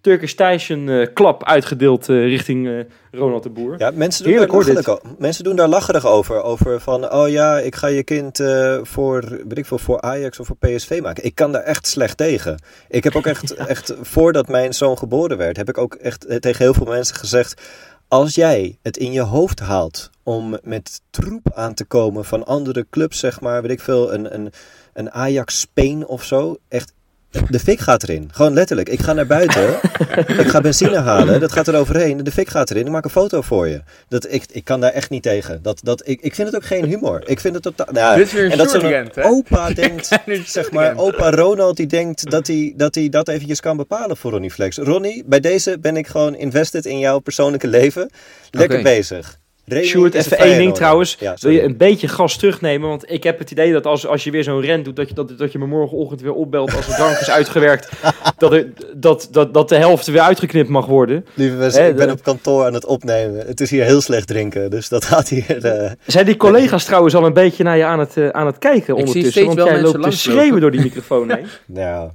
Turkish 0.00 0.32
Tyson 0.32 0.88
eh, 0.88 1.06
klap 1.14 1.44
uitgedeeld 1.44 2.08
eh, 2.08 2.16
richting 2.24 2.68
eh, 2.68 2.84
Ronald 3.10 3.42
de 3.42 3.50
Boer. 3.50 3.74
Ja, 3.78 3.90
mensen 3.90 4.24
doen, 4.24 4.32
Heerlijk, 4.32 4.52
daar 4.52 4.74
lacherig 4.74 5.18
mensen 5.18 5.44
doen 5.44 5.56
daar 5.56 5.68
lacherig 5.68 6.06
over. 6.06 6.42
Over 6.42 6.80
van, 6.80 7.12
oh 7.12 7.28
ja, 7.28 7.58
ik 7.58 7.74
ga 7.74 7.86
je 7.86 8.02
kind 8.02 8.42
voor, 8.82 9.20
weet 9.28 9.58
ik 9.58 9.66
veel, 9.66 9.78
voor 9.78 10.00
Ajax 10.00 10.40
of 10.40 10.46
voor 10.46 10.56
PSV 10.56 10.98
maken. 11.02 11.24
Ik 11.24 11.34
kan 11.34 11.52
daar 11.52 11.62
echt 11.62 11.86
slecht 11.86 12.16
tegen. 12.16 12.62
Ik 12.88 13.04
heb 13.04 13.16
ook 13.16 13.26
echt, 13.34 13.54
echt, 13.54 13.94
voordat 14.00 14.48
mijn 14.48 14.74
zoon 14.74 14.98
geboren 14.98 15.36
werd, 15.36 15.56
heb 15.56 15.68
ik 15.68 15.78
ook 15.78 15.94
echt 15.94 16.26
tegen 16.40 16.64
heel 16.64 16.74
veel 16.74 16.86
mensen 16.86 17.16
gezegd... 17.16 17.62
Als 18.08 18.34
jij 18.34 18.78
het 18.82 18.96
in 18.96 19.12
je 19.12 19.20
hoofd 19.20 19.60
haalt 19.60 20.10
om 20.22 20.58
met 20.62 21.00
troep 21.10 21.50
aan 21.54 21.74
te 21.74 21.84
komen 21.84 22.24
van 22.24 22.46
andere 22.46 22.86
clubs, 22.90 23.18
zeg 23.18 23.40
maar, 23.40 23.62
weet 23.62 23.70
ik 23.70 23.80
veel, 23.80 24.12
een, 24.12 24.34
een, 24.34 24.52
een 24.92 25.10
Ajax 25.10 25.60
Spain 25.60 26.06
of 26.06 26.24
zo. 26.24 26.56
Echt, 26.68 26.92
De 27.30 27.58
fik 27.58 27.80
gaat 27.80 28.02
erin. 28.02 28.28
Gewoon 28.32 28.52
letterlijk. 28.52 28.88
Ik 28.88 29.00
ga 29.00 29.12
naar 29.12 29.26
buiten. 29.26 29.74
ik 30.42 30.48
ga 30.48 30.60
benzine 30.60 30.98
halen. 30.98 31.40
Dat 31.40 31.52
gaat 31.52 31.68
er 31.68 31.76
overheen. 31.76 32.24
De 32.24 32.30
fik 32.30 32.48
gaat 32.48 32.70
erin. 32.70 32.86
Ik 32.86 32.92
maak 32.92 33.04
een 33.04 33.10
foto 33.10 33.42
voor 33.42 33.68
je. 33.68 33.82
Dat, 34.08 34.32
ik, 34.32 34.44
ik 34.50 34.64
kan 34.64 34.80
daar 34.80 34.92
echt 34.92 35.10
niet 35.10 35.22
tegen. 35.22 35.62
Dat, 35.62 35.80
dat, 35.82 36.02
ik, 36.08 36.20
ik 36.20 36.34
vind 36.34 36.48
het 36.48 36.56
ook 36.56 36.64
geen 36.64 36.84
humor. 36.84 37.22
Ik 37.26 37.40
vind 37.40 37.54
het 37.54 37.62
totaal... 37.62 37.86
Nou, 37.92 38.16
Dit 38.16 38.26
is 38.26 38.32
weer 38.32 38.44
een 38.44 38.50
en 38.50 38.58
dat 38.58 39.14
hè? 39.14 39.24
opa 39.24 39.70
denkt... 39.82 40.18
zeg 40.44 40.70
maar, 40.70 40.96
opa 40.96 41.30
Ronald 41.30 41.76
die 41.76 41.86
denkt 41.86 42.30
dat 42.30 42.46
hij, 42.46 42.72
dat 42.76 42.94
hij 42.94 43.08
dat 43.08 43.28
eventjes 43.28 43.60
kan 43.60 43.76
bepalen 43.76 44.16
voor 44.16 44.30
Ronnie 44.30 44.50
Flex. 44.50 44.76
Ronnie, 44.76 45.24
bij 45.26 45.40
deze 45.40 45.78
ben 45.78 45.96
ik 45.96 46.06
gewoon 46.06 46.34
invested 46.34 46.86
in 46.86 46.98
jouw 46.98 47.18
persoonlijke 47.18 47.68
leven. 47.68 48.10
Lekker 48.50 48.82
bezig. 48.82 49.38
Sjoerd, 49.82 50.14
even 50.14 50.38
één 50.38 50.58
ding 50.58 50.74
trouwens. 50.74 51.16
Ja, 51.20 51.36
Wil 51.40 51.50
je 51.52 51.62
een 51.62 51.76
beetje 51.76 52.08
gas 52.08 52.36
terugnemen? 52.36 52.88
Want 52.88 53.10
ik 53.10 53.22
heb 53.22 53.38
het 53.38 53.50
idee 53.50 53.72
dat 53.72 53.86
als, 53.86 54.06
als 54.06 54.24
je 54.24 54.30
weer 54.30 54.42
zo'n 54.44 54.60
rent 54.60 54.84
doet, 54.84 54.96
dat 54.96 55.08
je, 55.08 55.14
dat, 55.14 55.38
dat 55.38 55.52
je 55.52 55.58
me 55.58 55.66
morgenochtend 55.66 56.20
weer 56.20 56.32
opbelt 56.32 56.76
als 56.76 56.86
de 56.86 56.92
drank 56.94 57.16
is 57.18 57.30
uitgewerkt. 57.30 57.88
dat, 58.38 58.52
er, 58.52 58.66
dat, 58.96 59.28
dat, 59.30 59.54
dat 59.54 59.68
de 59.68 59.76
helft 59.76 60.06
weer 60.06 60.20
uitgeknipt 60.20 60.68
mag 60.68 60.86
worden. 60.86 61.26
Lieve 61.34 61.54
mensen, 61.56 61.88
ik 61.88 61.96
ben 61.96 62.10
op 62.10 62.22
kantoor 62.22 62.64
aan 62.64 62.74
het 62.74 62.86
opnemen. 62.86 63.46
Het 63.46 63.60
is 63.60 63.70
hier 63.70 63.84
heel 63.84 64.00
slecht 64.00 64.26
drinken, 64.26 64.70
dus 64.70 64.88
dat 64.88 65.04
gaat 65.04 65.28
hier... 65.28 65.64
eh, 65.64 65.90
Zijn 66.06 66.26
die 66.26 66.36
collega's 66.36 66.84
trouwens 66.84 67.14
al 67.14 67.26
een 67.26 67.32
beetje 67.32 67.64
naar 67.64 67.76
je 67.76 67.84
aan 67.84 67.98
het, 67.98 68.16
eh, 68.16 68.28
aan 68.28 68.46
het 68.46 68.58
kijken 68.58 68.94
ondertussen? 68.94 69.30
steeds 69.32 69.46
Want 69.46 69.58
wel 69.58 69.66
jij 69.68 69.80
loopt 69.80 70.02
te 70.02 70.10
schreeuwen 70.10 70.60
door 70.60 70.70
die 70.70 70.80
microfoon 70.80 71.30
heen. 71.32 71.46
Nou, 71.66 72.10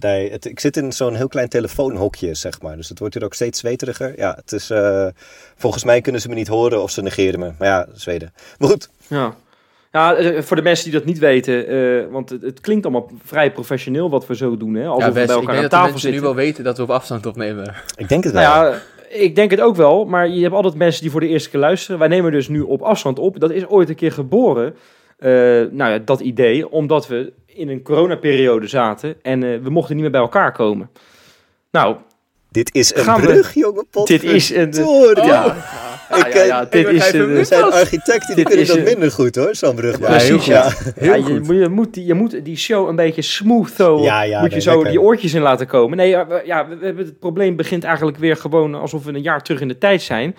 nee, 0.00 0.30
het, 0.30 0.44
ik 0.44 0.60
zit 0.60 0.76
in 0.76 0.92
zo'n 0.92 1.14
heel 1.14 1.28
klein 1.28 1.48
telefoonhokje, 1.48 2.34
zeg 2.34 2.60
maar. 2.62 2.76
Dus 2.76 2.88
het 2.88 2.98
wordt 2.98 3.14
hier 3.14 3.24
ook 3.24 3.34
steeds 3.34 3.58
zweteriger. 3.58 4.12
Ja, 4.16 4.34
het 4.40 4.52
is... 4.52 4.70
eh, 4.70 5.06
volgens 5.56 5.84
mij 5.84 6.00
kunnen 6.00 6.20
ze 6.20 6.28
me 6.28 6.34
niet 6.34 6.48
horen 6.48 6.82
of 6.82 6.90
ze 6.90 7.02
negeren 7.02 7.40
me. 7.40 7.52
Maar 7.58 7.68
ja, 7.68 7.86
Zweden. 7.94 8.32
Maar 8.58 8.68
goed, 8.68 8.88
Ja. 9.08 9.34
Ja, 9.92 10.14
eh, 10.14 10.42
voor 10.42 10.56
de 10.56 10.62
mensen 10.62 10.84
die 10.84 10.92
dat 10.92 11.04
niet 11.04 11.18
weten, 11.18 11.66
eh, 11.66 12.12
want 12.12 12.30
het, 12.30 12.42
het 12.42 12.60
klinkt 12.60 12.84
allemaal 12.86 13.10
vrij 13.24 13.52
professioneel 13.52 14.10
wat 14.10 14.26
we 14.26 14.36
zo 14.36 14.56
doen, 14.56 14.74
hè? 14.74 14.86
Alsof 14.86 15.00
Ja, 15.02 15.08
we 15.08 15.12
bij 15.14 15.22
ik 15.22 15.28
elkaar 15.30 15.40
denk 15.44 15.56
aan 15.56 15.62
dat 15.62 15.70
de 15.70 15.76
tafel 15.76 15.90
mensen 15.90 16.08
nu 16.10 16.14
zitten. 16.16 16.34
wel 16.34 16.44
weten 16.44 16.64
dat 16.64 16.76
we 16.76 16.82
op 16.82 16.90
afstand 16.90 17.26
opnemen. 17.26 17.74
ik 17.96 18.08
denk 18.08 18.24
het 18.24 18.32
wel. 18.32 18.42
Nou 18.42 18.66
ja, 18.66 18.80
ik 19.08 19.34
denk 19.36 19.50
het 19.50 19.60
ook 19.60 19.76
wel, 19.76 20.04
maar 20.04 20.28
je 20.28 20.42
hebt 20.42 20.54
altijd 20.54 20.74
mensen 20.74 21.02
die 21.02 21.10
voor 21.10 21.20
de 21.20 21.28
eerste 21.28 21.50
keer 21.50 21.60
luisteren. 21.60 21.98
Wij 21.98 22.08
nemen 22.08 22.32
dus 22.32 22.48
nu 22.48 22.60
op 22.60 22.82
afstand 22.82 23.18
op. 23.18 23.40
Dat 23.40 23.50
is 23.50 23.66
ooit 23.66 23.88
een 23.88 23.94
keer 23.94 24.12
geboren, 24.12 24.66
eh, 24.66 24.80
nou 25.18 25.90
ja, 25.90 25.98
dat 25.98 26.20
idee, 26.20 26.70
omdat 26.70 27.06
we 27.08 27.32
in 27.46 27.68
een 27.68 27.82
coronaperiode 27.82 28.66
zaten 28.66 29.14
en 29.22 29.42
eh, 29.42 29.58
we 29.62 29.70
mochten 29.70 29.94
niet 29.94 30.02
meer 30.02 30.12
bij 30.12 30.20
elkaar 30.20 30.52
komen. 30.52 30.90
Nou, 31.70 31.96
Dit 32.50 32.74
is 32.74 32.94
een 32.94 33.02
Gaan 33.04 33.20
we- 33.20 33.26
brug, 33.26 33.54
jongen. 33.54 33.86
dit 34.04 34.22
is 34.22 34.50
een... 34.50 34.72
Ja, 35.14 35.56
Ik, 36.16 36.32
ja, 36.32 36.38
ja, 36.38 36.42
ja, 36.44 36.60
eh, 36.64 36.70
dit 36.70 36.86
ik 36.86 36.92
is... 36.92 37.10
eh, 37.12 37.38
Er 37.38 37.44
zijn 37.46 37.62
architecten 37.62 38.36
die 38.36 38.44
kunnen 38.44 38.66
dat 38.66 38.76
een- 38.76 38.82
minder 38.84 39.10
goed, 39.10 39.36
hoor. 39.36 39.54
Zo'n 39.54 39.74
brug. 39.74 39.98
Ja, 39.98 40.06
precies, 40.06 40.44
ja. 40.46 40.72
ja, 41.00 41.14
je, 41.14 41.40
moet- 41.42 41.56
je, 41.56 41.68
moet, 41.68 41.94
die- 41.94 42.04
je 42.06 42.14
moet 42.14 42.44
die 42.44 42.56
show 42.56 42.88
een 42.88 42.96
beetje 42.96 43.22
smooth 43.22 43.70
zo, 43.76 44.02
Ja, 44.02 44.22
ja, 44.22 44.40
moet 44.40 44.52
je 44.52 44.60
zo 44.60 44.70
lekker. 44.74 44.90
die 44.90 45.00
oortjes 45.00 45.34
in 45.34 45.42
laten 45.42 45.66
komen. 45.66 45.96
Nee, 45.96 46.08
ja, 46.08 46.26
we, 46.26 46.42
ja, 46.44 46.68
we, 46.68 46.76
we 46.76 46.86
hebben 46.86 47.04
het 47.04 47.18
probleem 47.18 47.56
begint 47.56 47.84
eigenlijk 47.84 48.16
weer 48.16 48.36
gewoon 48.36 48.74
alsof 48.74 49.04
we 49.04 49.12
een 49.12 49.22
jaar 49.22 49.42
terug 49.42 49.60
in 49.60 49.68
de 49.68 49.78
tijd 49.78 50.02
zijn. 50.02 50.36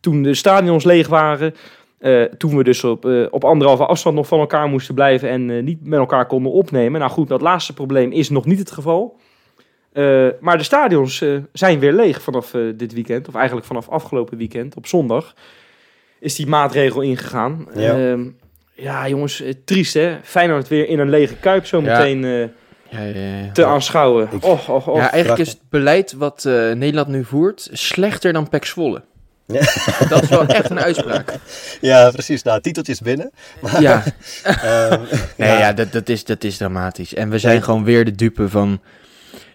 Toen 0.00 0.22
de 0.22 0.34
stadions 0.34 0.84
leeg 0.84 1.08
waren, 1.08 1.54
eh, 2.00 2.22
toen 2.22 2.56
we 2.56 2.64
dus 2.64 2.84
op, 2.84 3.04
eh, 3.06 3.26
op 3.30 3.44
anderhalve 3.44 3.86
afstand 3.86 4.16
nog 4.16 4.26
van 4.26 4.38
elkaar 4.38 4.68
moesten 4.68 4.94
blijven 4.94 5.28
en 5.28 5.50
eh, 5.50 5.62
niet 5.62 5.86
met 5.86 5.98
elkaar 5.98 6.26
konden 6.26 6.52
opnemen. 6.52 7.00
Nou 7.00 7.12
goed, 7.12 7.28
dat 7.28 7.40
laatste 7.40 7.74
probleem 7.74 8.12
is 8.12 8.30
nog 8.30 8.44
niet 8.44 8.58
het 8.58 8.70
geval. 8.70 9.16
Eh, 9.92 10.26
maar 10.40 10.58
de 10.58 10.64
stadions 10.64 11.20
eh, 11.20 11.36
zijn 11.52 11.78
weer 11.78 11.92
leeg 11.92 12.22
vanaf 12.22 12.54
eh, 12.54 12.60
dit 12.74 12.92
weekend, 12.92 13.28
of 13.28 13.34
eigenlijk 13.34 13.66
vanaf 13.66 13.88
afgelopen 13.88 14.38
weekend, 14.38 14.76
op 14.76 14.86
zondag, 14.86 15.34
is 16.20 16.34
die 16.36 16.46
maatregel 16.46 17.00
ingegaan. 17.00 17.66
Ja. 17.74 17.98
Ehm, 18.10 18.28
ja, 18.74 19.08
jongens, 19.08 19.42
triest 19.64 19.94
hè. 19.94 20.16
Feyenoord 20.22 20.68
weer 20.68 20.88
in 20.88 20.98
een 20.98 21.10
lege 21.10 21.36
kuip 21.36 21.66
zo 21.66 21.80
Ja. 21.80 21.98
meteen 21.98 22.24
eh, 22.24 22.40
Ja, 22.92 23.04
ja, 23.04 23.36
ja. 23.44 23.52
te 23.52 23.64
aanschouwen. 23.64 24.28
Ik- 24.32 24.44
Och, 24.44 24.68
och, 24.68 24.88
och. 24.88 24.96
ja, 24.96 25.10
eigenlijk 25.10 25.42
is 25.42 25.48
het 25.48 25.60
beleid 25.68 26.12
wat 26.12 26.44
eh, 26.44 26.52
Nederland 26.72 27.08
nu 27.08 27.24
voert 27.24 27.68
slechter 27.72 28.32
dan 28.32 28.48
Pek 28.48 28.64
Zwolle. 28.64 29.02
Ja. 29.52 29.60
Dat 30.08 30.22
is 30.22 30.28
wel 30.28 30.46
echt 30.46 30.70
een 30.70 30.80
uitspraak. 30.80 31.34
Ja, 31.80 32.10
precies. 32.10 32.42
Nou, 32.42 32.60
titeltjes 32.60 33.00
binnen. 33.00 33.30
Ja, 33.78 34.02
Ehm, 34.42 35.00
nee, 35.36 35.48
ja. 35.48 35.58
ja. 35.58 35.72
dat, 35.72 35.92
dat, 35.92 36.08
is, 36.08 36.24
dat 36.24 36.44
is 36.44 36.56
dramatisch. 36.56 37.14
En 37.14 37.30
we 37.30 37.38
zijn 37.38 37.52
Nee. 37.54 37.62
gewoon 37.62 37.84
weer 37.84 38.04
de 38.04 38.14
dupe 38.14 38.48
van, 38.48 38.80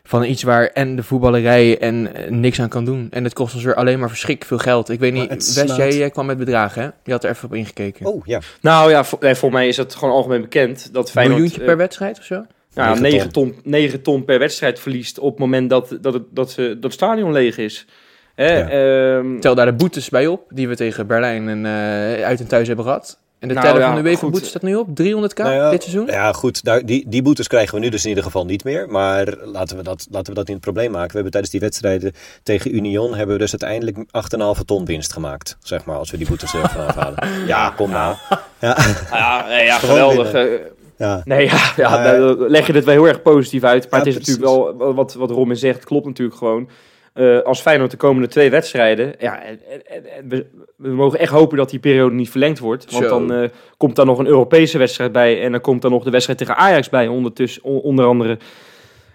van 0.04 0.24
iets 0.24 0.44
waar 0.44 0.68
en 0.68 0.96
de 0.96 1.04
voetballerij 1.04 1.80
en 1.80 2.16
eh, 2.16 2.32
niks 2.32 2.60
aan 2.62 2.70
kan 2.70 2.86
doen. 2.86 3.08
En 3.12 3.24
het 3.24 3.34
kost 3.34 3.54
ons 3.54 3.64
weer 3.64 3.76
alleen 3.76 4.00
maar 4.00 4.10
verschrikkelijk 4.10 4.62
veel 4.62 4.72
geld. 4.72 4.90
Ik 4.90 5.00
weet 5.00 5.14
Maar 5.14 5.28
niet, 5.30 5.54
Wes, 5.54 5.76
jij, 5.76 5.98
jij 5.98 6.10
kwam 6.10 6.26
met 6.26 6.38
bedragen, 6.38 6.82
hè? 6.82 6.90
Je 7.04 7.12
had 7.12 7.24
er 7.24 7.30
even 7.30 7.46
op 7.46 7.54
ingekeken. 7.54 8.06
Oh, 8.06 8.26
ja. 8.26 8.40
Nou 8.62 8.90
ja, 8.90 9.04
voor, 9.04 9.18
nee, 9.22 9.36
voor 9.36 9.52
mij 9.52 9.68
is 9.68 9.78
het 9.78 9.96
gewoon 9.96 10.14
algemeen 10.14 10.42
bekend 10.42 10.90
dat 10.94 11.06
Een 11.06 11.12
Feyenoord 11.12 11.36
miljoentje 11.40 11.62
eh, 11.62 11.68
per 11.68 11.78
wedstrijd 11.78 12.18
of 12.18 12.24
zo? 12.26 12.46
nou, 12.74 13.00
Negen 13.00 13.02
9, 13.18 13.32
ton. 13.32 13.56
9 13.64 14.02
ton 14.02 14.26
per 14.26 14.40
wedstrijd 14.40 14.80
verliest 14.80 15.20
op 15.20 15.30
het 15.32 15.40
moment 15.40 15.70
dat, 15.70 15.98
dat, 16.02 16.14
het, 16.14 16.24
dat, 16.32 16.52
ze, 16.52 16.68
dat 16.74 16.84
het 16.84 16.94
stadion 16.94 17.32
leeg 17.32 17.58
is. 17.58 17.86
Hè, 18.36 18.58
Ja. 18.58 18.70
ehm, 19.18 19.40
Tel 19.40 19.56
daar 19.56 19.66
de 19.66 19.74
boetes 19.74 20.10
bij 20.10 20.28
op, 20.28 20.42
die 20.50 20.68
we 20.68 20.76
tegen 20.76 21.08
Berlijn 21.08 21.50
en 21.50 21.66
eh, 21.66 22.26
uit 22.26 22.40
en 22.40 22.48
thuis 22.48 22.68
hebben 22.68 22.86
gehad. 22.86 23.20
En 23.40 23.48
de 23.48 23.54
Nou, 23.54 23.66
teller 23.68 23.82
ja, 23.82 23.88
van 23.94 24.04
de 24.04 24.10
UEFA 24.10 24.20
goed. 24.20 24.32
boete 24.32 24.46
staat 24.48 24.62
nu 24.62 24.76
op 24.76 24.88
300k 24.90 25.38
Nou 25.44 25.54
ja, 25.54 25.70
dit 25.70 25.84
seizoen. 25.84 26.06
Ja, 26.06 26.32
goed. 26.32 26.64
Daar, 26.64 26.86
die, 26.86 27.06
die 27.08 27.22
boetes 27.22 27.48
krijgen 27.48 27.76
we 27.76 27.80
nu 27.82 27.90
dus 27.90 28.04
in 28.04 28.10
ieder 28.10 28.24
geval 28.24 28.46
niet 28.46 28.64
meer. 28.64 28.90
Maar 28.90 29.34
laten 29.44 29.78
we, 29.78 29.84
dat, 29.84 30.08
laten 30.12 30.30
we 30.30 30.34
dat 30.40 30.48
niet 30.48 30.56
het 30.56 30.66
probleem 30.66 30.92
maken. 30.92 31.08
We 31.08 31.14
hebben 31.14 31.32
tijdens 31.32 31.52
die 31.52 31.62
wedstrijden 31.62 32.12
tegen 32.44 32.76
Union... 32.76 33.16
hebben 33.16 33.36
we 33.36 33.42
dus 33.42 33.56
uiteindelijk 33.62 33.98
8,5 34.58 34.66
ton 34.66 34.86
winst 34.86 35.14
gemaakt. 35.14 35.58
Zeg 35.64 35.86
maar, 35.86 35.98
als 35.98 36.12
we 36.12 36.18
die 36.18 36.28
boetes 36.28 36.54
er 36.54 36.70
vanaf 36.70 36.96
halen. 37.04 37.46
Ja, 37.48 37.70
kom 37.70 37.90
nou. 37.92 38.16
Ja, 38.60 38.78
nou 38.78 38.86
ja, 39.12 39.46
nee, 39.48 39.72
geweldig. 39.72 40.32
eh, 40.34 40.44
ja. 40.98 41.22
Nee, 41.26 41.46
ja, 41.46 41.72
ja 41.76 42.20
leg 42.38 42.68
je 42.68 42.74
het 42.74 42.86
wel 42.86 42.94
heel 42.94 43.08
erg 43.08 43.22
positief 43.22 43.64
uit. 43.64 43.90
Maar 43.90 44.00
Ja, 44.00 44.06
het 44.06 44.16
is 44.16 44.22
precies. 44.24 44.42
natuurlijk 44.42 44.78
wel, 44.78 44.94
wat, 44.94 45.14
wat 45.14 45.30
Robin 45.32 45.56
zegt, 45.58 45.86
klopt 45.86 46.06
natuurlijk 46.06 46.38
gewoon. 46.38 46.70
Eh, 47.16 47.40
als 47.42 47.62
Feyenoord 47.62 47.92
de 47.92 47.98
komende 47.98 48.28
twee 48.28 48.50
wedstrijden... 48.50 49.14
Ja, 49.20 49.44
en- 49.44 49.60
en- 49.86 50.06
en 50.18 50.30
we, 50.30 50.46
we 50.76 50.88
mogen 50.90 51.20
echt 51.20 51.32
hopen 51.32 51.58
dat 51.58 51.70
die 51.70 51.80
periode 51.80 52.16
niet 52.16 52.30
verlengd 52.30 52.60
wordt. 52.60 52.92
Want 52.92 53.04
Zo. 53.04 53.10
dan 53.10 53.34
eh, 53.34 53.50
komt 53.78 53.96
daar 53.96 54.06
nog 54.06 54.20
een 54.20 54.28
Europese 54.28 54.78
wedstrijd 54.78 55.12
bij. 55.12 55.42
En 55.42 55.52
dan 55.52 55.62
komt 55.62 55.82
daar 55.82 55.92
nog 55.92 56.04
de 56.04 56.10
wedstrijd 56.10 56.40
tegen 56.40 56.56
Ajax 56.56 56.90
bij, 56.90 57.08
ondertussen, 57.08 57.64
on- 57.64 57.82
onder 57.82 58.06
andere. 58.06 58.38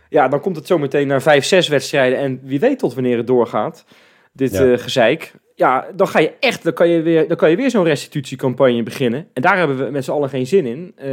Ja, 0.08 0.28
dan 0.28 0.40
komt 0.40 0.56
het 0.56 0.66
zo 0.66 0.78
meteen 0.78 1.06
naar 1.06 1.22
vijf, 1.22 1.44
zes 1.44 1.68
wedstrijden. 1.68 2.18
En 2.18 2.40
wie 2.42 2.60
weet 2.60 2.78
tot 2.78 2.94
wanneer 2.94 3.16
het 3.16 3.26
doorgaat, 3.26 3.84
dit 4.32 4.52
Ja. 4.52 4.72
eh, 4.72 4.78
gezeik. 4.78 5.32
Ja, 5.54 5.86
dan 5.96 6.08
ga 6.08 6.18
je 6.18 6.32
echt, 6.40 6.64
dan 6.64 6.72
kan 6.72 6.88
je 6.88 7.02
weer, 7.02 7.28
dan 7.28 7.36
kan 7.36 7.50
je 7.50 7.56
weer 7.56 7.70
zo'n 7.70 7.84
restitutiecampagne 7.84 8.82
beginnen. 8.82 9.26
En 9.32 9.42
daar 9.42 9.58
hebben 9.58 9.76
we 9.84 9.90
met 9.90 10.04
z'n 10.04 10.10
allen 10.10 10.28
geen 10.28 10.46
zin 10.46 10.66
in. 10.66 10.92
Eh, 10.96 11.10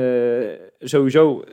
sowieso 0.80 1.44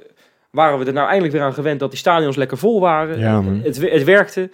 waren 0.51 0.79
we 0.79 0.85
er 0.85 0.93
nou 0.93 1.07
eindelijk 1.07 1.33
weer 1.35 1.43
aan 1.43 1.55
gewend 1.55 1.81
dat 1.81 1.91
die 1.91 1.99
stadions 1.99 2.37
lekker 2.37 2.59
vol 2.59 2.81
waren. 2.81 3.19
Ja. 3.19 3.43
Het, 3.63 3.91
het 3.91 4.05
werkte. 4.05 4.51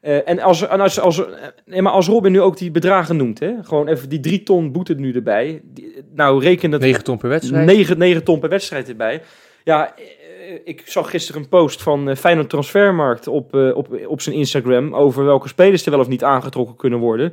Eh, 0.00 0.28
en 0.28 0.40
als, 0.40 0.68
en 0.68 0.80
als, 0.80 1.00
als, 1.00 1.22
nee, 1.64 1.82
maar 1.82 1.92
als 1.92 2.06
Robin 2.06 2.32
nu 2.32 2.40
ook 2.40 2.56
die 2.56 2.70
bedragen 2.70 3.16
noemt, 3.16 3.40
hè, 3.40 3.52
gewoon 3.62 3.88
even 3.88 4.08
die 4.08 4.20
drie 4.20 4.42
ton 4.42 4.72
boete 4.72 4.94
nu 4.94 5.12
erbij. 5.12 5.60
Die, 5.64 6.04
nou, 6.14 6.42
reken 6.42 6.70
dat 6.70 6.80
9 6.80 7.04
ton 7.04 7.18
per 7.18 7.28
wedstrijd. 7.28 7.66
9, 7.66 7.98
9 7.98 8.24
ton 8.24 8.40
per 8.40 8.48
wedstrijd 8.48 8.88
erbij. 8.88 9.22
Ja, 9.64 9.94
eh, 9.96 10.04
ik 10.64 10.82
zag 10.84 11.10
gisteren 11.10 11.42
een 11.42 11.48
post 11.48 11.82
van 11.82 12.08
eh, 12.08 12.16
Feyenoord 12.16 12.48
Transfermarkt 12.48 13.26
op, 13.26 13.54
op, 13.54 13.98
op 14.06 14.20
zijn 14.20 14.36
Instagram 14.36 14.94
over 14.94 15.24
welke 15.24 15.48
spelers 15.48 15.84
er 15.84 15.90
wel 15.90 16.00
of 16.00 16.08
niet 16.08 16.24
aangetrokken 16.24 16.76
kunnen 16.76 16.98
worden. 16.98 17.32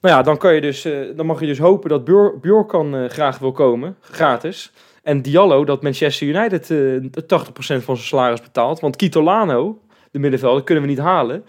Nou 0.00 0.14
ja, 0.14 0.22
dan, 0.22 0.36
kan 0.36 0.54
je 0.54 0.60
dus, 0.60 0.88
dan 1.16 1.26
mag 1.26 1.40
je 1.40 1.46
dus 1.46 1.58
hopen 1.58 1.90
dat 1.90 2.04
Bjor, 2.04 2.38
Bjorkan 2.40 3.10
graag 3.10 3.38
wil 3.38 3.52
komen, 3.52 3.96
gratis. 4.00 4.72
En 5.02 5.22
Diallo 5.22 5.64
dat 5.64 5.82
Manchester 5.82 6.26
United 6.26 6.70
eh 6.70 7.22
80% 7.22 7.52
van 7.54 7.64
zijn 7.64 7.96
salaris 7.96 8.40
betaalt. 8.40 8.80
Want 8.80 8.96
Kitolano, 8.96 9.78
de 10.10 10.18
middenvelder, 10.18 10.64
kunnen 10.64 10.84
we 10.84 10.90
niet 10.90 10.98
halen. 10.98 11.44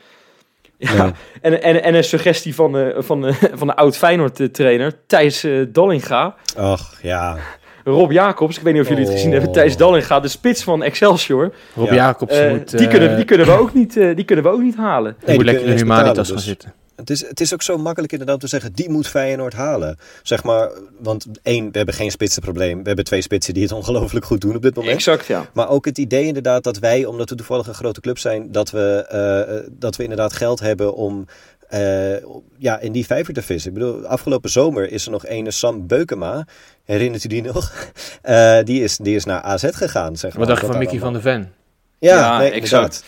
Ja, 0.82 1.12
en, 1.42 1.62
en, 1.62 1.84
en 1.84 1.96
een 1.96 2.04
suggestie 2.04 2.56
van, 2.56 2.78
eh, 2.78 2.96
van, 2.98 3.26
eh, 3.28 3.34
van 3.54 3.68
de 3.68 3.76
oud 3.76 3.98
Feyenoord 3.98 4.40
eh, 4.40 4.48
trainer 4.48 4.94
Thijs 5.08 5.46
Dallinga. 5.70 6.36
Och, 6.58 6.94
ja. 7.02 7.38
Rob 7.84 8.12
Jacobs, 8.12 8.58
ik 8.58 8.64
weet 8.64 8.74
niet 8.74 8.82
of 8.82 8.88
jullie 8.90 9.04
het 9.04 9.14
gezien 9.14 9.28
Oh. 9.30 9.34
hebben, 9.34 9.52
Thijs 9.52 9.78
Dallinga, 9.78 10.20
de 10.20 10.28
spits 10.28 10.64
van 10.64 10.84
Excelsior. 10.84 11.54
Rob 11.76 11.88
Ja. 11.88 11.94
Jacobs 11.96 12.38
Eh, 12.38 12.50
moet, 12.52 12.78
die, 12.78 12.88
kunnen, 12.88 13.16
die, 13.16 13.26
kunnen 13.26 13.46
we 13.46 13.52
ook 13.60 13.74
niet, 13.74 13.98
eh, 13.98 14.16
die 14.16 14.26
kunnen 14.26 14.46
we 14.46 14.52
ook 14.52 14.62
niet 14.62 14.76
halen. 14.76 15.16
die 15.20 15.28
Nee, 15.28 15.36
moet 15.36 15.46
die 15.46 15.54
lekker 15.54 15.70
in 15.72 15.76
de 15.78 15.82
Humanitas 15.82 16.28
gaan 16.28 16.36
dus. 16.36 16.46
zitten. 16.46 16.74
Het 17.02 17.10
is, 17.10 17.28
het 17.28 17.40
is 17.40 17.54
ook 17.54 17.62
zo 17.62 17.78
makkelijk 17.78 18.12
inderdaad 18.12 18.36
om 18.36 18.42
te 18.42 18.48
zeggen, 18.48 18.74
die 18.74 18.90
moet 18.90 19.08
Feyenoord 19.08 19.54
halen. 19.54 19.98
Zeg 20.24 20.44
maar, 20.44 20.70
want 21.00 21.26
één, 21.44 21.72
we 21.72 21.78
hebben 21.78 21.96
geen 21.96 22.12
spitsenprobleem. 22.12 22.78
We 22.78 22.88
hebben 22.88 23.06
twee 23.06 23.22
spitsen 23.22 23.54
die 23.54 23.64
het 23.64 23.72
ongelooflijk 23.82 24.26
goed 24.26 24.42
doen 24.42 24.56
op 24.56 24.62
dit 24.62 24.76
moment. 24.76 24.94
Exact, 24.94 25.26
ja. 25.26 25.50
Maar 25.54 25.70
ook 25.70 25.86
het 25.86 25.98
idee 25.98 26.26
inderdaad 26.26 26.64
dat 26.64 26.78
wij, 26.78 27.06
omdat 27.06 27.30
we 27.30 27.36
toevallig 27.36 27.68
een 27.68 27.74
grote 27.74 28.02
club 28.02 28.18
zijn, 28.18 28.52
dat 28.52 28.72
we, 28.72 29.06
eh, 29.10 29.58
eh, 29.58 29.64
dat 29.72 29.96
we 29.96 30.04
inderdaad 30.04 30.34
geld 30.34 30.60
hebben 30.60 30.94
om 30.96 31.26
eh, 31.72 32.24
ja, 32.58 32.80
in 32.80 32.92
die 32.92 33.06
vijver 33.06 33.34
te 33.34 33.42
vissen. 33.42 33.72
Ik 33.72 33.78
bedoel, 33.78 34.06
afgelopen 34.06 34.50
zomer 34.50 34.92
is 34.92 35.06
er 35.06 35.12
nog 35.12 35.26
ene 35.26 35.52
Sam 35.52 35.88
Beukema, 35.88 36.46
herinnert 36.86 37.24
u 37.24 37.28
die 37.28 37.42
nog? 37.42 37.72
Eh, 38.22 38.64
die, 38.64 38.84
is, 38.84 38.98
die 38.98 39.16
is 39.16 39.26
naar 39.26 39.42
AZ 39.42 39.66
gegaan, 39.72 40.16
zeg 40.16 40.32
maar. 40.32 40.40
Wat 40.40 40.48
dacht 40.48 40.62
je 40.62 40.68
van 40.68 40.78
Mickey 40.78 41.00
van 41.00 41.14
daar 41.14 41.22
de 41.22 41.30
Ven? 41.30 41.54
Ja, 42.00 42.16
Ja, 42.16 42.38
nee, 42.38 42.52
exact. 42.52 42.86
exact. 42.86 43.06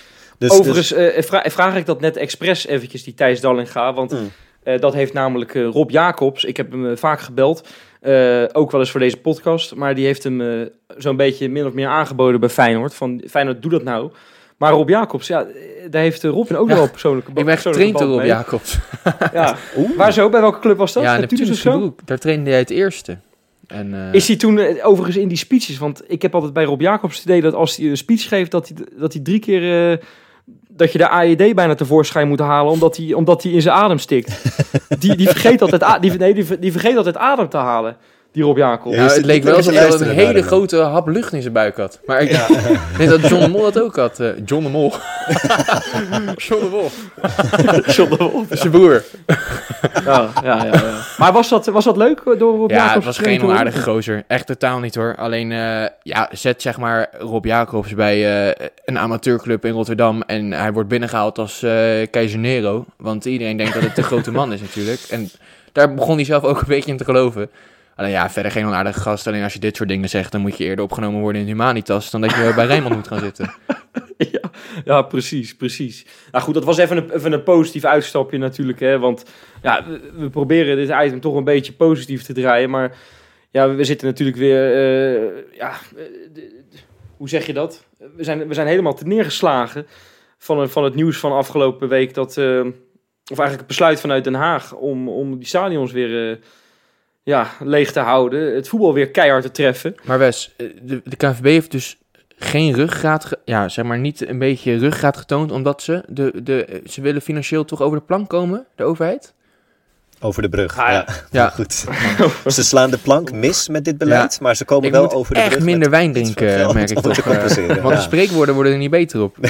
Dus, 0.47 0.59
Overigens 0.59 0.93
eh, 0.93 1.23
vra- 1.23 1.43
vraag 1.49 1.75
ik 1.75 1.85
dat 1.85 2.01
net 2.01 2.17
expres 2.17 2.67
eventjes, 2.67 3.03
die 3.03 3.13
Thijs 3.13 3.41
Dallinga. 3.41 3.93
Want 3.93 4.11
Mm. 4.11 4.31
Eh, 4.63 4.79
dat 4.79 4.93
heeft 4.93 5.13
namelijk 5.13 5.55
eh, 5.55 5.65
Rob 5.67 5.89
Jacobs. 5.89 6.43
Ik 6.43 6.57
heb 6.57 6.71
hem 6.71 6.89
eh, 6.89 6.95
vaak 6.97 7.19
gebeld. 7.19 7.67
Eh, 8.01 8.43
ook 8.51 8.71
wel 8.71 8.79
eens 8.79 8.91
voor 8.91 8.99
deze 8.99 9.17
podcast. 9.17 9.75
Maar 9.75 9.95
die 9.95 10.05
heeft 10.05 10.23
hem 10.23 10.41
eh, 10.41 10.61
zo'n 10.97 11.15
beetje 11.15 11.49
min 11.49 11.65
of 11.65 11.73
meer 11.73 11.87
aangeboden 11.87 12.39
bij 12.39 12.49
Feyenoord. 12.49 12.93
Van 12.93 13.23
Feyenoord, 13.29 13.61
doe 13.61 13.71
dat 13.71 13.83
nou. 13.83 14.11
Maar 14.57 14.71
Rob 14.71 14.89
Jacobs, 14.89 15.27
ja, 15.27 15.41
eh, 15.45 15.51
daar 15.89 16.01
heeft 16.01 16.23
eh, 16.23 16.31
Robin 16.31 16.57
ook 16.57 16.67
Ja. 16.69 16.73
wel 16.73 16.83
een 16.83 16.91
persoonlijke 16.91 17.31
Ik 17.35 17.45
ben 17.45 17.57
getraind 17.57 17.97
door 17.97 18.07
Rob 18.07 18.17
mee. 18.17 18.27
Jacobs. 18.27 18.77
Ja. 19.33 19.55
Waar 19.97 20.13
zo? 20.13 20.29
Bij 20.29 20.41
welke 20.41 20.59
club 20.59 20.77
was 20.77 20.93
dat? 20.93 21.03
Ja, 21.03 21.17
Neptunus 21.17 21.49
of 21.49 21.63
Neptunus 21.63 21.83
zo? 21.85 21.95
Daar 22.05 22.17
trainde 22.19 22.49
hij 22.49 22.59
het 22.59 22.69
eerste. 22.69 23.17
En, 23.67 23.93
eh, 23.93 24.13
Is 24.13 24.27
hij 24.27 24.37
toen 24.37 24.59
eh, 24.59 24.87
overigens 24.87 25.17
in 25.17 25.27
die 25.27 25.37
speeches? 25.37 25.77
Want 25.77 26.01
ik 26.07 26.21
heb 26.21 26.33
altijd 26.35 26.53
bij 26.53 26.63
Rob 26.63 26.81
Jacobs 26.81 27.15
het 27.15 27.25
idee 27.25 27.41
dat 27.41 27.53
als 27.53 27.75
hij 27.77 27.85
een 27.89 27.97
speech 27.97 28.27
geeft, 28.27 28.51
dat 28.51 28.67
hij, 28.67 28.77
dat 28.97 29.13
hij 29.13 29.21
drie 29.21 29.39
keer. 29.39 29.91
eh, 29.91 29.97
dat 30.75 30.91
je 30.91 30.97
de 30.97 31.09
AED 31.09 31.55
bijna 31.55 31.75
tevoorschijn 31.75 32.27
moet 32.27 32.39
halen, 32.39 32.71
omdat 32.71 32.97
hij, 32.97 33.13
omdat 33.13 33.43
in 33.43 33.61
zijn 33.61 33.75
adem 33.75 33.97
stikt. 33.97 34.41
Die, 34.99 35.15
die, 35.15 35.27
vergeet 35.27 35.61
altijd, 35.61 36.01
die, 36.01 36.11
nee, 36.11 36.33
die, 36.33 36.59
die 36.59 36.71
vergeet 36.71 36.97
altijd 36.97 37.17
adem 37.17 37.49
te 37.49 37.57
halen, 37.57 37.97
die 38.33 38.43
Rob 38.43 38.57
Jacobs. 38.57 38.95
Ja, 38.95 39.03
het 39.07 39.25
leek 39.25 39.43
wel 39.43 39.55
alsof 39.55 39.73
hij 39.73 39.89
een 39.89 40.07
hele 40.09 40.41
grote 40.41 40.77
hap 40.77 41.07
lucht 41.07 41.33
in 41.33 41.41
zijn 41.41 41.53
buik 41.53 41.77
had. 41.77 41.99
Maar 42.05 42.21
ik 42.21 42.29
denk 42.97 43.09
dat 43.09 43.27
John 43.29 43.43
de 43.43 43.49
Mol 43.49 43.61
dat 43.61 43.79
ook 43.81 43.95
had. 43.95 44.19
eh, 44.19 44.27
John 44.45 44.63
de 44.63 44.69
Mol. 44.69 44.93
John 46.35 46.61
de 46.63 46.67
Mol. 46.71 46.89
John 47.95 48.09
de 48.09 48.15
Wolf. 48.17 48.47
Zijn 48.49 48.71
broer. 48.71 49.03
Ja, 50.05 50.29
ja, 50.43 50.65
ja, 50.65 50.65
ja. 50.65 51.01
Maar 51.17 51.31
was 51.33 51.49
dat, 51.49 51.65
was 51.65 51.83
dat 51.85 51.97
leuk 51.97 52.19
eh, 52.25 52.39
door 52.39 52.57
Rob 52.57 52.69
Ja, 52.69 52.75
Jacobs? 52.75 52.93
het 52.95 53.03
was 53.05 53.17
geen 53.17 53.43
onaardige 53.43 53.81
gozer. 53.81 54.23
Echt 54.27 54.47
totaal 54.47 54.79
niet 54.79 54.95
hoor. 54.95 55.15
Alleen, 55.17 55.51
eh, 55.51 55.85
ja, 56.03 56.29
zet 56.31 56.61
zeg 56.61 56.77
maar 56.77 57.09
Rob 57.19 57.45
Jacobs 57.45 57.93
bij 57.93 58.47
eh, 58.49 58.67
een 58.85 58.99
amateurclub 58.99 59.65
in 59.65 59.71
Rotterdam. 59.73 60.21
En 60.21 60.51
hij 60.51 60.73
wordt 60.73 60.89
binnengehaald 60.89 61.37
als 61.37 61.63
eh 61.63 61.71
keizer 62.11 62.39
Nero. 62.39 62.85
Want 62.97 63.25
iedereen 63.25 63.57
denkt 63.57 63.73
dat 63.73 63.83
het 63.83 63.95
de 63.95 64.03
grote 64.03 64.31
man 64.31 64.53
is 64.53 64.61
natuurlijk. 64.61 64.99
En 65.09 65.29
daar 65.71 65.93
begon 65.93 66.15
hij 66.15 66.25
zelf 66.25 66.43
ook 66.43 66.57
een 66.59 66.67
beetje 66.67 66.91
in 66.91 66.97
te 66.97 67.03
geloven. 67.03 67.49
Alleen 67.95 68.11
ja, 68.11 68.29
verder 68.29 68.51
geen 68.51 68.65
onaardige 68.65 68.99
gast. 68.99 69.27
Alleen 69.27 69.43
als 69.43 69.53
je 69.53 69.59
dit 69.59 69.75
soort 69.75 69.89
dingen 69.89 70.09
zegt, 70.09 70.31
dan 70.31 70.41
moet 70.41 70.57
je 70.57 70.63
eerder 70.63 70.85
opgenomen 70.85 71.21
worden 71.21 71.41
in 71.41 71.47
Humanitas. 71.47 72.11
Dan 72.11 72.21
dat 72.21 72.31
je 72.31 72.51
bij 72.55 72.65
Rijnmond 72.65 72.95
moet 72.95 73.07
gaan 73.07 73.19
zitten. 73.19 73.53
Ja, 74.31 74.49
ja, 74.85 75.01
precies, 75.01 75.55
precies. 75.55 76.05
Nou 76.31 76.43
goed, 76.43 76.53
dat 76.53 76.63
was 76.63 76.77
even 76.77 76.97
een, 76.97 77.33
een 77.33 77.43
positief 77.43 77.85
uitstapje 77.85 78.37
natuurlijk. 78.37 78.79
Hè, 78.79 78.99
want 78.99 79.25
ja, 79.61 79.85
we, 80.15 80.29
proberen 80.29 80.75
dit 80.75 80.89
item 81.05 81.19
toch 81.19 81.35
een 81.35 81.43
beetje 81.43 81.73
positief 81.73 82.23
te 82.23 82.33
draaien. 82.33 82.69
Maar 82.69 82.97
ja, 83.51 83.75
we, 83.75 83.83
zitten 83.83 84.07
natuurlijk 84.07 84.37
weer... 84.37 84.73
eh, 84.73 85.57
ja, 85.57 85.71
eh, 85.95 86.03
hoe 87.17 87.29
zeg 87.29 87.45
je 87.45 87.53
dat? 87.53 87.85
We 88.15 88.23
zijn, 88.23 88.47
we 88.47 88.53
zijn 88.53 88.67
helemaal 88.67 88.93
te 88.93 89.07
neergeslagen 89.07 89.87
van, 90.37 90.69
van 90.69 90.83
het 90.83 90.95
nieuws 90.95 91.17
van 91.17 91.31
afgelopen 91.31 91.87
week. 91.87 92.13
Dat, 92.13 92.37
eh, 92.37 92.59
of 93.31 93.39
eigenlijk 93.39 93.57
het 93.57 93.67
besluit 93.67 93.99
vanuit 93.99 94.23
Den 94.23 94.33
Haag 94.33 94.73
om, 94.73 95.09
om 95.09 95.37
die 95.37 95.47
stadions 95.47 95.91
weer 95.91 96.39
ja, 97.23 97.49
leeg 97.59 97.91
te 97.91 97.99
houden. 97.99 98.55
Het 98.55 98.69
voetbal 98.69 98.93
weer 98.93 99.11
keihard 99.11 99.43
te 99.43 99.51
treffen. 99.51 99.95
Maar 100.03 100.19
Wes, 100.19 100.53
eh, 100.57 100.67
de, 100.81 101.01
de 101.03 101.15
KNVB 101.15 101.45
heeft 101.45 101.71
dus 101.71 101.97
geen 102.37 102.73
ruggraat, 102.73 103.37
ja, 103.45 103.69
zeg 103.69 103.85
maar 103.85 103.99
niet 103.99 104.27
een 104.27 104.39
beetje 104.39 104.77
ruggraat 104.77 105.17
getoond, 105.17 105.51
omdat 105.51 105.81
ze, 105.81 106.03
de, 106.07 106.43
de, 106.43 106.81
ze 106.85 107.01
willen 107.01 107.21
financieel 107.21 107.65
toch 107.65 107.81
over 107.81 107.97
de 107.97 108.03
plank 108.03 108.29
komen, 108.29 108.65
de 108.75 108.83
overheid? 108.83 109.33
Over 110.25 110.41
de 110.41 110.49
brug. 110.49 110.77
Ah, 110.79 111.07
ja. 111.31 111.49
goed. 111.55 111.85
Ze 112.47 112.63
slaan 112.63 112.89
de 112.91 112.97
plank 112.97 113.31
mis 113.31 113.67
met 113.69 113.85
dit 113.85 113.97
beleid, 113.97 114.39
maar 114.41 114.55
ze 114.55 114.65
komen 114.65 114.85
Ik 114.85 114.91
wel 114.91 115.11
over 115.11 115.33
de 115.33 115.39
echt 115.39 115.49
brug. 115.49 115.63
minder 115.63 115.89
met 115.89 115.99
wijn 115.99 116.13
drinken, 116.13 116.73
merk 116.73 116.89
ik 116.89 116.99
toch. 117.01 117.17
eh, 117.17 117.23
compenseren. 117.23 117.67
want 117.81 117.89
Ja. 117.89 117.95
de 117.95 118.01
spreekwoorden 118.01 118.55
worden 118.55 118.73
er 118.73 118.77
niet 118.79 118.89
beter 118.91 119.21
op. 119.21 119.37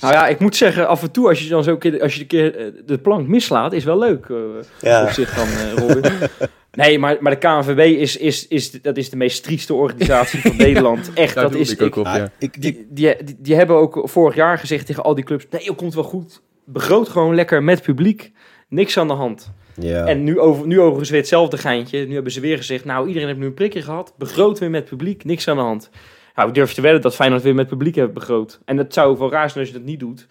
Nou 0.00 0.14
ja, 0.14 0.26
ik 0.26 0.38
moet 0.38 0.56
zeggen, 0.56 0.88
af 0.88 1.02
en 1.02 1.10
toe 1.10 1.28
als 1.28 1.42
je 1.42 1.48
dan 1.48 1.64
zo 1.64 1.70
een 1.70 1.78
keer, 1.78 2.00
als 2.02 2.14
je 2.14 2.20
een 2.20 2.26
keer 2.26 2.56
eh, 2.56 2.66
de 2.86 2.98
plank 2.98 3.28
mislaat, 3.28 3.72
is 3.72 3.84
wel 3.84 3.98
leuk. 3.98 4.26
eh, 4.28 4.36
Ja. 4.80 5.02
op 5.02 5.10
zich 5.10 5.34
dan, 5.34 5.46
eh, 5.46 5.72
Robin. 5.88 6.12
Nee, 6.72 6.98
maar, 6.98 7.16
maar 7.20 7.32
de 7.32 7.38
KNVB 7.38 7.78
is, 8.00 8.16
is, 8.16 8.48
is, 8.48 8.70
dat 8.70 8.96
is 8.96 9.10
de 9.10 9.16
meest 9.16 9.42
trieste 9.42 9.74
organisatie 9.74 10.40
van 10.40 10.56
Nederland. 10.56 11.10
Echt, 11.14 11.34
dat 11.34 11.54
is... 11.54 11.70
ik 11.70 11.82
ook 11.82 11.96
op, 11.96 12.06
Ah, 12.06 12.16
ja. 12.16 12.24
ik, 12.38 12.56
ik, 12.56 12.62
Die, 12.62 12.86
die, 12.90 13.16
die, 13.24 13.36
die 13.38 13.54
hebben 13.54 13.76
ook 13.76 14.00
vorig 14.04 14.34
jaar 14.34 14.58
gezegd 14.58 14.86
tegen 14.86 15.02
al 15.02 15.14
die 15.14 15.24
clubs... 15.24 15.46
Nee, 15.50 15.64
het 15.66 15.76
komt 15.76 15.94
wel 15.94 16.04
goed. 16.04 16.40
Begroot 16.64 17.08
gewoon 17.08 17.34
lekker 17.34 17.62
met 17.62 17.82
publiek. 17.82 18.32
Niks 18.68 18.98
aan 18.98 19.08
de 19.08 19.14
hand. 19.14 19.52
Ja. 19.74 20.06
En 20.06 20.24
nu, 20.24 20.38
over, 20.40 20.66
nu 20.66 20.80
overigens 20.80 21.10
weer 21.10 21.18
hetzelfde 21.20 21.58
geintje. 21.58 22.06
Nu 22.06 22.14
hebben 22.14 22.32
ze 22.32 22.40
weer 22.40 22.56
gezegd... 22.56 22.84
Nou, 22.84 23.06
iedereen 23.06 23.28
heeft 23.28 23.40
nu 23.40 23.46
een 23.46 23.54
prikje 23.54 23.82
gehad. 23.82 24.14
Begroot 24.18 24.58
weer 24.58 24.70
met 24.70 24.84
publiek. 24.84 25.24
Niks 25.24 25.48
aan 25.48 25.56
de 25.56 25.62
hand. 25.62 25.90
Nou, 26.34 26.48
ik 26.48 26.54
durf 26.54 26.72
te 26.74 26.80
wedden 26.80 27.00
dat 27.00 27.14
Feyenoord 27.14 27.42
weer 27.42 27.54
met 27.54 27.66
publiek 27.68 27.94
heeft 27.94 28.12
begroot. 28.12 28.60
En 28.64 28.76
dat 28.76 28.92
zou 28.94 29.18
wel 29.18 29.30
raar 29.30 29.50
zijn 29.50 29.64
als 29.64 29.72
je 29.72 29.78
dat 29.78 29.86
niet 29.88 30.00
doet. 30.00 30.26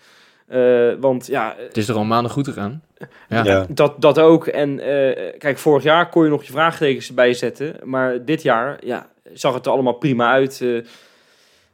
Eh, 0.47 0.91
want 0.99 1.27
ja, 1.27 1.55
Het 1.57 1.77
is 1.77 1.87
er 1.89 1.95
al 1.95 2.03
maanden 2.03 2.31
goed 2.31 2.47
gegaan. 2.47 2.83
Ja. 3.29 3.43
Ja. 3.43 3.65
dat, 3.69 4.01
dat 4.01 4.19
ook. 4.19 4.47
En 4.47 4.79
eh, 4.79 5.33
kijk, 5.37 5.57
vorig 5.57 5.83
jaar 5.83 6.09
kon 6.09 6.23
je 6.23 6.29
nog 6.29 6.43
je 6.43 6.51
vraagtekens 6.51 7.07
erbij 7.07 7.33
zetten. 7.33 7.75
Maar 7.83 8.25
dit 8.25 8.41
jaar 8.41 8.77
ja, 8.85 9.09
zag 9.33 9.53
het 9.53 9.65
er 9.65 9.71
allemaal 9.71 9.93
prima 9.93 10.31
uit. 10.31 10.59
Eh, 10.61 10.69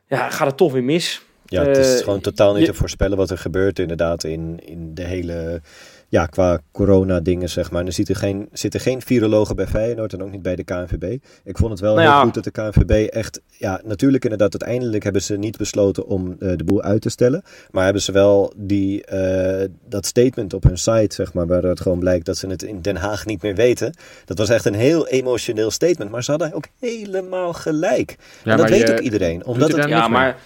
ja, 0.07 0.29
gaat 0.29 0.47
het 0.47 0.57
toch 0.57 0.71
weer 0.73 0.83
mis. 0.83 1.21
Ja, 1.45 1.63
het 1.63 1.77
is 1.77 1.97
Eh, 1.97 2.03
gewoon 2.03 2.19
totaal 2.21 2.53
niet 2.53 2.65
je- 2.65 2.71
te 2.71 2.77
voorspellen 2.77 3.17
wat 3.17 3.29
er 3.29 3.37
gebeurt 3.37 3.79
inderdaad 3.79 4.23
in, 4.23 4.59
in 4.65 4.93
de 4.93 5.03
hele, 5.03 5.61
ja, 6.09 6.25
qua 6.25 6.59
corona 6.71 7.19
dingen 7.19 7.49
zeg 7.49 7.71
maar. 7.71 7.81
En 7.81 7.87
er 7.87 7.93
zitten 7.93 8.15
geen, 8.15 8.49
zitten 8.51 8.79
geen 8.79 9.01
virologen 9.01 9.55
bij 9.55 9.67
Feyenoord 9.67 10.13
en 10.13 10.23
ook 10.23 10.31
niet 10.31 10.41
bij 10.41 10.55
de 10.55 10.63
KNVB. 10.63 11.17
Ik 11.43 11.57
vond 11.57 11.71
het 11.71 11.79
wel 11.79 11.95
Nou 11.95 12.09
heel 12.09 12.21
goed 12.21 12.33
dat 12.33 12.43
de 12.43 12.51
KNVB 12.51 13.07
echt, 13.09 13.41
ja, 13.49 13.81
natuurlijk 13.83 14.23
inderdaad 14.23 14.61
uiteindelijk 14.61 15.03
hebben 15.03 15.21
ze 15.21 15.37
niet 15.37 15.57
besloten 15.57 16.05
om 16.05 16.35
eh, 16.39 16.51
de 16.55 16.63
boel 16.63 16.81
uit 16.81 17.01
te 17.01 17.09
stellen. 17.09 17.43
Maar 17.71 17.83
hebben 17.83 18.01
ze 18.01 18.11
wel 18.11 18.53
die, 18.55 19.05
eh, 19.05 19.69
dat 19.89 20.05
statement 20.05 20.53
op 20.53 20.63
hun 20.63 20.77
site, 20.77 21.15
zeg 21.15 21.33
maar, 21.33 21.47
waaruit 21.47 21.79
gewoon 21.81 21.99
blijkt 21.99 22.25
dat 22.25 22.37
ze 22.37 22.47
het 22.47 22.63
in 22.63 22.81
Den 22.81 22.95
Haag 22.95 23.25
niet 23.25 23.41
meer 23.41 23.55
weten. 23.55 23.93
Dat 24.25 24.37
was 24.37 24.49
echt 24.49 24.65
een 24.65 24.73
heel 24.73 25.07
emotioneel 25.07 25.71
statement, 25.71 26.11
maar 26.11 26.23
ze 26.23 26.31
hadden 26.31 26.53
ook 26.53 26.67
helemaal 26.79 27.53
gelijk. 27.53 28.15
Ja, 28.43 28.51
en 28.51 28.57
dat 28.57 28.69
weet 28.69 28.87
je 28.87 28.91
ook 28.91 28.99
iedereen. 28.99 29.45
Omdat 29.45 29.71
het, 29.71 29.89
Ja, 29.89 30.07
maar, 30.07 30.37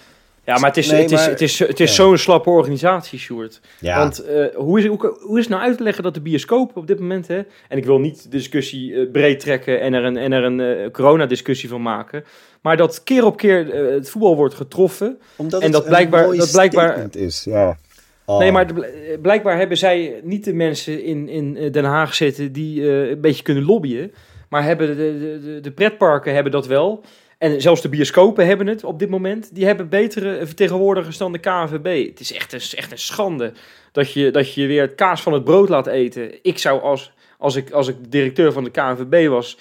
ja, 0.44 0.58
maar 0.58 0.68
het 0.68 0.76
is, 0.76 0.90
Nee, 0.90 1.00
het 1.02 1.10
is, 1.10 1.18
maar- 1.20 1.28
het 1.28 1.40
is, 1.40 1.58
het 1.58 1.80
is 1.80 1.88
ja. 1.88 1.94
zo'n 1.94 2.16
slappe 2.18 2.50
organisatie, 2.50 3.18
Sjoerd. 3.18 3.60
ja, 3.80 3.98
Want 3.98 4.24
eh, 4.24 4.44
hoe, 4.54 4.78
is, 4.78 4.86
hoe, 4.86 5.16
hoe 5.20 5.38
is 5.38 5.44
het 5.44 5.52
nou 5.54 5.62
uit 5.66 5.76
te 5.76 5.82
leggen 5.82 6.02
dat 6.02 6.14
de 6.14 6.20
bioscoop 6.20 6.76
op 6.76 6.86
dit 6.86 6.98
moment... 7.00 7.28
Hè, 7.28 7.42
en 7.68 7.76
ik 7.78 7.84
wil 7.84 7.98
niet 7.98 8.22
de 8.22 8.28
discussie 8.28 8.94
eh, 8.94 9.10
breed 9.10 9.40
trekken 9.40 9.80
en 9.80 9.92
er 9.94 10.04
een, 10.04 10.16
en 10.16 10.32
er 10.32 10.44
een 10.44 10.60
eh, 10.60 10.90
coronadiscussie 10.90 11.68
van 11.68 11.82
maken... 11.82 12.24
maar 12.60 12.76
dat 12.76 13.02
keer 13.02 13.24
op 13.24 13.36
keer 13.36 13.74
het 13.74 14.10
voetbal 14.10 14.36
wordt 14.36 14.54
getroffen... 14.54 15.18
Omdat 15.36 15.62
En 15.62 15.70
dat 15.70 15.84
blijkbaar- 15.84 16.36
dat 16.36 16.50
blijkbaar- 16.52 17.06
is. 17.10 17.44
Ja. 17.44 17.76
Oh. 18.24 18.38
Nee, 18.38 18.52
maar 18.52 18.66
de- 18.74 19.18
blijkbaar 19.22 19.58
hebben 19.58 19.76
zij 19.76 20.20
niet 20.22 20.44
de 20.44 20.54
mensen 20.54 21.02
in, 21.04 21.28
in 21.28 21.72
Den 21.72 21.84
Haag 21.84 22.14
zitten 22.14 22.52
die 22.52 22.90
een 22.90 23.20
beetje 23.20 23.42
kunnen 23.42 23.64
lobbyen. 23.64 24.12
Maar 24.48 24.64
hebben 24.64 24.86
de, 24.96 25.40
de, 25.44 25.60
de 25.60 25.70
pretparken 25.70 26.34
hebben 26.34 26.52
dat 26.52 26.66
wel. 26.66 27.04
En 27.42 27.60
zelfs 27.60 27.82
de 27.82 27.88
bioscopen 27.88 28.46
hebben 28.46 28.66
het 28.66 28.84
op 28.84 28.98
dit 28.98 29.08
moment. 29.08 29.54
Die 29.54 29.66
hebben 29.66 29.88
betere 29.88 30.46
vertegenwoordigers 30.46 31.16
dan 31.16 31.32
de 31.32 31.38
KNVB. 31.38 32.08
Het 32.08 32.20
is 32.20 32.32
echt 32.32 32.52
een, 32.52 32.78
echt 32.78 32.92
een 32.92 32.98
schande 32.98 33.52
dat 33.92 34.12
je, 34.12 34.30
dat 34.30 34.54
je 34.54 34.66
weer 34.66 34.82
het 34.82 34.94
kaas 34.94 35.22
van 35.22 35.32
het 35.32 35.44
brood 35.44 35.68
laat 35.68 35.86
eten. 35.86 36.38
Ik 36.42 36.58
zou 36.58 36.80
als, 36.80 37.12
als, 37.38 37.56
ik, 37.56 37.70
als 37.70 37.88
ik 37.88 37.96
directeur 38.08 38.52
van 38.52 38.64
de 38.64 38.70
KNVB 38.70 39.28
was, 39.28 39.58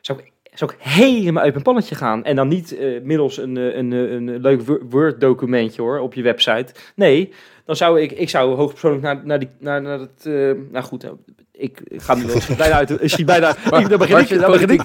zou 0.00 0.18
ik, 0.18 0.32
zou 0.54 0.70
ik 0.72 0.76
helemaal 0.80 1.42
uit 1.42 1.52
mijn 1.52 1.64
pannetje 1.64 1.94
gaan. 1.94 2.24
En 2.24 2.36
dan 2.36 2.48
niet 2.48 2.76
eh, 2.76 3.00
middels 3.02 3.38
een, 3.38 3.56
eh, 3.56 3.76
een, 3.76 3.92
eh, 3.92 3.98
een, 4.10 4.40
leuk 4.40 4.60
Word 4.90 5.20
documentje 5.20 5.82
hoor, 5.82 5.98
op 5.98 6.14
je 6.14 6.22
website. 6.22 6.66
Nee, 6.94 7.32
dan 7.66 7.76
zou 7.76 8.00
ik, 8.00 8.12
ik 8.12 8.28
zou 8.28 8.54
hoogpersoonlijk 8.54 9.02
naar, 9.02 9.20
naar, 9.24 9.38
die, 9.38 9.48
naar, 9.58 9.82
naar 9.82 9.98
het, 9.98 10.26
eh, 10.26 10.32
nou 10.70 10.84
goed, 10.84 11.06
ik, 11.52 11.80
ga 11.96 12.14
nu 12.14 12.22
bijna 12.56 12.74
uit, 12.74 13.18
ik 13.18 13.26
bijna, 13.26 13.50
ik, 13.50 13.88
daar 13.88 13.98
begin 13.98 14.18
ik, 14.18 14.28
daar 14.40 14.50
begin 14.50 14.70
ik, 14.70 14.82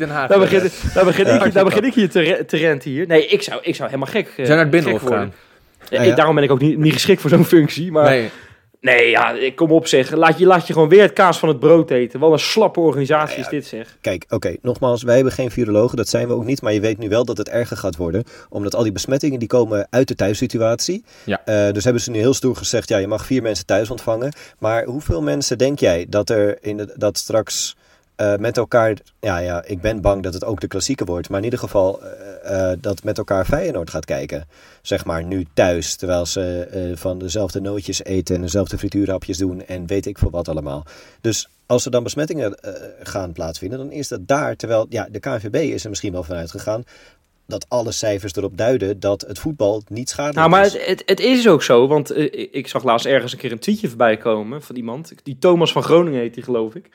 begin, 1.05 1.25
ik- 1.35 1.53
begin 1.53 1.63
begin 1.63 1.83
ik 1.83 1.93
hier 1.93 2.09
te, 2.09 2.43
te 2.47 2.57
renten 2.57 2.89
hier. 2.91 3.07
Nee, 3.07 3.25
ik 3.27 3.41
zou, 3.41 3.59
ik 3.63 3.75
zou 3.75 3.89
helemaal 3.89 4.11
gek 4.13 4.31
Zijn 4.35 4.47
naar 4.47 4.57
het 4.59 4.69
binnenhof 4.69 5.01
gaan. 5.01 5.33
Ja, 5.89 5.97
Ah, 5.97 6.03
ja. 6.05 6.09
ik- 6.11 6.15
daarom 6.15 6.35
ben 6.35 6.43
ik 6.43 6.51
ook 6.51 6.59
niet, 6.59 6.77
niet 6.77 6.93
geschikt 6.93 7.21
voor 7.21 7.29
zo'n 7.29 7.45
functie, 7.45 7.91
maar 7.91 8.09
nee, 8.09 8.29
Nee, 8.81 9.09
ja, 9.09 9.31
ik 9.31 9.55
kom 9.55 9.71
op 9.71 9.87
zeg, 9.87 10.11
laat 10.11 10.39
je, 10.39 10.45
laat 10.45 10.67
je 10.67 10.73
gewoon 10.73 10.89
weer 10.89 11.01
het 11.01 11.13
kaas 11.13 11.39
van 11.39 11.49
het 11.49 11.59
brood 11.59 11.89
eten. 11.89 12.19
Wat 12.19 12.31
een 12.31 12.39
slappe 12.39 12.79
organisatie 12.79 13.37
Ja, 13.37 13.43
is 13.43 13.49
dit 13.49 13.65
zeg. 13.65 13.97
Kijk, 14.01 14.25
oké, 14.29 14.55
nogmaals, 14.61 15.03
wij 15.03 15.15
hebben 15.15 15.33
geen 15.33 15.51
virologen, 15.51 15.97
dat 15.97 16.07
zijn 16.07 16.27
we 16.27 16.33
ook 16.33 16.45
niet. 16.45 16.61
Maar 16.61 16.73
je 16.73 16.79
weet 16.79 16.97
nu 16.97 17.09
wel 17.09 17.25
dat 17.25 17.37
het 17.37 17.49
erger 17.49 17.77
gaat 17.77 17.95
worden. 17.95 18.23
Omdat 18.49 18.75
al 18.75 18.83
die 18.83 18.91
besmettingen 18.91 19.39
die 19.39 19.47
komen 19.47 19.87
uit 19.89 20.07
de 20.07 20.15
thuissituatie. 20.15 21.03
Ja. 21.25 21.41
Eh, 21.45 21.73
dus 21.73 21.83
hebben 21.83 22.01
ze 22.01 22.11
nu 22.11 22.19
heel 22.19 22.33
stoer 22.33 22.55
gezegd, 22.55 22.89
ja, 22.89 22.97
je 22.97 23.07
mag 23.07 23.25
vier 23.25 23.41
mensen 23.41 23.65
thuis 23.65 23.89
ontvangen. 23.89 24.33
Maar 24.59 24.85
hoeveel 24.85 25.21
mensen 25.21 25.57
denk 25.57 25.79
jij 25.79 26.05
dat 26.09 26.29
er 26.29 26.57
in 26.61 26.77
de, 26.77 26.93
dat 26.95 27.17
straks 27.17 27.75
eh, 28.19 28.35
met 28.37 28.57
elkaar... 28.57 28.97
Ja, 29.19 29.37
ja, 29.37 29.63
ik 29.65 29.81
ben 29.81 30.01
bang 30.01 30.23
dat 30.23 30.33
het 30.33 30.43
ook 30.45 30.59
de 30.61 30.67
klassieke 30.67 31.05
wordt. 31.05 31.29
Maar 31.29 31.37
in 31.37 31.43
ieder 31.43 31.59
geval 31.59 32.01
eh, 32.03 32.71
eh, 32.71 32.77
dat 32.81 33.03
met 33.03 33.17
elkaar 33.17 33.45
Feyenoord 33.45 33.89
gaat 33.89 34.05
kijken. 34.05 34.47
Zeg 34.81 35.05
maar 35.05 35.23
nu 35.23 35.45
thuis, 35.53 35.95
terwijl 35.95 36.25
ze 36.25 36.93
van 36.95 37.19
dezelfde 37.19 37.61
nootjes 37.61 38.03
eten 38.03 38.35
en 38.35 38.41
dezelfde 38.41 38.77
frituurhapjes 38.77 39.37
doen 39.37 39.65
en 39.65 39.87
weet 39.87 40.05
ik 40.05 40.17
veel 40.17 40.29
wat 40.29 40.47
allemaal. 40.47 40.85
Dus 41.21 41.49
als 41.65 41.85
er 41.85 41.91
dan 41.91 42.03
besmettingen 42.03 42.57
gaan 43.03 43.31
plaatsvinden, 43.31 43.77
dan 43.77 43.91
is 43.91 44.07
dat 44.07 44.27
daar. 44.27 44.55
Terwijl 44.55 44.85
ja, 44.89 45.07
de 45.11 45.19
KNVB 45.19 45.55
is 45.55 45.83
er 45.83 45.89
misschien 45.89 46.11
wel 46.11 46.23
vanuit 46.23 46.51
gegaan. 46.51 46.83
dat 47.45 47.65
alle 47.69 47.91
cijfers 47.91 48.35
erop 48.35 48.57
duiden 48.57 48.99
dat 48.99 49.21
het 49.27 49.39
voetbal 49.39 49.83
niet 49.87 50.09
schadelijk 50.09 50.37
Nou, 50.37 50.49
maar 50.49 50.65
is. 50.65 50.73
het, 50.73 50.85
het, 50.85 51.03
het 51.05 51.19
is 51.19 51.47
ook 51.47 51.63
zo, 51.63 51.87
want 51.87 52.17
ik- 52.17 52.33
ik 52.51 52.67
zag 52.67 52.83
laatst 52.83 53.05
ergens 53.05 53.31
een 53.31 53.37
keer 53.37 53.51
een 53.51 53.59
tweetje 53.59 53.87
voorbij 53.87 54.17
komen 54.17 54.61
van 54.61 54.75
iemand. 54.75 55.13
Die 55.23 55.37
Thomas 55.39 55.71
van 55.71 55.83
Groningen 55.83 56.19
heet 56.19 56.33
die, 56.33 56.43
geloof 56.43 56.75
ik. 56.75 56.89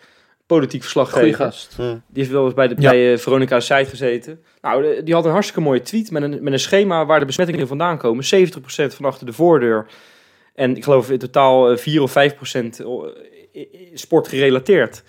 Politiek 0.47 0.82
verslaggever. 0.82 1.20
Goeie 1.20 1.34
gast. 1.34 1.74
Hm. 1.76 1.82
Die 1.82 1.99
heeft 2.22 2.30
wel 2.30 2.45
eens 2.45 2.55
bij, 2.55 2.68
de, 2.68 2.74
Ja. 2.78 2.90
bij 2.90 3.12
eh, 3.12 3.18
Veronica's 3.18 3.66
site 3.66 3.84
gezeten. 3.90 4.40
Nou, 4.61 4.82
de- 4.82 5.01
die 5.05 5.14
had 5.14 5.24
een 5.24 5.30
hartstikke 5.30 5.61
mooie 5.62 5.82
tweet 5.82 6.11
met 6.11 6.22
een, 6.22 6.38
met 6.42 6.53
een 6.53 6.59
schema 6.59 7.07
waar 7.07 7.20
de 7.20 7.26
besmettingen 7.26 7.66
vandaan 7.66 7.99
komen. 7.99 8.24
70% 8.24 8.95
van 8.95 9.05
achter 9.05 9.26
de 9.26 9.32
voordeur. 9.32 9.86
En 10.55 10.76
ik 10.76 10.84
geloof 10.84 11.11
in 11.11 11.18
totaal 11.18 11.70
eh, 11.70 11.76
4 11.76 12.03
of 12.03 12.12
5% 12.12 12.84
o- 12.84 13.07
i- 13.55 13.68
i- 13.74 13.90
sportgerelateerd. 13.95 15.03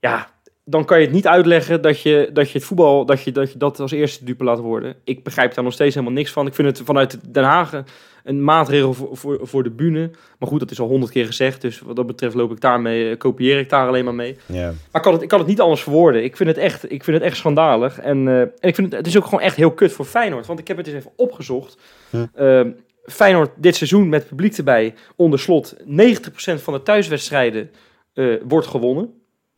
Ja, 0.00 0.30
dan 0.64 0.84
kan 0.84 0.98
je 0.98 1.04
het 1.04 1.14
niet 1.14 1.26
uitleggen 1.26 1.82
dat 1.82 2.00
je, 2.02 2.30
dat 2.32 2.50
je 2.50 2.58
het 2.58 2.66
voetbal, 2.66 3.04
dat 3.06 3.22
je, 3.22 3.32
dat 3.32 3.52
je 3.52 3.58
dat 3.58 3.80
als 3.80 3.90
eerste 3.92 4.24
dupe 4.24 4.44
laat 4.44 4.58
worden. 4.58 4.96
Ik 5.04 5.24
begrijp 5.24 5.54
daar 5.54 5.64
nog 5.64 5.72
steeds 5.72 5.94
helemaal 5.94 6.16
niks 6.16 6.30
van. 6.30 6.46
Ik 6.46 6.54
vind 6.54 6.68
het 6.78 6.86
vanuit 6.86 7.34
Den 7.34 7.44
Haag 7.44 7.82
een 8.26 8.44
maatregel 8.44 8.94
voor, 8.94 9.16
voor, 9.16 9.38
voor 9.42 9.62
de 9.62 9.70
bühne. 9.70 10.10
Maar 10.38 10.48
goed, 10.48 10.60
dat 10.60 10.70
is 10.70 10.80
al 10.80 10.88
honderd 10.88 11.12
keer 11.12 11.26
gezegd. 11.26 11.60
Dus 11.60 11.80
wat 11.80 11.96
dat 11.96 12.06
betreft 12.06 12.34
loop 12.34 12.52
ik 12.52 12.60
daarmee, 12.60 13.10
eh, 13.10 13.18
kopieer 13.18 13.58
ik 13.58 13.68
daar 13.68 13.88
alleen 13.88 14.04
maar 14.04 14.14
mee. 14.14 14.36
Ja. 14.46 14.64
Maar 14.66 14.74
ik 14.92 15.02
kan 15.02 15.12
het, 15.12 15.22
ik 15.22 15.28
kan 15.28 15.38
het 15.38 15.48
niet 15.48 15.60
anders 15.60 15.82
verwoorden. 15.82 16.24
Ik 16.24 16.36
vind 16.36 16.48
het 16.48 16.58
echt, 16.58 16.92
ik 16.92 17.04
vind 17.04 17.16
het 17.16 17.26
echt 17.26 17.36
schandalig. 17.36 17.98
En, 18.00 18.28
eh, 18.28 18.40
en 18.40 18.50
ik 18.60 18.74
vind 18.74 18.86
het, 18.86 18.96
het 18.96 19.06
is 19.06 19.16
ook 19.16 19.24
gewoon 19.24 19.40
echt 19.40 19.56
heel 19.56 19.70
kut 19.72 19.92
voor 19.92 20.04
Feyenoord. 20.04 20.46
Want 20.46 20.58
ik 20.58 20.68
heb 20.68 20.76
het 20.76 20.86
eens 20.86 20.96
even 20.96 21.12
opgezocht. 21.16 21.78
Hm. 22.10 22.64
Feyenoord 23.06 23.50
dit 23.56 23.76
seizoen 23.76 24.08
met 24.08 24.28
publiek 24.28 24.56
erbij 24.56 24.94
onder 25.16 25.38
slot. 25.38 25.76
90% 25.84 26.62
van 26.62 26.72
de 26.72 26.82
thuiswedstrijden 26.82 27.70
eh, 28.14 28.26
wordt 28.48 28.66
gewonnen. 28.66 29.10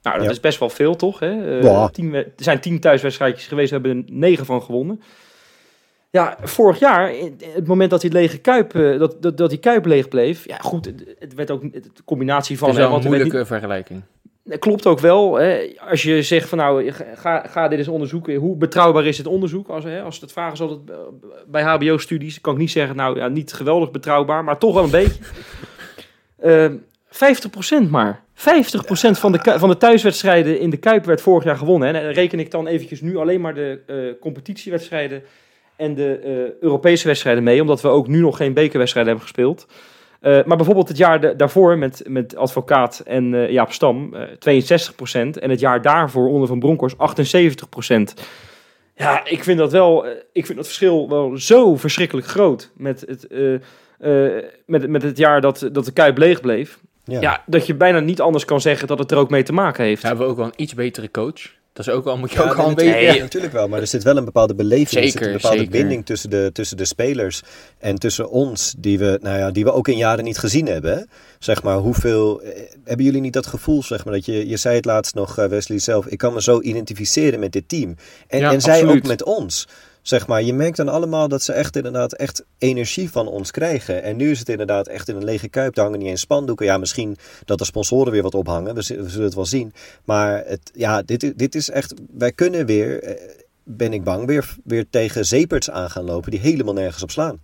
Nou, 0.03 0.17
dat 0.17 0.25
Ja. 0.27 0.31
is 0.33 0.41
best 0.41 0.59
wel 0.59 0.71
veel, 0.71 0.97
toch? 0.97 1.19
Hè? 1.19 1.31
Ja. 1.61 1.89
tien 1.89 2.15
er 2.15 2.27
zijn 2.37 2.61
tien 2.61 2.81
thuiswedstrijdjes 2.81 3.47
geweest, 3.47 3.71
we 3.71 3.75
hebben 3.75 4.05
er 4.07 4.13
negen 4.13 4.45
van 4.47 4.63
gewonnen. 4.63 5.01
Ja, 6.11 6.37
vorig 6.43 6.79
jaar, 6.79 7.13
het 7.55 7.67
moment 7.67 7.91
dat 7.91 8.01
die 8.01 8.13
lege 8.13 8.39
kuip, 8.39 8.75
eh, 8.75 8.99
dat, 8.99 9.23
dat, 9.23 9.37
dat 9.37 9.51
die 9.51 9.59
kuip 9.59 9.85
leeg 9.85 10.09
bleef. 10.09 10.49
Ja, 10.49 10.57
goed, 10.57 10.85
het, 10.85 11.15
het 11.19 11.35
werd 11.35 11.51
ook 11.51 11.73
de 11.73 12.05
combinatie 12.05 12.59
van. 12.59 12.69
Dat 12.69 12.79
is 12.79 12.85
hè, 12.85 12.91
een 12.91 13.03
moeilijke 13.03 13.47
vergelijking. 13.47 14.03
dat 14.45 14.59
klopt 14.59 14.87
ook 14.87 14.99
wel. 14.99 15.35
Hè. 15.35 15.73
Als 15.91 16.03
je 16.03 16.23
zegt 16.23 16.49
van 16.49 16.59
nou, 16.59 16.93
ga, 17.15 17.47
ga 17.49 17.69
dit 17.69 17.79
eens 17.79 17.89
onderzoeken. 17.89 18.35
Hoe 18.35 18.57
betrouwbaar 18.57 19.07
is 19.07 19.19
het 19.19 19.27
onderzoek? 19.27 19.69
Als, 19.69 19.85
hè, 19.85 20.03
als 20.03 20.21
het 20.21 20.33
vragen 20.33 20.53
is 20.53 20.61
altijd 20.61 20.91
eh, 20.91 20.97
bij 21.47 21.63
HBO-studies, 21.63 22.41
kan 22.41 22.53
ik 22.53 22.59
niet 22.59 22.71
zeggen, 22.71 22.97
nou 22.97 23.19
ja, 23.19 23.29
niet 23.29 23.53
geweldig 23.53 23.91
betrouwbaar, 23.91 24.45
maar 24.45 24.59
toch 24.59 24.75
wel 24.75 24.85
een 24.85 24.91
beetje. 24.91 25.21
Ehm 26.39 26.75
50% 27.87 27.91
maar. 27.91 28.23
50% 28.35 28.41
van 29.11 29.33
de, 29.33 29.55
van 29.59 29.69
de 29.69 29.77
thuiswedstrijden 29.77 30.61
in 30.61 30.71
de 30.71 30.77
Kuip 30.77 31.05
werd 31.05 31.21
vorig 31.21 31.45
jaar 31.45 31.57
gewonnen. 31.57 31.89
Hè. 31.89 31.95
En 31.95 32.05
dan 32.05 32.13
reken 32.13 32.39
ik 32.41 32.51
dan 32.51 32.67
eventjes 32.67 33.01
nu 33.01 33.17
alleen 33.17 33.41
maar 33.41 33.55
de 33.55 33.81
eh, 33.87 34.21
competitiewedstrijden 34.21 35.23
en 35.79 35.95
de 35.95 36.19
eh, 36.19 36.63
Europese 36.63 37.07
wedstrijden 37.07 37.43
mee, 37.43 37.61
omdat 37.61 37.81
we 37.81 37.89
ook 37.89 38.09
nu 38.09 38.21
nog 38.21 38.37
geen 38.37 38.55
bekerwedstrijden 38.55 39.13
hebben 39.13 39.29
gespeeld. 39.33 39.67
Eh, 40.21 40.45
maar 40.45 40.57
bijvoorbeeld 40.57 40.89
het 40.89 40.97
jaar 40.97 41.21
da- 41.21 41.33
daarvoor 41.33 41.79
met, 41.79 42.03
met 42.07 42.37
Advocaat 42.37 43.03
en 43.05 43.35
eh, 43.35 43.51
Jaap 43.51 43.73
Stam, 43.73 44.15
eh 44.15 44.23
62%. 44.29 45.39
En 45.39 45.51
het 45.51 45.61
jaar 45.61 45.83
daarvoor 45.83 46.29
onder 46.29 46.49
Van 46.49 46.59
Bronckhorst 46.59 46.97
78%. 46.97 48.15
Ja, 48.95 49.25
ik 49.25 49.45
vind 49.45 49.59
dat 49.59 49.73
wel, 49.73 50.07
ik 50.33 50.47
vind 50.47 50.59
dat 50.59 50.67
verschil 50.67 51.09
wel 51.09 51.37
zo 51.37 51.77
verschrikkelijk 51.77 52.27
groot 52.27 52.71
met 52.77 53.05
het, 53.07 53.27
eh, 53.27 53.55
eh, 54.35 54.45
met, 54.67 54.89
met 54.89 55.03
het 55.03 55.17
jaar 55.19 55.41
dat, 55.41 55.69
dat 55.73 55.85
de 55.85 55.93
Kuip 55.93 56.19
leeg 56.19 56.41
bleef. 56.41 56.79
Ja. 57.05 57.21
Ja. 57.21 57.43
dat 57.47 57.67
je 57.67 57.75
bijna 57.75 58.01
niet 58.01 58.21
anders 58.21 58.45
kan 58.45 58.61
zeggen 58.61 58.89
dat 58.89 58.99
het 58.99 59.11
er 59.11 59.19
ook 59.19 59.31
mee 59.31 59.43
te 59.43 59.53
maken 59.53 59.85
heeft. 59.85 60.03
Ja, 60.03 60.09
hebben 60.09 60.27
we 60.27 60.33
ook 60.33 60.39
wel 60.39 60.47
een 60.47 60.63
iets 60.63 60.75
betere 60.75 61.11
coach. 61.11 61.57
Dat 61.79 61.87
is 61.87 61.93
ook 61.93 62.05
wel, 62.05 62.17
moet 62.19 62.31
je 62.33 62.39
Ja, 62.39 62.43
ook 62.45 62.57
nee, 62.57 62.57
al 62.57 62.63
een 62.71 62.75
natuurlijk, 62.77 62.99
beetje... 63.01 63.17
ja, 63.17 63.23
natuurlijk 63.23 63.53
wel, 63.53 63.69
maar 63.69 63.81
er 63.81 63.87
zit 63.87 64.03
wel 64.03 64.17
een 64.17 64.25
bepaalde 64.25 64.55
beleving, 64.55 64.91
er 64.91 65.03
zit 65.03 65.13
Zeker, 65.13 65.27
een 65.27 65.33
bepaalde 65.33 65.57
zeker. 65.59 65.73
binding 65.73 66.07
tussen 66.07 66.31
de, 66.31 66.51
tussen 66.53 66.77
de 66.77 66.85
spelers 66.85 67.43
en 67.79 67.99
tussen 67.99 68.31
ons, 68.31 68.75
die 68.79 68.99
we, 68.99 69.19
nou 69.23 69.39
ja, 69.39 69.51
die 69.51 69.65
we 69.65 69.73
ook 69.73 69.89
in 69.89 69.97
jaren 69.97 70.25
niet 70.25 70.39
gezien 70.39 70.67
hebben. 70.67 70.93
hè. 70.97 71.03
Zeg 71.39 71.63
maar, 71.63 71.77
hoeveel, 71.77 72.41
eh, 72.43 72.63
hebben 72.85 73.05
jullie 73.07 73.21
niet 73.21 73.33
dat 73.33 73.47
gevoel, 73.47 73.83
zeg 73.83 74.05
maar, 74.05 74.15
dat 74.15 74.25
je, 74.25 74.49
je 74.49 74.57
zei 74.57 74.77
het 74.77 74.85
laatst 74.85 75.15
nog, 75.15 75.39
eh, 75.39 75.45
Wesley 75.47 75.79
zelf, 75.79 76.07
ik 76.07 76.19
kan 76.19 76.33
me 76.35 76.43
zo 76.43 76.61
identificeren 76.61 77.41
met 77.41 77.53
dit 77.53 77.69
team. 77.69 77.95
En, 78.29 78.39
Ja, 78.39 78.53
en 78.53 78.61
zij 78.61 78.75
absoluut. 78.81 78.97
ook 79.03 79.09
met 79.09 79.23
ons. 79.23 79.69
Zeg 80.09 80.27
maar, 80.27 80.43
je 80.43 80.55
merkt 80.55 80.77
dan 80.77 80.89
allemaal 80.89 81.29
dat 81.29 81.43
ze 81.43 81.53
echt 81.53 81.77
inderdaad 81.77 82.13
echt 82.13 82.45
energie 82.59 83.11
van 83.11 83.27
ons 83.27 83.51
krijgen. 83.51 84.03
En 84.03 84.17
nu 84.17 84.31
is 84.31 84.39
het 84.39 84.49
inderdaad 84.49 84.87
echt 84.87 85.09
in 85.09 85.17
een 85.17 85.25
lege 85.25 85.49
kuip. 85.49 85.75
Daar 85.75 85.85
hangen 85.85 86.01
niet 86.01 86.09
eens 86.09 86.21
spandoeken. 86.21 86.67
Ja, 86.67 86.79
misschien 86.79 87.17
dat 87.45 87.59
de 87.59 87.65
sponsoren 87.65 88.13
weer 88.13 88.23
wat 88.23 88.35
ophangen. 88.35 88.75
We, 88.75 88.83
zullen 88.83 89.23
het 89.23 89.35
wel 89.35 89.47
zien. 89.47 89.73
Maar 90.05 90.43
het, 90.47 90.71
ja, 90.75 91.03
dit, 91.03 91.39
dit 91.39 91.55
is 91.55 91.71
echt... 91.71 91.95
Wij 92.19 92.33
kunnen 92.33 92.67
weer, 92.67 93.03
eh, 93.03 93.15
ben 93.63 93.93
ik 93.93 94.05
bang, 94.05 94.27
weer, 94.27 94.57
weer 94.65 94.85
tegen 94.91 95.25
zeeperts 95.25 95.71
aan 95.71 95.91
gaan 95.91 96.05
lopen... 96.05 96.31
die 96.31 96.41
helemaal 96.41 96.75
nergens 96.75 97.03
op 97.03 97.11
slaan. 97.11 97.41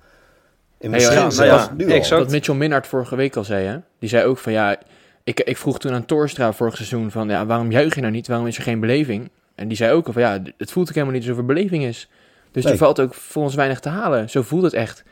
En 0.79 0.89
Ja, 0.89 0.91
misschien 0.91 1.17
ja, 1.17 1.21
nou 1.21 1.33
zelfs 1.33 1.65
ja, 1.65 1.75
nu 1.77 1.93
al. 1.93 2.19
Wat 2.19 2.31
Mitchell 2.31 2.55
Minnaert 2.55 2.87
vorige 2.87 3.17
week 3.17 3.37
al 3.37 3.45
zei, 3.45 3.67
hè? 3.67 3.77
Die 3.99 4.09
zei 4.09 4.25
ook 4.25 4.39
van 4.39 4.53
ja, 4.53 4.79
ik, 5.25 5.41
ik 5.41 5.57
vroeg 5.57 5.79
toen 5.79 5.93
aan 5.93 6.07
Torstra 6.07 6.53
vorig 6.53 6.77
seizoen 6.77 7.11
van 7.11 7.29
ja, 7.29 7.47
waarom 7.47 7.71
juich 7.71 7.95
je 7.95 8.01
nou 8.01 8.13
niet? 8.13 8.27
Waarom 8.27 8.47
is 8.47 8.57
er 8.57 8.63
geen 8.63 8.81
beleving? 8.81 9.31
En 9.55 9.69
die 9.69 9.77
zei 9.77 9.93
ook 9.93 10.07
al 10.07 10.13
van 10.13 10.23
ja, 10.23 10.43
het 10.57 10.73
voelt 10.73 10.89
ook 10.89 10.95
helemaal 10.95 11.15
niet 11.15 11.23
alsof 11.23 11.39
er 11.39 11.47
beleving 11.47 11.85
is. 11.85 12.09
Dus 12.55 12.65
Nee. 12.65 12.73
er 12.73 12.79
valt 12.79 13.01
ook 13.01 13.15
voor 13.15 13.43
ons 13.43 13.55
weinig 13.55 13.81
te 13.81 13.89
halen. 13.89 14.31
Zo 14.31 14.43
voelt 14.43 14.63
het 14.63 14.73
echt. 14.73 15.03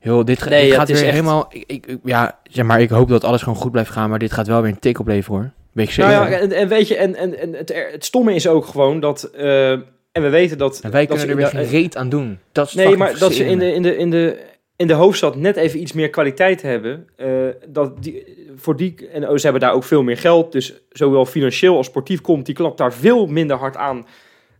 Joh, 0.00 0.24
dit, 0.24 0.42
ga- 0.42 0.48
Nee, 0.50 0.60
dit 0.60 0.68
ja, 0.70 0.76
gaat 0.76 0.88
het 0.88 0.96
is 0.96 1.02
weer 1.02 1.08
echt- 1.12 1.18
helemaal... 1.18 1.48
Ik, 1.66 1.96
ja, 2.04 2.38
zeg 2.50 2.64
maar, 2.64 2.80
ik 2.80 2.88
hoop 2.90 3.08
dat 3.08 3.24
alles 3.24 3.42
gewoon 3.42 3.58
goed 3.58 3.70
blijft 3.70 3.90
gaan, 3.90 4.10
maar 4.10 4.18
dit 4.18 4.32
gaat 4.32 4.46
wel 4.46 4.62
weer 4.62 4.70
een 4.70 4.78
tik 4.78 4.98
opleveren 4.98 5.40
hoor. 5.40 5.50
Weet 5.72 5.86
ik 5.86 5.92
zeker. 5.92 6.10
Nou 6.12 6.30
ja, 6.30 6.38
en, 6.38 6.52
en 6.52 6.68
weet 6.68 6.88
je, 6.88 6.96
en, 6.96 7.14
en, 7.16 7.38
en 7.38 7.52
het, 7.52 7.72
er- 7.74 7.90
het 7.92 8.04
stomme 8.04 8.34
is 8.34 8.48
ook 8.48 8.66
gewoon 8.66 9.00
dat, 9.00 9.22
eh, 9.22 9.70
en 9.72 9.82
we 10.12 10.28
weten 10.28 10.58
dat... 10.58 10.80
en 10.82 10.90
wij 10.90 11.06
dat 11.06 11.16
kunnen 11.18 11.36
er 11.36 11.42
weer 11.42 11.50
geen 11.62 11.70
reet 11.70 11.96
aan 11.96 12.08
doen. 12.08 12.38
Dat 12.52 12.66
is 12.66 12.74
Nee, 12.74 12.96
maar 12.96 13.18
dat 13.18 13.34
ze 13.34 13.44
in 13.44 13.58
de, 13.58 13.72
in, 13.72 13.82
de, 13.82 13.96
in, 13.96 14.10
de, 14.10 14.38
in 14.76 14.86
de 14.86 14.92
hoofdstad 14.94 15.36
net 15.36 15.56
even 15.56 15.80
iets 15.80 15.92
meer 15.92 16.10
kwaliteit 16.10 16.62
hebben. 16.62 17.06
eh, 17.16 17.28
dat 17.68 18.02
die, 18.02 18.24
voor 18.56 18.76
die, 18.76 19.08
en 19.12 19.28
oh, 19.28 19.36
ze 19.36 19.42
hebben 19.42 19.60
daar 19.60 19.72
ook 19.72 19.84
veel 19.84 20.02
meer 20.02 20.18
geld. 20.18 20.52
Dus 20.52 20.74
zowel 20.90 21.26
financieel 21.26 21.76
als 21.76 21.86
sportief 21.86 22.20
komt 22.20 22.46
die 22.46 22.54
klap 22.54 22.76
daar 22.76 22.92
veel 22.92 23.26
minder 23.26 23.56
hard 23.56 23.76
aan 23.76 24.06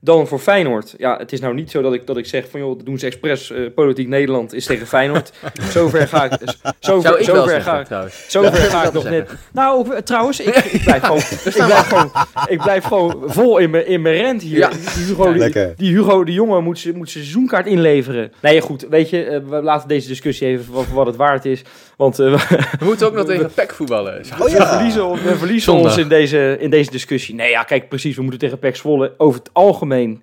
dan 0.06 0.26
voor 0.26 0.38
Feyenoord. 0.38 0.94
Ja, 0.98 1.16
het 1.16 1.32
is 1.32 1.40
nou 1.40 1.54
niet 1.54 1.70
zo 1.70 1.82
dat 1.82 1.94
ik, 1.94 2.06
dat 2.06 2.16
ik 2.16 2.26
zeg 2.26 2.48
van 2.50 2.60
joh, 2.60 2.76
dat 2.76 2.86
doen 2.86 2.98
ze 2.98 3.06
expres. 3.06 3.50
eh, 3.50 3.60
politiek 3.74 4.08
Nederland 4.08 4.52
is 4.52 4.66
tegen 4.66 4.86
Feyenoord. 4.86 5.32
zover 5.74 6.08
ga 6.08 6.24
ik. 6.24 6.32
Zover, 6.78 7.18
ik 7.18 7.24
zover 7.24 7.48
zeggen, 7.48 7.72
ga 7.72 7.80
ik. 7.80 7.86
trouwens. 7.86 8.24
Zover 8.28 8.62
Ja, 8.62 8.68
ga 8.68 8.84
ik 8.84 8.92
nog 8.92 9.02
zeggen. 9.02 9.26
net. 9.28 9.38
Nou, 9.52 9.94
eh, 9.94 9.98
trouwens, 9.98 10.40
ik, 10.40 10.54
ik, 10.56 10.82
blijf 10.82 11.02
gewoon, 11.02 11.18
ik, 11.54 11.66
blijf 11.66 11.86
gewoon, 11.86 12.10
ik 12.46 12.62
blijf 12.62 12.84
gewoon 12.84 13.22
vol 13.26 13.58
in 13.58 13.70
mijn 13.70 13.86
in 13.86 14.02
mijn 14.02 14.16
rent 14.16 14.42
hier. 14.42 14.58
Ja. 14.58 14.68
Die, 14.68 15.04
Hugo, 15.04 15.32
die, 15.76 15.94
Hugo 15.94 16.24
de 16.24 16.32
Jonge 16.32 16.60
moet 16.60 16.84
moet 16.94 17.10
zijn 17.10 17.24
seizoenkaart 17.24 17.66
inleveren. 17.66 18.32
Nee, 18.42 18.60
goed, 18.60 18.86
weet 18.90 19.10
je, 19.10 19.24
eh, 19.24 19.40
we 19.48 19.62
laten 19.62 19.88
deze 19.88 20.08
discussie 20.08 20.46
even 20.46 20.64
voor 20.64 20.86
wat 20.92 21.06
het 21.06 21.16
waard 21.16 21.44
is. 21.44 21.62
Want 21.96 22.18
eh, 22.18 22.40
we, 22.78 22.84
moeten 22.84 23.06
ook 23.06 23.14
nog 23.14 23.26
tegen 23.36 23.50
PEC 23.54 23.72
voetballen. 23.72 24.22
Oh 24.40 24.44
we 24.46 24.66
verliezen, 24.66 25.10
we 25.12 25.36
verliezen 25.36 25.72
Zondag. 25.72 25.84
ons 25.92 25.96
in 25.96 26.08
deze, 26.08 26.56
in 26.60 26.70
deze 26.70 26.90
discussie. 26.90 27.34
Nee, 27.34 27.50
ja, 27.50 27.62
kijk, 27.62 27.88
precies, 27.88 28.16
we 28.16 28.22
moeten 28.22 28.40
tegen 28.40 28.58
PEC 28.58 28.76
Zwolle. 28.76 29.14
Over 29.16 29.38
het 29.40 29.50
algemeen 29.52 30.22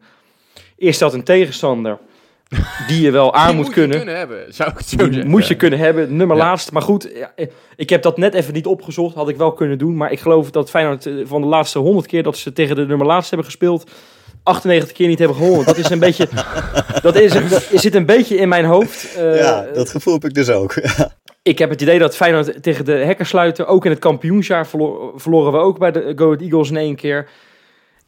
is 0.77 0.97
dat 0.97 1.13
een 1.13 1.23
tegenstander 1.23 1.97
die 2.87 3.01
je 3.01 3.11
wel 3.11 3.33
aan 3.35 3.47
Die 3.47 3.55
moet 3.55 3.65
je 3.65 3.71
kunnen. 3.71 3.97
kunnen 3.97 4.17
hebben, 4.17 4.53
zou 4.53 4.69
ik 4.71 4.77
het 4.77 4.87
zo 4.87 4.97
Die 4.97 5.13
zeggen. 5.13 5.29
moet 5.31 5.47
je 5.47 5.55
kunnen 5.55 5.79
hebben, 5.79 6.15
nummer 6.15 6.37
Ja. 6.37 6.43
laatst. 6.43 6.71
Maar 6.71 6.81
goed, 6.81 7.09
ja, 7.15 7.31
eh, 7.35 7.47
ik 7.75 7.89
heb 7.89 8.01
dat 8.01 8.17
net 8.17 8.33
even 8.33 8.53
niet 8.53 8.65
opgezocht. 8.65 9.15
Had 9.15 9.29
ik 9.29 9.37
wel 9.37 9.51
kunnen 9.53 9.77
doen. 9.77 9.95
Maar 9.97 10.11
ik 10.11 10.19
geloof 10.19 10.51
dat 10.51 10.69
Feyenoord 10.69 11.05
eh, 11.05 11.13
van 11.25 11.41
de 11.41 11.47
laatste 11.47 11.79
100 11.79 12.07
keer 12.07 12.23
dat 12.23 12.37
ze 12.37 12.53
tegen 12.53 12.75
de 12.75 12.85
nummer 12.85 13.07
laatst 13.07 13.29
hebben 13.29 13.47
gespeeld... 13.47 13.91
98 14.43 14.91
keer 14.91 15.07
niet 15.07 15.19
hebben 15.19 15.37
gewonnen. 15.37 15.65
Dat 15.65 15.77
is 15.77 15.89
een 15.89 15.99
beetje... 15.99 16.27
Dat, 17.01 17.15
is, 17.15 17.33
dat 17.49 17.67
zit 17.73 17.95
een 17.95 18.05
beetje 18.05 18.35
in 18.35 18.49
mijn 18.49 18.65
hoofd. 18.65 19.15
Eh, 19.15 19.37
Ja, 19.37 19.65
dat 19.73 19.89
gevoel 19.89 20.13
heb 20.13 20.25
ik 20.25 20.33
dus 20.33 20.49
ook. 20.49 20.73
Ik 21.43 21.57
heb 21.57 21.69
het 21.69 21.81
idee 21.81 21.99
dat 21.99 22.15
Feyenoord 22.15 22.63
tegen 22.63 22.85
de 22.85 22.91
hekken 22.91 23.25
sluiten... 23.25 23.67
Ook 23.67 23.85
in 23.85 23.91
het 23.91 23.99
kampioensjaar 23.99 24.67
verlo- 24.67 25.13
verloren 25.15 25.51
we 25.51 25.57
ook 25.57 25.79
bij 25.79 25.91
de 25.91 26.13
Go 26.15 26.25
Ahead 26.25 26.41
Eagles 26.41 26.69
in 26.69 26.77
één 26.77 26.95
keer... 26.95 27.29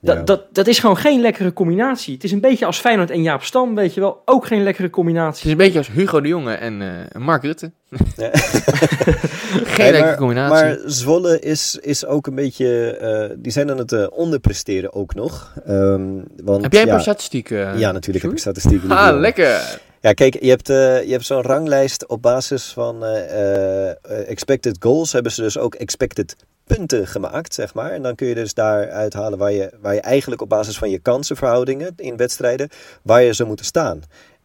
Dat, 0.01 0.15
Ja. 0.15 0.23
dat, 0.23 0.41
dat 0.51 0.67
is 0.67 0.79
gewoon 0.79 0.97
geen 0.97 1.21
lekkere 1.21 1.53
combinatie. 1.53 2.13
Het 2.13 2.23
is 2.23 2.31
een 2.31 2.41
beetje 2.41 2.65
als 2.65 2.79
Feyenoord 2.79 3.09
en 3.11 3.21
Jaap 3.21 3.43
Stam, 3.43 3.75
weet 3.75 3.93
je 3.93 3.99
wel. 3.99 4.21
Ook 4.25 4.45
geen 4.47 4.63
lekkere 4.63 4.83
Het 4.83 4.91
combinatie. 4.91 5.45
is 5.45 5.51
een 5.51 5.57
beetje 5.57 5.77
als 5.77 5.87
Hugo 5.91 6.21
de 6.21 6.27
Jonge 6.27 6.53
en 6.53 6.81
eh, 6.81 7.21
Mark 7.21 7.43
Rutte. 7.43 7.71
Ja. 8.15 8.29
Geen 8.33 9.77
Nee, 9.77 9.91
lekkere 9.91 10.01
maar, 10.01 10.15
combinatie. 10.17 10.65
Maar 10.65 10.77
Zwolle 10.85 11.39
is, 11.39 11.77
is 11.81 12.05
ook 12.05 12.27
een 12.27 12.35
beetje... 12.35 12.97
eh, 12.97 13.35
die 13.37 13.51
zijn 13.51 13.71
aan 13.71 13.77
het 13.77 13.91
eh, 13.91 14.05
onderpresteren 14.09 14.93
ook 14.93 15.15
nog. 15.15 15.53
Ehm, 15.65 16.01
want, 16.43 16.61
heb 16.61 16.71
jij 16.71 16.81
een 16.81 16.87
ja, 16.87 16.93
paar 16.93 17.01
statistieken? 17.01 17.77
Ja, 17.79 17.91
natuurlijk 17.91 18.23
heb 18.23 18.33
ik 18.33 18.39
statistieken. 18.39 18.89
Ah, 18.97 19.19
lekker. 19.19 19.79
Ja, 20.05 20.13
kijk, 20.13 20.41
je 20.41 20.49
hebt, 20.49 20.69
eh, 20.69 21.03
je 21.03 21.11
hebt 21.11 21.25
zo'n 21.25 21.41
ranglijst 21.41 22.07
op 22.07 22.21
basis 22.21 22.65
van 22.73 23.05
eh, 23.05 23.89
eh, 23.89 24.29
expected 24.29 24.77
goals. 24.79 25.11
Hebben 25.11 25.31
ze 25.31 25.41
dus 25.41 25.57
ook 25.57 25.75
expected 25.75 26.35
punten 26.63 27.07
gemaakt, 27.07 27.53
zeg 27.53 27.73
maar. 27.73 27.91
En 27.91 28.01
dan 28.01 28.15
kun 28.15 28.27
je 28.27 28.35
dus 28.35 28.53
daar 28.53 28.89
uithalen 28.89 29.37
waar 29.37 29.51
je, 29.51 29.71
waar 29.81 29.93
je 29.93 30.01
eigenlijk 30.01 30.41
op 30.41 30.49
basis 30.49 30.77
van 30.77 30.89
je 30.89 30.99
kansenverhoudingen 30.99 31.93
in 31.95 32.17
wedstrijden, 32.17 32.69
waar 33.01 33.21
je 33.21 33.33
zou 33.33 33.47
moeten 33.47 33.65
staan. 33.65 34.01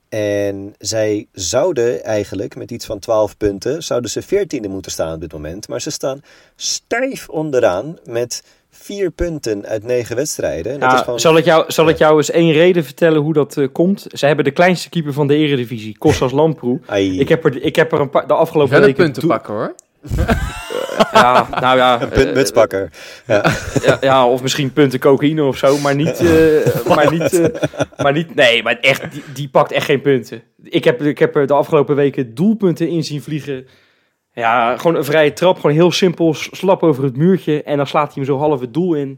En 0.09 0.75
zij 0.79 1.27
zouden 1.33 2.05
eigenlijk 2.05 2.57
met 2.57 2.71
iets 2.71 2.87
van 2.87 2.99
12 2.99 3.37
punten, 3.37 3.83
zouden 3.83 4.11
ze 4.11 4.23
14e 4.23 4.69
moeten 4.69 4.93
staan 4.93 5.15
op 5.15 5.21
dit 5.21 5.33
moment. 5.33 5.69
Maar 5.69 5.81
ze 5.81 5.91
staan 5.91 6.21
stijf 6.57 7.29
onderaan 7.29 7.99
met 8.05 8.43
Vier 8.83 9.11
punten 9.11 9.67
uit 9.67 9.85
negen 9.85 10.17
wedstrijden. 10.17 10.73
En 10.73 10.81
dat 10.81 10.91
Ja, 10.91 10.97
is 10.97 11.03
gewoon... 11.03 11.21
zal, 11.21 11.37
ik 11.37 11.45
jou, 11.45 11.65
zal 11.67 11.89
ik 11.89 11.99
jou 11.99 12.17
eens 12.17 12.31
één 12.31 12.53
reden 12.53 12.85
vertellen 12.85 13.21
hoe 13.21 13.33
dat 13.33 13.57
eh, 13.57 13.67
komt? 13.73 14.07
Ze 14.13 14.27
hebben 14.27 14.45
de 14.45 14.51
kleinste 14.51 14.89
keeper 14.89 15.13
van 15.13 15.27
de 15.27 15.35
eredivisie, 15.37 15.99
Kostas 15.99 16.33
Lamproe. 16.33 16.81
Ik 17.19 17.29
heb 17.29 17.45
er, 17.45 17.63
ik 17.63 17.77
heb 17.77 17.93
er 17.93 18.01
een 18.01 18.11
paar, 18.11 18.27
de 18.27 18.35
afgelopen 18.35 18.71
Wel 18.73 18.81
een 18.81 18.87
weken... 18.87 19.05
punten 19.05 19.29
pakken 19.29 19.55
hoor. 19.55 19.75
Ja, 21.13 21.49
nou 21.61 21.77
ja. 21.77 22.03
een 22.03 22.09
punt 22.09 22.29
eh, 22.29 22.35
mutspakker. 22.35 22.91
Ja. 23.27 23.45
ja, 23.87 23.99
ja, 24.01 24.27
of 24.29 24.43
misschien 24.43 24.73
punten 24.73 24.99
cocaïne 24.99 25.45
of 25.45 25.57
zo, 25.57 25.79
maar 25.79 25.95
niet... 25.95 26.19
eh, 26.21 26.87
maar 26.95 27.13
niet, 27.13 27.41
eh, 27.41 27.63
maar 27.97 28.13
niet 28.13 28.35
nee, 28.35 28.63
maar 28.63 28.79
echt, 28.81 29.13
die, 29.13 29.23
die 29.35 29.49
pakt 29.49 29.73
echt 29.73 29.85
geen 29.85 30.01
punten. 30.01 30.43
Ik 30.63 30.85
heb, 30.85 31.03
ik 31.03 31.19
heb 31.19 31.37
er 31.37 31.47
de 31.47 31.53
afgelopen 31.55 31.97
weken 31.97 32.35
doelpunten 32.35 32.89
in 32.89 33.05
zien 33.05 33.23
vliegen. 33.23 33.67
Ja, 34.33 34.77
gewoon 34.77 34.97
een 34.97 35.05
vrije 35.05 35.33
trap, 35.33 35.57
gewoon 35.57 35.77
heel 35.77 35.93
simpel, 35.93 36.35
slap 36.35 36.83
over 36.83 37.05
het 37.05 37.17
muurtje 37.17 37.63
en 37.63 37.77
dan 37.77 37.87
slaat 37.87 38.05
hij 38.05 38.13
hem 38.15 38.25
zo 38.25 38.39
half 38.39 38.61
het 38.61 38.75
doel 38.75 38.95
in. 38.95 39.09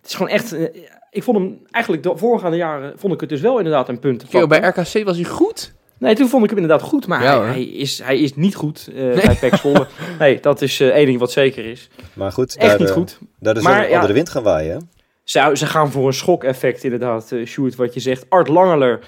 Het 0.00 0.10
is 0.10 0.14
gewoon 0.14 0.32
echt... 0.32 0.52
eh, 0.52 0.82
ik 1.10 1.22
vond 1.22 1.36
hem 1.38 1.58
eigenlijk 1.70 2.04
de 2.04 2.16
voorgaande 2.16 2.56
jaren, 2.56 2.92
vond 2.98 3.14
ik 3.14 3.20
het 3.20 3.28
dus 3.28 3.40
wel 3.40 3.56
inderdaad 3.58 3.88
een 3.88 3.98
punt. 3.98 4.24
Yo, 4.28 4.46
bij 4.46 4.58
RKC 4.58 5.04
was 5.04 5.16
hij 5.16 5.24
goed. 5.24 5.74
Nee, 5.98 6.14
toen 6.14 6.28
vond 6.28 6.44
ik 6.44 6.50
hem 6.50 6.58
inderdaad 6.58 6.88
goed, 6.88 7.06
maar 7.06 7.22
Ja, 7.22 7.40
hij, 7.40 7.48
hij, 7.50 7.62
is, 7.64 8.02
hij 8.02 8.18
is 8.18 8.34
niet 8.34 8.54
goed 8.54 8.88
eh, 8.94 9.24
bij 9.24 9.34
PEC 9.40 9.54
Zwolle. 9.54 9.86
Nee, 10.18 10.40
dat 10.40 10.62
is 10.62 10.80
eh 10.80 10.88
één 10.88 11.06
ding 11.06 11.18
wat 11.18 11.32
zeker 11.32 11.64
is. 11.64 11.88
Maar 12.12 12.32
goed, 12.32 12.56
Echt 12.56 12.68
daar, 12.68 12.78
niet 12.78 12.88
eh, 12.88 12.94
goed. 12.94 13.18
daar 13.38 13.56
is 13.56 13.62
Maar 13.62 13.72
wel 13.74 13.82
een 13.82 13.88
ja. 13.88 13.94
andere 13.94 14.12
wind 14.12 14.28
gaan 14.28 14.42
waaien. 14.42 14.90
Ze, 15.24 15.50
ze 15.52 15.66
gaan 15.66 15.90
voor 15.90 16.06
een 16.06 16.12
schok-effect 16.12 16.84
inderdaad, 16.84 17.32
eh 17.32 17.46
Sjoerd, 17.46 17.76
wat 17.76 17.94
je 17.94 18.00
zegt. 18.00 18.26
Art 18.28 18.48
Langeler, 18.48 18.98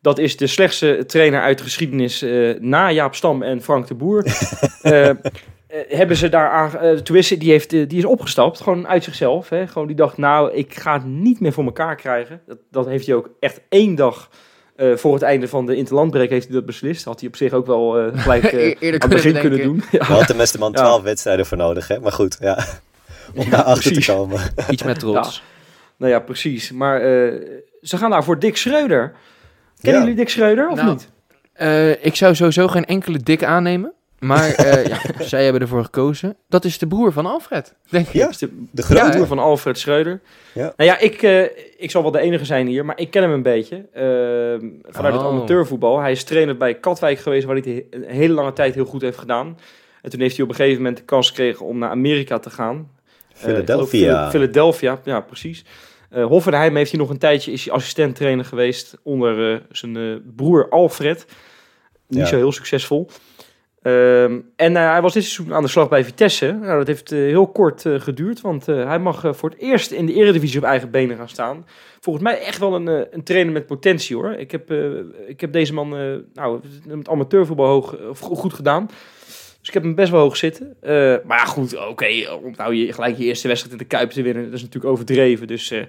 dat 0.00 0.18
is 0.18 0.36
de 0.36 0.46
slechtste 0.46 1.04
trainer 1.06 1.40
uit 1.40 1.58
de 1.58 1.64
geschiedenis 1.64 2.22
eh, 2.22 2.54
na 2.58 2.90
Jaap 2.90 3.14
Stam 3.14 3.42
en 3.42 3.62
Frank 3.62 3.86
de 3.86 3.94
Boer. 3.94 4.24
Eh, 4.80 5.08
eh, 5.08 5.16
hebben 5.88 6.16
ze 6.16 6.28
daar 6.28 6.50
aan, 6.50 7.02
tenminste, 7.02 7.38
die, 7.38 7.50
heeft, 7.50 7.70
die 7.70 7.98
is 7.98 8.04
opgestapt, 8.04 8.60
gewoon 8.60 8.88
uit 8.88 9.04
zichzelf. 9.04 9.48
Hè? 9.48 9.66
Gewoon 9.66 9.86
die 9.86 9.96
dacht, 9.96 10.16
nou, 10.16 10.52
ik 10.52 10.74
ga 10.74 10.92
het 10.92 11.04
niet 11.04 11.40
meer 11.40 11.52
voor 11.52 11.64
elkaar 11.64 11.96
krijgen. 11.96 12.40
Dat, 12.46 12.58
dat 12.70 12.86
heeft 12.86 13.06
hij 13.06 13.14
ook 13.14 13.30
echt 13.40 13.60
één 13.68 13.94
dag 13.94 14.30
eh, 14.76 14.96
voor 14.96 15.14
het 15.14 15.22
einde 15.22 15.48
van 15.48 15.66
de 15.66 15.76
interlandbreek 15.76 16.30
heeft 16.30 16.46
hij 16.46 16.54
dat 16.54 16.66
beslist. 16.66 17.04
Had 17.04 17.20
hij 17.20 17.28
op 17.28 17.36
zich 17.36 17.52
ook 17.52 17.66
wel 17.66 17.90
gelijk 18.14 18.52
Eerder 18.52 19.00
aan 19.00 19.10
het 19.10 19.22
begin 19.22 19.32
kunnen 19.32 19.40
kunnen 19.40 19.62
doen. 19.62 19.82
Ja. 19.90 19.98
Daar 19.98 20.06
had 20.06 20.52
de 20.52 20.58
Ja. 20.58 20.70
12 20.70 21.02
wedstrijden 21.02 21.46
voor 21.46 21.56
nodig, 21.56 21.88
hè? 21.88 22.00
Maar 22.00 22.12
goed, 22.12 22.36
ja. 22.40 22.66
Om 23.34 23.44
Ja, 23.44 23.50
daarachter 23.50 23.90
precies. 23.90 24.06
te 24.06 24.12
komen. 24.12 24.40
Iets 24.70 24.82
met 24.82 24.98
trots. 24.98 25.42
Nou 25.96 26.12
ja, 26.12 26.18
precies. 26.18 26.72
Maar 26.72 27.00
eh, 27.00 27.40
ze 27.82 27.96
gaan 27.96 28.10
daar 28.10 28.24
voor 28.24 28.38
Dick 28.38 28.56
Schreuder. 28.56 29.12
Kennen 29.80 30.00
Ja. 30.00 30.06
jullie 30.08 30.14
Dick 30.24 30.28
Schreuder 30.28 30.68
of 30.68 30.76
Nou, 30.76 30.90
niet? 30.90 31.08
Eh, 31.52 32.04
ik 32.04 32.14
zou 32.14 32.34
sowieso 32.34 32.68
geen 32.68 32.84
enkele 32.84 33.18
dik 33.18 33.44
aannemen. 33.44 33.92
Maar 34.18 34.50
eh, 34.54 34.86
ja, 34.92 34.98
zij 35.18 35.44
hebben 35.44 35.60
ervoor 35.62 35.84
gekozen. 35.84 36.36
Dat 36.48 36.64
is 36.64 36.78
de 36.78 36.86
broer 36.86 37.12
van 37.12 37.26
Alfred, 37.26 37.74
denk 37.88 38.06
ik. 38.06 38.12
Ja, 38.12 38.28
is 38.28 38.38
de 38.38 38.46
De 38.46 38.66
de 38.70 38.82
grote. 38.82 39.10
broer 39.10 39.26
van 39.26 39.38
Alfred 39.38 39.78
Schreuder. 39.78 40.20
Ja. 40.54 40.72
Nou 40.76 40.90
ja, 40.90 40.98
ik, 40.98 41.22
eh, 41.22 41.42
ik 41.78 41.90
zal 41.90 42.02
wel 42.02 42.10
de 42.10 42.18
enige 42.20 42.44
zijn 42.44 42.66
hier, 42.66 42.84
maar 42.84 42.98
ik 42.98 43.10
ken 43.10 43.22
hem 43.22 43.32
een 43.32 43.42
beetje. 43.42 43.76
eh, 43.92 44.02
vanuit 44.92 45.14
het 45.14 45.22
Oh. 45.22 45.28
amateurvoetbal. 45.28 46.00
Hij 46.00 46.10
is 46.12 46.24
trainer 46.24 46.56
bij 46.56 46.74
Katwijk 46.74 47.18
geweest, 47.18 47.46
waar 47.46 47.56
hij 47.56 47.72
het 47.74 47.84
een 47.90 48.04
hele 48.14 48.34
lange 48.34 48.52
tijd 48.52 48.74
heel 48.74 48.84
goed 48.84 49.02
heeft 49.02 49.18
gedaan. 49.18 49.58
En 50.02 50.10
toen 50.10 50.20
heeft 50.20 50.34
hij 50.36 50.44
op 50.44 50.50
een 50.50 50.56
gegeven 50.56 50.78
moment 50.82 50.96
de 50.96 51.04
kans 51.04 51.28
gekregen 51.28 51.66
om 51.66 51.78
naar 51.78 51.90
Amerika 51.90 52.38
te 52.38 52.50
gaan. 52.50 52.88
Philadelphia. 53.34 54.20
Phil- 54.20 54.40
Philadelphia, 54.40 55.00
ja 55.04 55.20
precies. 55.20 55.64
Eh 56.10 56.24
Hoffenheim 56.24 56.76
heeft 56.76 56.90
hij 56.90 57.00
nog 57.00 57.10
een 57.10 57.18
tijdje, 57.18 57.52
is 57.52 57.64
hij 57.64 57.74
assistent-trainer 57.74 58.44
geweest 58.44 58.96
onder 59.02 59.52
eh, 59.54 59.60
zijn 59.70 59.96
eh, 59.96 60.14
broer 60.36 60.68
Alfred. 60.68 61.26
Niet 62.08 62.20
Ja. 62.20 62.26
zo 62.26 62.36
heel 62.36 62.52
succesvol. 62.52 63.08
Ehm, 63.82 64.40
en 64.56 64.74
hij 64.74 65.02
was 65.02 65.12
dit 65.12 65.24
seizoen 65.24 65.54
aan 65.54 65.62
de 65.62 65.68
slag 65.68 65.88
bij 65.88 66.04
Vitesse. 66.04 66.52
Nou, 66.52 66.78
dat 66.78 66.86
heeft 66.86 67.10
heel 67.10 67.46
kort 67.48 67.84
geduurd, 67.96 68.40
want 68.40 68.66
hij 68.66 68.98
mag 68.98 69.36
voor 69.36 69.50
het 69.50 69.58
eerst 69.58 69.90
in 69.90 70.06
de 70.06 70.12
eredivisie 70.14 70.58
op 70.58 70.64
eigen 70.64 70.90
benen 70.90 71.16
gaan 71.16 71.28
staan. 71.28 71.66
Volgens 72.00 72.24
mij 72.24 72.40
echt 72.40 72.58
wel 72.58 72.74
een, 72.74 72.86
een 73.14 73.22
trainer 73.22 73.52
met 73.52 73.66
potentie 73.66 74.16
hoor. 74.16 74.32
Ik 74.32 74.50
heb, 74.50 74.70
ik 75.26 75.40
heb 75.40 75.52
deze 75.52 75.74
man 75.74 75.88
nou, 76.34 76.60
met 76.86 77.08
amateurvoetbal 77.08 77.66
hoog, 77.66 77.96
of 78.08 78.18
goed 78.18 78.54
gedaan. 78.54 78.88
Dus 79.60 79.68
ik 79.68 79.74
heb 79.74 79.82
hem 79.82 79.94
best 79.94 80.10
wel 80.10 80.20
hoog 80.20 80.36
zitten. 80.36 80.74
Eh, 80.80 80.90
maar 81.24 81.38
ja, 81.38 81.44
goed, 81.44 81.76
oké. 81.88 82.06
om 82.42 82.54
nou 82.56 82.74
je, 82.74 82.92
gelijk 82.92 83.16
je 83.18 83.24
eerste 83.24 83.48
wedstrijd 83.48 83.74
in 83.74 83.88
de 83.88 83.96
Kuip 83.96 84.10
te 84.10 84.22
winnen, 84.22 84.44
dat 84.44 84.52
is 84.52 84.62
natuurlijk 84.62 84.92
overdreven. 84.92 85.46
Dus 85.46 85.70
eh, 85.70 85.82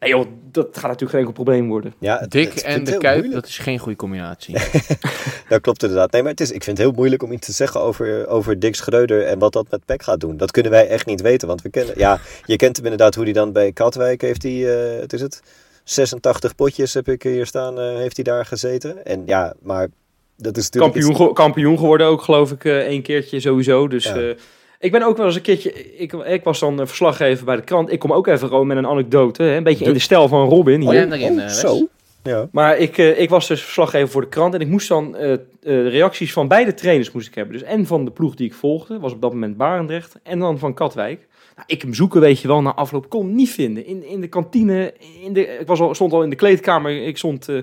nee, 0.00 0.10
joh, 0.10 0.26
dat 0.50 0.66
gaat 0.72 0.82
natuurlijk 0.82 1.10
geen 1.10 1.18
enkel 1.18 1.32
probleem 1.32 1.68
worden. 1.68 1.94
Ja, 1.98 2.18
het- 2.18 2.30
Dik 2.30 2.52
het- 2.52 2.62
en 2.62 2.84
de 2.84 2.98
Kuip, 2.98 3.14
moeilijk. 3.16 3.32
dat 3.40 3.46
is 3.46 3.58
geen 3.58 3.78
goede 3.78 3.96
combinatie. 3.96 4.56
Dat 5.48 5.60
klopt 5.60 5.82
inderdaad. 5.82 6.12
Nee, 6.12 6.22
maar 6.22 6.30
het 6.30 6.40
is, 6.40 6.50
ik 6.50 6.64
vind 6.64 6.76
het 6.78 6.86
heel 6.86 6.96
moeilijk 6.96 7.22
om 7.22 7.32
iets 7.32 7.46
te 7.46 7.52
zeggen 7.52 7.80
over, 7.80 8.26
over 8.28 8.58
Dick 8.58 8.74
Schreuder 8.74 9.26
en 9.26 9.38
wat 9.38 9.52
dat 9.52 9.66
met 9.70 9.84
PEC 9.84 10.02
gaat 10.02 10.20
doen. 10.20 10.36
Dat 10.36 10.50
kunnen 10.50 10.72
wij 10.72 10.88
echt 10.88 11.06
niet 11.06 11.20
weten, 11.20 11.48
want 11.48 11.62
we 11.62 11.70
kennen... 11.70 11.94
Ja, 11.98 12.20
je 12.44 12.56
kent 12.56 12.76
hem 12.76 12.84
inderdaad 12.84 13.14
hoe 13.14 13.24
hij 13.24 13.32
dan 13.32 13.52
bij 13.52 13.72
Katwijk 13.72 14.20
heeft 14.20 14.42
hij, 14.42 14.92
eh 14.94 15.00
het 15.00 15.12
is 15.12 15.20
het, 15.20 15.42
86 15.84 16.54
potjes 16.54 16.94
heb 16.94 17.08
ik 17.08 17.22
hier 17.22 17.46
staan, 17.46 17.78
eh, 17.80 17.94
heeft 17.96 18.16
hij 18.16 18.24
daar 18.24 18.46
gezeten. 18.46 19.04
En 19.04 19.22
ja, 19.26 19.54
maar 19.62 19.88
dat 20.40 20.56
is. 20.56 20.68
Kampioen, 20.68 21.16
ge- 21.16 21.32
kampioen 21.32 21.78
geworden 21.78 22.06
ook, 22.06 22.22
geloof 22.22 22.50
ik, 22.52 22.64
eh 22.64 22.76
één 22.78 23.02
keertje 23.02 23.40
sowieso. 23.40 23.88
Dus 23.88 24.04
Ja. 24.04 24.14
eh, 24.16 24.28
ik 24.78 24.92
ben 24.92 25.02
ook 25.02 25.16
wel 25.16 25.26
eens 25.26 25.34
een 25.34 25.42
keertje... 25.42 25.72
Ik, 25.96 26.12
ik 26.12 26.44
was 26.44 26.58
dan 26.60 26.80
eh, 26.80 26.86
verslaggever 26.86 27.44
bij 27.44 27.56
de 27.56 27.62
krant. 27.62 27.92
Ik 27.92 27.98
kom 27.98 28.12
ook 28.12 28.26
even 28.26 28.48
gewoon 28.48 28.66
met 28.66 28.76
een 28.76 28.86
anekdote. 28.86 29.42
Hè, 29.42 29.56
een 29.56 29.62
beetje 29.62 29.84
in 29.84 29.92
de 29.92 29.98
stijl 29.98 30.28
van 30.28 30.48
Robin 30.48 30.82
Oh, 30.82 30.90
hier. 30.90 31.06
Oh, 31.06 31.42
eh, 31.42 31.48
zo. 31.48 31.88
Ja. 32.22 32.48
Maar 32.52 32.78
ik, 32.78 32.98
eh, 32.98 33.20
ik 33.20 33.28
was 33.30 33.48
dus 33.48 33.62
verslaggever 33.62 34.08
voor 34.08 34.20
de 34.20 34.28
krant 34.28 34.54
en 34.54 34.60
ik 34.60 34.68
moest 34.68 34.88
dan 34.88 35.16
eh, 35.16 35.32
eh, 35.32 35.38
de 35.60 35.88
reacties 35.88 36.32
van 36.32 36.48
beide 36.48 36.74
trainers 36.74 37.12
moest 37.12 37.26
ik 37.28 37.34
hebben. 37.34 37.52
Dus 37.58 37.62
en 37.68 37.86
van 37.86 38.04
de 38.04 38.10
ploeg 38.10 38.34
die 38.34 38.46
ik 38.46 38.54
volgde, 38.54 38.98
was 38.98 39.12
op 39.12 39.20
dat 39.20 39.32
moment 39.32 39.56
Barendrecht, 39.56 40.14
en 40.22 40.38
dan 40.38 40.58
van 40.58 40.74
Katwijk. 40.74 41.28
Nou, 41.56 41.68
ik 41.68 41.82
hem 41.82 41.94
zoeken, 41.94 42.20
weet 42.20 42.40
je 42.40 42.48
wel, 42.48 42.62
na 42.62 42.74
afloop 42.74 43.08
kon 43.08 43.34
niet 43.34 43.50
vinden. 43.50 43.86
In, 43.86 44.06
in 44.06 44.20
de 44.20 44.26
kantine, 44.28 44.94
in 45.22 45.32
de, 45.32 45.46
ik 45.58 45.66
was 45.66 45.80
al, 45.80 45.94
stond 45.94 46.12
al 46.12 46.22
in 46.22 46.30
de 46.30 46.36
kleedkamer, 46.36 47.06
ik 47.06 47.16
stond 47.18 47.48
eh, 47.48 47.56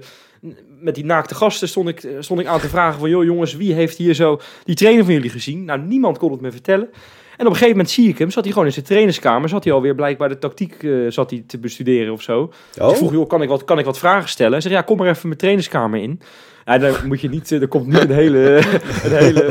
met 0.80 0.96
die 0.96 1.06
naakte 1.06 1.36
gasten, 1.36 1.68
stond 1.68 1.90
ik, 1.90 2.04
eh, 2.04 2.12
stond 2.20 2.40
ik 2.40 2.46
aan 2.46 2.60
te 2.60 2.70
vragen 2.70 3.00
van, 3.00 3.10
joh 3.10 3.24
jongens, 3.24 3.56
wie 3.56 3.74
heeft 3.74 3.98
hier 3.98 4.14
zo 4.14 4.40
die 4.64 4.76
trainer 4.76 5.06
van 5.06 5.14
jullie 5.14 5.30
gezien? 5.30 5.66
Nou, 5.66 5.80
niemand 5.80 6.18
kon 6.18 6.32
het 6.32 6.42
me 6.42 6.52
vertellen. 6.52 6.90
En 7.38 7.46
op 7.46 7.52
een 7.52 7.58
gegeven 7.58 7.78
moment 7.78 7.90
zie 7.90 8.10
ik 8.10 8.18
hem, 8.18 8.32
zat 8.32 8.44
hij 8.44 8.52
gewoon 8.52 8.68
in 8.68 8.74
zijn 8.74 8.86
trainerskamer, 8.86 9.50
zat 9.50 9.64
hij 9.64 9.74
alweer 9.74 9.96
blijkbaar 9.96 10.30
de 10.30 10.38
tactiek 10.38 10.84
eh, 10.84 10.92
zat 11.08 11.30
hij 11.30 11.44
te 11.48 11.58
bestuderen 11.58 12.14
of 12.14 12.22
zo. 12.22 12.54
Dus 12.72 12.84
Oh, 12.84 12.90
ik 12.92 12.98
vroeg, 12.98 13.12
joh, 13.12 13.28
kan 13.28 13.42
ik, 13.42 13.50
wat, 13.50 13.64
kan 13.64 13.80
ik 13.80 13.86
wat 13.86 14.00
vragen 14.00 14.30
stellen? 14.30 14.52
Hij 14.52 14.62
zei, 14.62 14.74
ja, 14.74 14.82
kom 14.82 14.98
maar 14.98 15.08
even 15.08 15.28
mijn 15.28 15.40
trainerskamer 15.40 16.02
in. 16.02 16.22
Ja, 16.66 16.78
dan 16.78 16.96
moet 17.06 17.22
je 17.22 17.30
niet, 17.30 17.52
eh, 17.52 17.62
er 17.62 17.68
komt 17.68 17.88
niet 17.88 18.00
een 18.00 18.12
hele, 18.12 18.62
een 19.04 19.18
hele, 19.18 19.46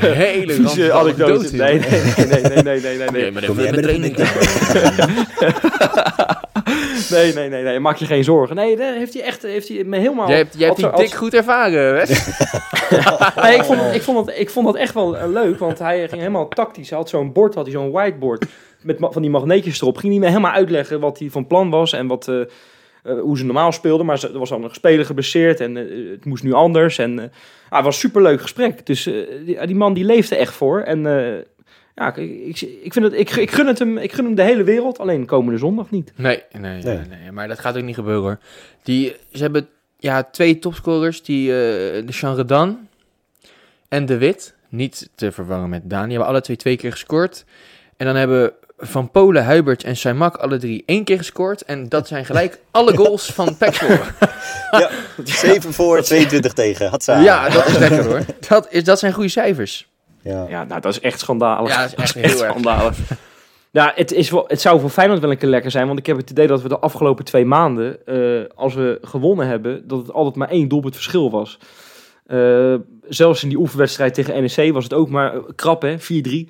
Een 0.00 0.12
hele 0.12 0.52
vieze 0.52 0.92
anekdote. 0.92 1.56
Nee, 1.56 1.78
nee, 1.78 1.90
nee, 2.16 2.26
nee, 2.26 2.42
nee, 2.42 2.62
nee, 2.62 2.80
nee, 2.80 2.96
jij 2.96 3.08
nee. 3.10 3.32
maar 3.32 3.44
Kom 3.44 3.58
even 3.58 3.82
jij 3.82 3.98
met 3.98 4.16
mijn. 4.16 4.28
Nee, 7.16 7.32
nee, 7.32 7.48
nee, 7.48 7.62
nee, 7.62 7.80
maak 7.80 7.96
je 7.96 8.06
geen 8.06 8.24
zorgen. 8.24 8.56
Nee, 8.56 8.76
daar 8.76 8.94
heeft 8.94 9.14
hij 9.14 9.22
echt, 9.22 9.42
heeft 9.42 9.68
hij 9.68 9.84
me 9.84 9.96
helemaal... 9.98 10.28
Jij 10.28 10.36
hebt, 10.36 10.54
jij 10.58 10.66
hebt 10.66 10.78
die 10.78 10.86
als- 10.86 11.00
dik 11.00 11.14
goed 11.14 11.34
ervaren. 11.34 11.94
Nee, 13.42 13.54
ik 13.54 13.62
vond, 13.64 13.80
het, 13.80 13.94
ik, 13.94 14.02
vond 14.02 14.26
het, 14.26 14.38
ik 14.38 14.50
vond 14.50 14.66
dat 14.66 14.76
echt 14.76 14.94
wel 14.94 15.16
eh, 15.16 15.28
leuk, 15.28 15.58
want 15.58 15.78
hij 15.78 15.98
ging 16.08 16.20
helemaal 16.20 16.48
tactisch. 16.48 16.88
Hij 16.90 16.98
had 16.98 17.08
zo'n 17.08 17.32
bord, 17.32 17.54
had 17.54 17.64
hij 17.64 17.74
zo'n 17.74 17.90
whiteboard 17.90 18.44
met 18.82 18.96
van 19.00 19.22
die 19.22 19.30
magneetjes 19.30 19.80
erop. 19.80 19.96
Ging 19.96 20.12
hij 20.12 20.20
me 20.20 20.28
helemaal 20.28 20.52
uitleggen 20.52 21.00
wat 21.00 21.18
hij 21.18 21.30
van 21.30 21.46
plan 21.46 21.70
was 21.70 21.92
en 21.92 22.06
wat, 22.06 22.28
eh, 22.28 22.40
eh, 22.40 23.20
hoe 23.20 23.38
ze 23.38 23.44
normaal 23.44 23.72
speelden. 23.72 24.06
Maar 24.06 24.18
ze- 24.18 24.32
er 24.32 24.38
was 24.38 24.52
al 24.52 24.64
een 24.64 24.74
speler 24.74 25.04
geblesseerd 25.06 25.60
en 25.60 25.74
het 26.10 26.24
moest 26.24 26.42
nu 26.42 26.52
anders. 26.52 26.98
En 26.98 27.18
ah, 27.18 27.24
het 27.76 27.84
was 27.84 27.94
een 27.94 28.00
superleuk 28.08 28.40
gesprek. 28.40 28.86
Dus 28.86 29.02
die, 29.44 29.66
die 29.66 29.76
man 29.76 29.94
die 29.94 30.04
leefde 30.04 30.36
echt 30.36 30.54
voor. 30.54 30.80
En 30.80 31.06
ja, 31.94 32.14
ik, 32.14 32.30
ik, 32.46 32.60
ik, 32.60 32.92
vind 32.92 33.04
het, 33.04 33.14
ik, 33.14 33.30
ik, 33.30 33.50
gun 33.50 33.66
het 33.66 33.78
hem, 33.78 33.98
ik 33.98 34.12
gun 34.12 34.24
hem 34.24 34.34
de 34.34 34.42
hele 34.42 34.62
wereld, 34.64 34.98
alleen 34.98 35.26
komende 35.26 35.58
zondag 35.58 35.90
niet. 35.90 36.12
Nee, 36.16 36.42
nee, 36.52 36.60
nee, 36.60 36.82
Nee. 36.82 37.06
nee, 37.06 37.32
Maar 37.32 37.48
dat 37.48 37.58
gaat 37.58 37.76
ook 37.76 37.82
niet 37.82 37.94
gebeuren 37.94 38.22
hoor. 38.22 38.38
Die, 38.82 39.16
ze 39.32 39.42
hebben 39.42 39.68
ja, 39.98 40.22
twee 40.22 40.58
topscorers, 40.58 41.22
die, 41.22 41.50
eh 41.50 41.56
de 42.06 42.12
Jean 42.12 42.36
Redan 42.36 42.88
en 43.88 44.06
De 44.06 44.18
Wit. 44.18 44.54
Niet 44.68 45.08
te 45.14 45.32
verwarren 45.32 45.68
met 45.68 45.82
Daan. 45.84 46.02
Die 46.02 46.10
hebben 46.10 46.28
alle 46.28 46.40
twee 46.40 46.56
twee 46.56 46.76
keer 46.76 46.90
gescoord. 46.92 47.44
En 47.96 48.06
dan 48.06 48.16
hebben 48.16 48.52
Van 48.78 49.10
Polen, 49.10 49.44
Huibert 49.44 49.84
en 49.84 49.96
Saimak 49.96 50.36
alle 50.36 50.58
drie 50.58 50.82
één 50.86 51.04
keer 51.04 51.18
gescoord. 51.18 51.62
En 51.62 51.88
dat 51.88 52.08
zijn 52.08 52.24
gelijk 52.24 52.58
alle 52.70 52.96
goals 52.96 53.26
van 53.32 53.56
Zwolle. 53.58 54.00
ja, 54.70 54.90
7 55.24 55.72
voor, 55.72 56.02
22 56.02 56.52
tegen. 56.52 56.88
Hatsa. 56.88 57.18
Ja, 57.18 57.48
dat 57.48 57.66
is 57.66 57.78
lekker 57.78 58.04
hoor. 58.04 58.20
Dat, 58.48 58.66
is, 58.70 58.84
dat 58.84 58.98
zijn 58.98 59.12
goede 59.12 59.28
cijfers. 59.28 59.88
Ja. 60.24 60.46
Ja, 60.48 60.64
nou, 60.64 60.80
dat 60.80 60.92
is 60.92 61.00
echt 61.00 61.20
schandalig. 61.20 61.68
Ja, 61.68 61.82
dat 61.82 61.92
is 61.98 62.14
echt 62.14 62.14
heel 62.14 62.44
erg. 62.44 62.50
schandalig. 62.50 62.98
Ja, 63.70 63.92
het, 63.94 64.12
is 64.12 64.30
wel, 64.30 64.44
het 64.46 64.60
zou 64.60 64.80
voor 64.80 64.90
Feyenoord 64.90 65.20
wel 65.20 65.30
een 65.30 65.38
keer 65.38 65.48
lekker 65.48 65.70
zijn. 65.70 65.86
Want 65.86 65.98
ik 65.98 66.06
heb 66.06 66.16
het 66.16 66.30
idee 66.30 66.46
dat 66.46 66.62
we 66.62 66.68
de 66.68 66.78
afgelopen 66.78 67.24
twee 67.24 67.44
maanden, 67.44 68.06
eh, 68.06 68.44
als 68.54 68.74
we 68.74 68.98
gewonnen 69.02 69.46
hebben, 69.46 69.88
dat 69.88 69.98
het 69.98 70.12
altijd 70.12 70.36
maar 70.36 70.48
één 70.48 70.68
doelpunt 70.68 70.94
verschil 70.94 71.30
was. 71.30 71.58
Eh, 72.26 72.74
zelfs 73.08 73.42
in 73.42 73.48
die 73.48 73.58
oefenwedstrijd 73.58 74.14
tegen 74.14 74.42
NEC 74.42 74.72
was 74.72 74.84
het 74.84 74.94
ook 74.94 75.08
maar 75.08 75.40
krap, 75.54 75.82
hè? 75.82 75.98
4-3. 75.98 76.48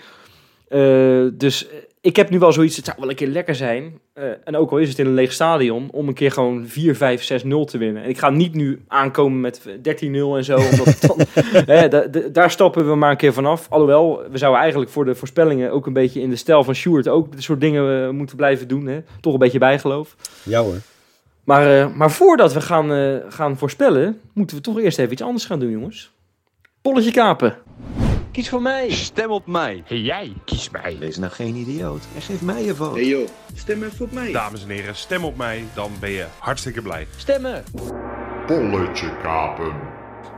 Eh, 0.69 1.27
dus 1.33 1.67
ik 2.05 2.17
heb 2.17 2.31
nu 2.31 2.39
wel 2.39 2.53
zoiets, 2.53 2.77
het 2.77 2.85
zou 2.85 2.97
wel 3.01 3.09
een 3.11 3.15
keer 3.17 3.29
lekker 3.29 3.55
zijn. 3.55 3.99
eh, 4.13 4.25
en 4.45 4.57
ook 4.57 4.71
al 4.71 4.79
is 4.79 4.89
het 4.89 4.99
in 4.99 5.07
een 5.07 5.15
leeg 5.15 5.33
stadion, 5.33 5.89
om 5.91 6.09
een 6.09 6.15
keer 6.15 6.31
gewoon 6.33 6.67
4, 6.67 6.97
5, 6.97 7.23
6, 7.23 7.45
0 7.45 7.65
te 7.65 7.79
winnen. 7.79 8.03
En 8.03 8.09
ik 8.09 8.19
ga 8.19 8.31
niet 8.31 8.55
nu 8.55 8.83
aankomen 8.89 9.41
met 9.41 9.61
13-0 9.83 10.37
en 10.37 10.45
zo. 10.45 10.57
Omdat 10.57 11.01
dan, 11.01 11.19
hè, 11.77 11.89
da- 11.89 12.07
da- 12.07 12.29
daar 12.33 12.51
stappen 12.51 12.89
we 12.89 12.95
maar 12.95 13.11
een 13.11 13.17
keer 13.17 13.33
vanaf. 13.33 13.67
Alhoewel, 13.71 14.23
we 14.31 14.39
zouden 14.39 14.61
eigenlijk 14.61 14.91
voor 14.91 15.05
de 15.05 15.15
voorspellingen 15.15 15.71
ook 15.73 15.87
een 15.87 15.93
beetje 15.93 16.21
in 16.21 16.31
de 16.31 16.37
stijl 16.37 16.65
van 16.65 16.75
Sjoerd 16.75 17.09
ook 17.09 17.33
dit 17.33 17.43
soort 17.43 17.61
dingen 17.61 18.05
eh, 18.05 18.11
moeten 18.11 18.37
blijven 18.37 18.69
doen. 18.69 18.87
Hè? 18.87 19.01
Toch 19.21 19.33
een 19.33 19.39
beetje 19.39 19.59
bijgeloof. 19.59 20.17
Ja 20.43 20.61
hoor. 20.63 20.77
Maar, 21.45 21.81
eh, 21.81 21.95
maar 21.95 22.11
voordat 22.11 22.53
we 22.53 22.61
gaan, 22.61 23.21
gaan 23.29 23.57
voorspellen, 23.59 24.21
moeten 24.33 24.57
we 24.57 24.63
toch 24.63 24.79
eerst 24.81 24.99
even 24.99 25.13
iets 25.13 25.23
anders 25.23 25.45
gaan 25.45 25.59
doen, 25.61 25.71
jongens. 25.71 26.11
Polletje 26.83 27.11
kapen. 27.13 27.57
Kies 28.35 28.49
voor 28.49 28.63
mij. 28.63 28.91
Stem 28.91 29.31
op 29.31 29.47
mij. 29.47 29.83
Hey 29.87 29.99
jij, 29.99 30.33
kies 30.45 30.71
mij. 30.71 30.97
Wees 30.99 31.19
nou 31.19 31.33
geen 31.33 31.55
idioot 31.55 32.03
en 32.15 32.23
geef 32.23 32.43
mij 32.43 32.65
je 32.65 32.75
vote. 32.75 32.99
Hey 32.99 33.09
joh, 33.09 33.29
stem 33.55 33.83
even 33.83 34.05
op 34.05 34.13
mij. 34.13 34.33
Dames 34.33 34.63
en 34.63 34.69
heren, 34.69 34.97
stem 34.97 35.25
op 35.25 35.37
mij, 35.37 35.65
dan 35.75 35.91
ben 36.01 36.11
je 36.11 36.25
hartstikke 36.39 36.83
blij. 36.83 37.07
Stemmen. 37.17 37.65
Polletje 38.47 39.17
kapen. 39.23 39.73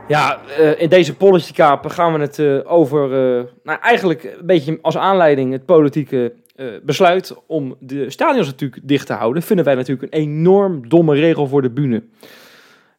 Ja, 0.07 0.41
eh, 0.57 0.81
in 0.81 0.89
deze 0.89 1.15
polletje 1.15 1.53
kapen 1.53 1.91
gaan 1.91 2.13
we 2.13 2.19
het 2.19 2.39
eh, 2.39 2.71
over, 2.71 3.03
eh, 3.03 3.43
nou 3.63 3.79
eigenlijk 3.81 4.23
een 4.23 4.45
beetje 4.45 4.79
als 4.81 4.97
aanleiding 4.97 5.51
het 5.51 5.65
politieke 5.65 6.33
eh, 6.55 6.65
besluit 6.83 7.35
om 7.47 7.75
de 7.79 8.09
stadions 8.09 8.47
natuurlijk 8.47 8.81
dicht 8.83 9.07
te 9.07 9.13
houden. 9.13 9.43
Vinden 9.43 9.65
wij 9.65 9.75
natuurlijk 9.75 10.13
een 10.13 10.19
enorm 10.19 10.89
domme 10.89 11.15
regel 11.15 11.47
voor 11.47 11.61
de 11.61 11.69
bühne. 11.69 12.03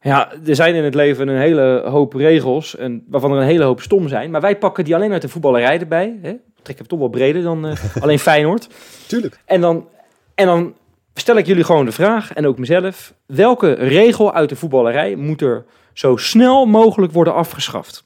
Ja, 0.01 0.31
er 0.45 0.55
zijn 0.55 0.75
in 0.75 0.83
het 0.83 0.95
leven 0.95 1.27
een 1.27 1.39
hele 1.39 1.83
hoop 1.85 2.13
regels, 2.13 2.75
en, 2.75 3.03
waarvan 3.07 3.31
er 3.31 3.37
een 3.37 3.47
hele 3.47 3.63
hoop 3.63 3.81
stom 3.81 4.07
zijn. 4.07 4.31
Maar 4.31 4.41
wij 4.41 4.57
pakken 4.57 4.83
die 4.83 4.95
alleen 4.95 5.11
uit 5.11 5.21
de 5.21 5.29
voetballerij 5.29 5.79
erbij. 5.79 6.19
Hè? 6.21 6.33
Trek 6.61 6.77
hem 6.77 6.87
toch 6.87 6.99
wel 6.99 7.07
breder 7.09 7.43
dan 7.43 7.67
eh, 7.67 7.77
alleen 8.03 8.19
Feyenoord. 8.19 8.67
Tuurlijk. 9.07 9.39
En 9.45 9.61
dan, 9.61 9.87
en 10.35 10.45
dan 10.45 10.73
stel 11.13 11.37
ik 11.37 11.45
jullie 11.45 11.63
gewoon 11.63 11.85
de 11.85 11.91
vraag, 11.91 12.33
en 12.33 12.47
ook 12.47 12.57
mezelf. 12.57 13.13
Welke 13.25 13.73
regel 13.73 14.33
uit 14.33 14.49
de 14.49 14.55
voetballerij 14.55 15.15
moet 15.15 15.41
er 15.41 15.65
zo 15.93 16.15
snel 16.15 16.65
mogelijk 16.65 17.13
worden 17.13 17.33
afgeschaft? 17.33 18.03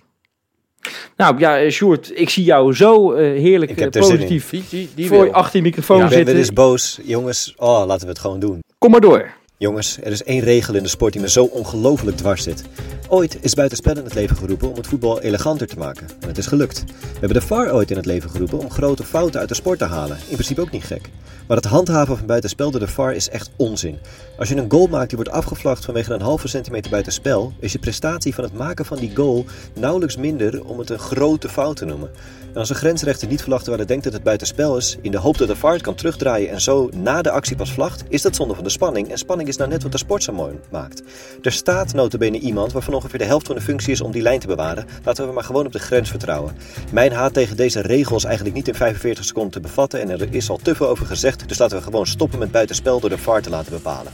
Nou 1.18 1.40
ja, 1.40 1.60
eh, 1.60 1.72
Sjoerd, 1.72 2.20
ik 2.20 2.30
zie 2.30 2.44
jou 2.44 2.76
zo 2.76 3.12
eh, 3.14 3.42
heerlijk 3.42 3.92
positief 3.92 4.50
Die, 4.50 4.64
die, 4.70 4.90
die 4.96 5.08
voor 5.08 5.24
wil. 5.24 5.34
achter 5.34 5.56
je 5.58 5.62
microfoon 5.62 5.98
ik 5.98 6.04
ben 6.04 6.12
zitten. 6.12 6.34
weer 6.34 6.44
eens 6.44 6.54
boos. 6.54 7.00
Jongens, 7.04 7.54
oh, 7.58 7.86
laten 7.86 8.04
we 8.04 8.12
het 8.12 8.20
gewoon 8.20 8.40
doen. 8.40 8.60
Kom 8.78 8.92
maar 8.92 9.02
door. 9.02 9.32
Jongens, 9.58 9.98
er 10.04 10.12
is 10.12 10.24
één 10.24 10.40
regel 10.40 10.74
in 10.74 10.84
de 10.84 10.90
sport 10.90 11.14
die 11.14 11.22
me 11.22 11.30
zo 11.30 11.44
ongelooflijk 11.44 12.18
dwars 12.18 12.44
zit. 12.44 12.64
Ooit 13.08 13.38
is 13.42 13.54
buitenspel 13.54 13.98
in 13.98 14.04
het 14.04 14.14
leven 14.14 14.36
geroepen 14.36 14.70
om 14.70 14.76
het 14.76 14.88
voetbal 14.88 15.22
eleganter 15.22 15.68
te 15.68 15.78
maken. 15.78 16.08
En 16.20 16.28
het 16.28 16.38
is 16.38 16.48
gelukt. 16.48 16.84
We 16.86 17.20
hebben 17.20 17.40
de 17.40 17.48
VAR 17.48 17.74
ooit 17.74 17.92
in 17.92 17.96
het 17.96 18.06
leven 18.06 18.30
geroepen 18.30 18.60
om 18.60 18.72
grote 18.72 19.04
fouten 19.04 19.40
uit 19.40 19.50
de 19.50 19.56
sport 19.56 19.80
te 19.80 19.86
halen. 19.86 20.18
In 20.18 20.34
principe 20.34 20.62
ook 20.62 20.72
niet 20.72 20.84
gek. 20.84 21.10
Maar 21.48 21.58
het 21.58 21.66
handhaven 21.66 22.18
van 22.18 22.26
buitenspel 22.26 22.72
door 22.72 22.80
de 22.80 22.88
VAR 22.88 23.16
is 23.16 23.30
echt 23.30 23.50
onzin. 23.56 23.98
Als 24.38 24.50
je 24.50 24.56
een 24.56 24.72
goal 24.72 24.88
maakt 24.88 25.10
die 25.10 25.18
wordt 25.18 25.34
afgevlacht 25.34 25.86
vanwege 25.86 26.14
een 26.14 26.22
halve 26.22 26.48
centimeter 26.48 26.92
buitenspel, 26.92 27.54
is 27.60 27.72
je 27.72 27.80
prestatie 27.80 28.34
van 28.34 28.44
het 28.44 28.54
maken 28.54 28.86
van 28.86 28.98
die 28.98 29.16
goal 29.16 29.46
nauwelijks 29.80 30.18
minder 30.18 30.66
om 30.66 30.80
het 30.80 30.90
een 30.90 31.00
grote 31.00 31.50
fout 31.50 31.76
te 31.76 31.86
noemen. 31.86 32.10
En 32.54 32.60
als 32.60 32.70
een 32.70 32.76
grensrechter 32.76 33.28
niet 33.28 33.44
vlachtwaarde 33.44 33.86
denkt 33.86 34.04
dat 34.04 34.14
het 34.14 34.24
buitenspel 34.24 34.78
is, 34.78 34.98
in 35.02 35.12
de 35.12 35.18
hoop 35.18 35.38
dat 35.38 35.48
de 35.48 35.56
VAR 35.56 35.74
het 35.74 35.82
kan 35.82 35.96
terugdraaien 35.96 36.50
en 36.50 36.62
zo 36.62 36.90
na 36.96 37.22
de 37.22 37.32
actie 37.32 37.56
pas 37.56 37.74
vlacht, 37.74 38.04
is 38.10 38.22
dat 38.22 38.36
zonde 38.36 38.56
van 38.56 38.64
de 38.64 38.70
spanning. 38.70 39.10
En 39.10 39.18
spanning 39.18 39.43
is 39.48 39.58
nou 39.58 39.70
net 39.70 39.84
wat 39.84 39.92
de 39.92 39.98
sport 39.98 40.24
zo 40.24 40.34
mooi 40.34 40.60
maakt. 40.72 41.04
Er 41.42 41.52
staat 41.52 41.94
notabene 41.94 42.40
iemand 42.40 42.72
waarvan 42.72 42.94
ongeveer 42.94 43.20
de 43.20 43.26
helft 43.26 43.48
van 43.48 43.56
de 43.56 43.62
functie 43.62 43.92
is 43.92 44.02
om 44.02 44.12
die 44.12 44.22
lijn 44.22 44.40
te 44.40 44.48
bewaren. 44.48 44.86
Laten 45.04 45.28
we 45.28 45.34
maar 45.34 45.44
gewoon 45.44 45.66
op 45.66 45.72
de 45.72 45.80
grens 45.80 46.10
vertrouwen. 46.10 46.56
Mijn 46.92 47.12
haat 47.12 47.34
tegen 47.34 47.58
deze 47.58 47.82
regel 47.82 48.16
is 48.16 48.24
eigenlijk 48.24 48.56
niet 48.56 48.68
in 48.68 48.76
45 48.76 49.26
seconden 49.26 49.52
te 49.52 49.60
bevatten 49.60 50.02
en 50.02 50.10
er 50.10 50.28
is 50.30 50.50
al 50.50 50.58
te 50.58 50.76
veel 50.76 50.88
over 50.88 51.06
gezegd. 51.06 51.48
Dus 51.48 51.58
laten 51.58 51.78
we 51.78 51.84
gewoon 51.84 52.08
stoppen 52.08 52.40
met 52.40 52.52
buitenspel 52.52 53.00
door 53.00 53.10
de 53.10 53.18
VAR 53.18 53.42
te 53.42 53.50
laten 53.50 53.72
bepalen. 53.72 54.12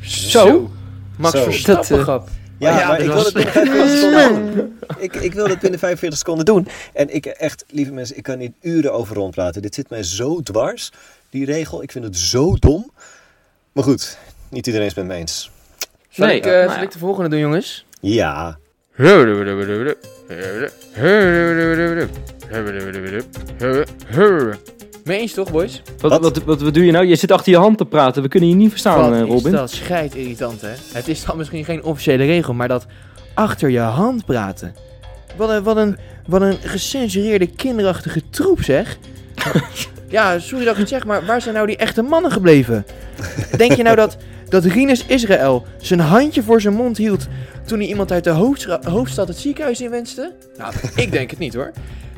Zo. 0.00 0.70
Max 1.16 1.38
Zo. 1.38 1.44
Verstappen, 1.44 1.88
Dat, 1.88 1.98
eh, 1.98 2.04
grap. 2.04 2.28
Ja, 2.58 2.78
ja, 2.78 2.88
maar 2.88 3.00
ik 3.00 3.06
wil 3.06 3.24
het 3.24 3.34
binnen 3.34 3.52
45 3.52 3.98
seconden 3.98 4.54
doen. 4.56 4.78
Ik, 4.98 5.14
ik 5.14 5.34
wil 5.34 5.48
het 5.48 5.58
binnen 5.58 5.78
45 5.78 6.18
seconden 6.18 6.44
doen. 6.44 6.68
En 6.92 7.14
ik 7.14 7.26
echt, 7.26 7.64
lieve 7.68 7.92
mensen, 7.92 8.16
ik 8.16 8.22
kan 8.22 8.38
hier 8.38 8.52
uren 8.60 8.92
over 8.92 9.16
rondpraten. 9.16 9.62
Dit 9.62 9.74
zit 9.74 9.90
mij 9.90 10.02
zo 10.02 10.40
dwars, 10.40 10.92
die 11.30 11.44
regel. 11.44 11.82
Ik 11.82 11.92
vind 11.92 12.04
het 12.04 12.16
zo 12.16 12.56
dom. 12.56 12.90
Maar 13.72 13.84
goed, 13.84 14.18
niet 14.48 14.66
iedereen 14.66 14.86
is 14.86 14.94
het 14.94 15.04
met 15.06 15.14
me 15.16 15.20
eens. 15.20 15.50
Zal, 16.08 16.26
Nee, 16.26 16.36
ik, 16.36 16.46
eh, 16.46 16.52
nou 16.52 16.64
ja. 16.68 16.72
zal 16.74 16.82
ik 16.82 16.90
de 16.92 16.98
volgende 16.98 17.28
doen, 17.30 17.38
jongens? 17.38 17.84
Ja, 18.00 18.58
Mee 25.04 25.20
eens 25.20 25.32
toch, 25.32 25.50
boys? 25.50 25.82
Wat, 25.98 26.10
Wat? 26.10 26.20
wat, 26.22 26.44
wat, 26.44 26.60
wat 26.60 26.74
doe 26.74 26.84
je 26.84 26.92
nou? 26.92 27.06
Je 27.06 27.16
zit 27.16 27.30
achter 27.30 27.52
je 27.52 27.58
hand 27.58 27.78
te 27.78 27.84
praten. 27.84 28.22
We 28.22 28.28
kunnen 28.28 28.48
je 28.48 28.54
niet 28.54 28.70
verstaan, 28.70 29.12
eh, 29.14 29.20
Wat 29.20 29.28
Robin. 29.28 29.52
is 29.52 29.58
dat 29.58 29.70
schijt 29.70 30.14
irritant, 30.14 30.60
hè? 30.60 30.72
Het 30.92 31.08
is 31.08 31.24
dan 31.24 31.36
misschien 31.36 31.64
geen 31.64 31.82
officiële 31.82 32.24
regel, 32.24 32.54
maar 32.54 32.68
dat 32.68 32.86
achter 33.34 33.70
je 33.70 33.78
hand 33.78 34.24
praten. 34.24 34.74
Wat 35.36 35.48
een, 35.50 35.62
wat 35.62 35.76
een, 35.76 35.98
wat 36.26 36.42
een 36.42 36.56
gecensureerde 36.62 37.46
kinderachtige 37.46 38.22
troep, 38.30 38.62
zeg. 38.62 38.98
ja, 40.08 40.38
sorry 40.38 40.64
dat 40.64 40.74
ik 40.74 40.80
het 40.80 40.88
zeg, 40.88 41.04
maar 41.04 41.24
waar 41.24 41.40
zijn 41.40 41.54
nou 41.54 41.66
die 41.66 41.76
echte 41.76 42.02
mannen 42.02 42.30
gebleven? 42.30 42.86
Denk 43.56 43.72
je 43.72 43.82
nou 43.82 43.96
dat, 43.96 44.16
dat 44.48 44.64
Rinus 44.64 45.06
Israël 45.06 45.66
zijn 45.80 46.00
handje 46.00 46.42
voor 46.42 46.60
zijn 46.60 46.74
mond 46.74 46.96
hield 46.96 47.26
toen 47.64 47.78
hij 47.78 47.88
iemand 47.88 48.12
uit 48.12 48.24
de 48.24 48.30
hoofdstad 48.82 49.28
het 49.28 49.38
ziekenhuis 49.38 49.80
inwenste? 49.80 50.32
Nou, 50.56 50.72
ik 50.94 51.12
denk 51.12 51.30
het 51.30 51.38
niet 51.38 51.54
hoor. 51.54 51.72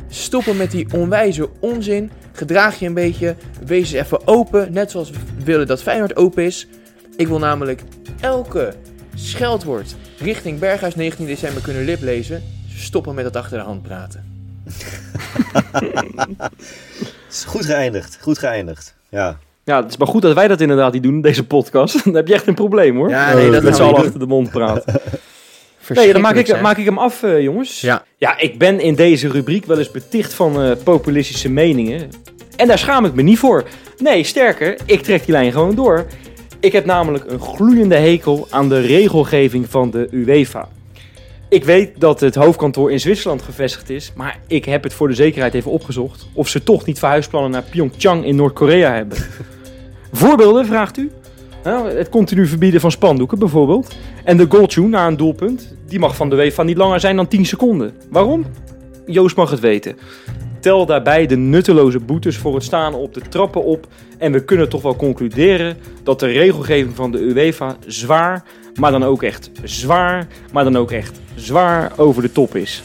Stoppen 0.08 0.56
met 0.56 0.70
die 0.70 0.86
onwijze 0.92 1.48
onzin. 1.60 2.10
Gedraag 2.32 2.78
je 2.78 2.86
een 2.86 2.94
beetje. 2.94 3.36
Wees 3.66 3.92
eens 3.92 4.04
even 4.04 4.26
open. 4.26 4.72
Net 4.72 4.90
zoals 4.90 5.10
we 5.10 5.18
willen 5.44 5.66
dat 5.66 5.82
Feyenoord 5.82 6.16
open 6.16 6.44
is. 6.44 6.66
Ik 7.16 7.28
wil 7.28 7.38
namelijk 7.38 7.82
elke 8.20 8.74
scheldwoord 9.14 9.94
richting 10.18 10.58
Berghuis 10.58 10.94
19 10.94 11.26
december 11.26 11.62
kunnen 11.62 11.84
liplezen. 11.84 12.42
Stoppen 12.74 13.14
met 13.14 13.24
dat 13.24 13.36
achter 13.36 13.58
de 13.58 13.64
hand 13.64 13.82
praten. 13.82 14.29
Is 17.30 17.44
goed 17.46 17.64
geëindigd. 17.64 18.18
Goed 18.20 18.38
geëindigd. 18.38 18.94
Ja. 19.08 19.38
Ja, 19.64 19.80
het 19.82 19.90
is 19.90 19.96
maar 19.96 20.08
goed 20.08 20.22
dat 20.22 20.34
wij 20.34 20.48
dat 20.48 20.60
inderdaad 20.60 20.92
niet 20.92 21.02
doen 21.02 21.20
deze 21.20 21.46
podcast. 21.46 22.04
Dan 22.04 22.14
heb 22.14 22.28
je 22.28 22.34
echt 22.34 22.46
een 22.46 22.54
probleem 22.54 22.96
hoor. 22.96 23.08
Ja, 23.08 23.34
nee, 23.34 23.50
dat 23.50 23.62
Met 23.62 23.76
z'n 23.76 23.82
allen 23.82 23.96
achter 23.96 24.18
de 24.18 24.26
mond 24.26 24.50
praten. 24.50 25.00
Nee, 25.88 26.12
dan 26.12 26.20
maak 26.20 26.34
ik, 26.34 26.60
maak 26.60 26.76
ik 26.76 26.84
hem 26.84 26.98
af, 26.98 27.22
eh, 27.22 27.40
jongens. 27.40 27.80
Ja. 27.80 28.04
Ja, 28.16 28.38
ik 28.38 28.58
ben 28.58 28.80
in 28.80 28.94
deze 28.94 29.28
rubriek 29.28 29.64
wel 29.66 29.78
eens 29.78 29.90
beticht 29.90 30.34
van 30.34 30.62
eh, 30.62 30.70
populistische 30.84 31.50
meningen. 31.50 32.10
En 32.56 32.66
daar 32.68 32.78
schaam 32.78 33.04
ik 33.04 33.14
me 33.14 33.22
niet 33.22 33.38
voor. 33.38 33.64
Nee, 33.98 34.24
sterker, 34.24 34.76
ik 34.84 35.02
trek 35.02 35.24
die 35.24 35.32
lijn 35.32 35.52
gewoon 35.52 35.74
door. 35.74 36.06
Ik 36.60 36.72
heb 36.72 36.84
namelijk 36.84 37.24
een 37.30 37.40
gloeiende 37.40 37.94
hekel 37.94 38.46
aan 38.50 38.68
de 38.68 38.80
regelgeving 38.80 39.70
van 39.70 39.90
de 39.90 40.08
UEFA. 40.10 40.68
Ik 41.50 41.64
weet 41.64 42.00
dat 42.00 42.20
het 42.20 42.34
hoofdkantoor 42.34 42.92
in 42.92 43.00
Zwitserland 43.00 43.42
gevestigd 43.42 43.90
is, 43.90 44.12
maar 44.14 44.38
ik 44.46 44.64
heb 44.64 44.82
het 44.82 44.94
voor 44.94 45.08
de 45.08 45.14
zekerheid 45.14 45.54
even 45.54 45.70
opgezocht 45.70 46.28
of 46.32 46.48
ze 46.48 46.62
toch 46.62 46.86
niet 46.86 46.98
verhuisplannen 46.98 47.50
naar 47.50 47.62
Pyeongchang 47.62 48.24
in 48.24 48.36
Noord-Korea 48.36 48.92
hebben. 48.94 49.18
Voorbeelden, 50.12 50.66
vraagt 50.66 50.96
u? 50.96 51.10
Nou, 51.64 51.90
het 51.90 52.08
continu 52.08 52.46
verbieden 52.46 52.80
van 52.80 52.90
spandoeken 52.90 53.38
bijvoorbeeld. 53.38 53.96
En 54.24 54.36
de 54.36 54.46
goaltune 54.48 54.88
na 54.88 55.06
een 55.06 55.16
doelpunt, 55.16 55.74
die 55.86 55.98
mag 55.98 56.16
van 56.16 56.30
de 56.30 56.36
UEFA 56.36 56.62
niet 56.62 56.76
langer 56.76 57.00
zijn 57.00 57.16
dan 57.16 57.28
10 57.28 57.46
seconden. 57.46 57.92
Waarom? 58.10 58.44
Joost 59.06 59.36
mag 59.36 59.50
het 59.50 59.60
weten. 59.60 59.96
Tel 60.60 60.86
daarbij 60.86 61.26
de 61.26 61.36
nutteloze 61.36 62.00
boetes 62.00 62.36
voor 62.36 62.54
het 62.54 62.64
staan 62.64 62.94
op 62.94 63.14
de 63.14 63.20
trappen 63.28 63.64
op. 63.64 63.86
En 64.18 64.32
we 64.32 64.44
kunnen 64.44 64.68
toch 64.68 64.82
wel 64.82 64.96
concluderen 64.96 65.76
dat 66.02 66.20
de 66.20 66.26
regelgeving 66.26 66.96
van 66.96 67.10
de 67.10 67.18
UEFA 67.18 67.76
zwaar, 67.86 68.44
maar 68.74 68.90
dan 68.90 69.04
ook 69.04 69.22
echt 69.22 69.50
zwaar, 69.64 70.26
maar 70.52 70.64
dan 70.64 70.76
ook 70.76 70.90
echt 70.90 71.20
zwaar 71.34 71.92
over 71.96 72.22
de 72.22 72.32
top 72.32 72.54
is. 72.56 72.82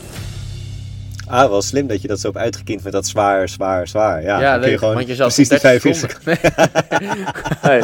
Ah, 1.27 1.49
wel 1.49 1.61
slim 1.61 1.87
dat 1.87 2.01
je 2.01 2.07
dat 2.07 2.19
zo 2.19 2.27
hebt 2.27 2.39
uitgekiend 2.39 2.83
met 2.83 2.93
dat 2.93 3.07
zwaar, 3.07 3.49
zwaar, 3.49 3.87
zwaar. 3.87 4.21
Ja, 4.23 4.39
Ja, 4.41 4.51
dan 4.51 4.61
kun 4.61 4.71
je 4.71 4.77
gewoon 4.77 4.93
want 4.93 5.07
je 5.07 5.15
zat 5.15 5.33
precies 5.33 5.49
die 5.49 5.59
30 5.59 5.81
45 5.81 6.11
seconden. 6.11 7.59
Hey, 7.59 7.83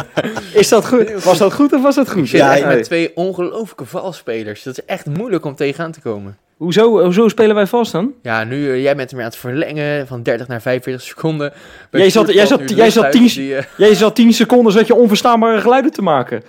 is 0.54 0.70
dat 0.70 0.88
goed? 0.88 1.24
Was 1.24 1.38
dat 1.38 1.54
goed 1.54 1.74
of 1.74 1.82
was 1.82 1.96
dat 1.96 2.12
goed? 2.12 2.30
Ja, 2.30 2.68
met 2.68 2.84
twee 2.84 3.12
ongelooflijke 3.16 3.86
valspelers. 3.86 4.64
Dat 4.64 4.78
is 4.78 4.86
echt 4.86 5.06
moeilijk 5.06 5.46
om 5.46 5.56
tegenaan 5.56 5.92
te 5.92 6.02
komen. 6.02 6.38
Hoezo, 6.58 7.04
hoezo 7.04 7.28
spelen 7.28 7.56
wij 7.56 7.68
vast 7.68 7.92
dan? 7.92 8.12
Ja, 8.22 8.44
nu, 8.44 8.72
eh, 8.72 8.82
jij 8.82 8.96
bent 8.96 9.12
hem 9.12 9.20
aan 9.20 9.26
het 9.26 9.36
verlengen 9.36 10.08
van 10.08 10.24
30 10.24 10.48
naar 10.48 10.62
45 10.62 11.08
seconden. 11.08 11.54
Jij 11.92 12.10
zat- 12.10 12.34
jij 12.34 12.46
zat- 12.46 12.70
jij 12.70 12.90
zat 12.90 13.04
uit, 13.04 13.12
tien- 13.14 13.28
die, 13.28 13.56
eh, 13.56 13.64
Jij 13.78 13.96
zat 13.96 14.16
10 14.16 14.34
seconden 14.34 14.74
zat 14.74 14.88
je 14.88 14.96
onverstaanbare 14.96 15.62
geluiden 15.62 15.92
te 15.92 16.02
maken. 16.02 16.42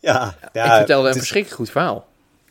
Ja, 0.00 0.34
ja, 0.52 0.64
ik 0.64 0.72
vertelde 0.76 1.08
een 1.08 1.14
verschrikkelijk 1.14 1.60
goed 1.60 1.70
verhaal. 1.70 2.06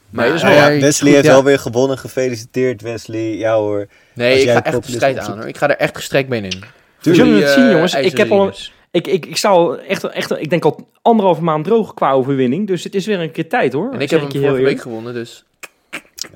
Nee, 0.09 0.25
dat 0.27 0.35
is 0.35 0.41
wel 0.41 0.51
ja, 0.51 0.59
waar. 0.59 0.79
Wesley 0.79 0.91
Goed, 0.91 1.09
heeft 1.09 1.25
ja. 1.25 1.31
wel 1.31 1.43
weer 1.43 1.59
gewonnen. 1.59 1.97
Gefeliciteerd, 1.97 2.81
Wesley. 2.81 3.37
Ja 3.37 3.55
hoor. 3.55 3.87
Nee, 4.13 4.31
Als 4.33 4.41
ik 4.43 4.49
ga 4.49 4.63
echt 4.63 4.85
de 4.85 4.91
strijd 4.91 5.17
aan 5.17 5.37
hoor. 5.37 5.47
Ik 5.47 5.57
ga 5.57 5.69
er 5.69 5.75
echt 5.75 5.95
gestrekt 5.97 6.29
been 6.29 6.43
in. 6.43 6.63
We 7.01 7.15
zullen 7.15 7.41
het 7.41 7.49
zien, 7.49 7.65
eh, 7.65 7.71
jongens. 7.71 7.93
Ik, 7.93 8.17
heb 8.17 8.31
al, 8.31 8.47
een- 8.47 8.53
ik, 8.91 9.07
ik, 9.07 9.25
ik 9.25 9.37
sta 9.37 9.49
al 9.49 9.79
echt, 9.79 10.03
echt, 10.03 10.31
ik 10.31 10.49
denk 10.49 10.65
al 10.65 10.87
anderhalve 11.01 11.43
maand 11.43 11.65
droog 11.65 11.93
qua 11.93 12.11
overwinning. 12.11 12.67
Dus 12.67 12.83
het 12.83 12.95
is 12.95 13.05
weer 13.05 13.19
een 13.19 13.31
keer 13.31 13.49
tijd 13.49 13.73
hoor. 13.73 13.91
En 13.93 14.01
ik 14.01 14.09
heb 14.09 14.21
hem 14.21 14.31
vorige 14.41 14.63
week 14.63 14.81
gewonnen, 14.81 15.13
dus... 15.13 15.43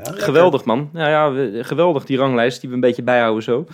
Ja. 0.03 0.11
Geweldig, 0.15 0.63
man. 0.63 0.89
Ja, 0.93 1.09
ja, 1.09 1.31
we- 1.31 1.59
geweldig 1.61 2.05
die 2.05 2.17
ranglijst 2.17 2.59
die 2.61 2.69
we 2.69 2.75
een 2.75 2.81
beetje 2.81 3.03
bijhouden 3.03 3.43
zo. 3.43 3.65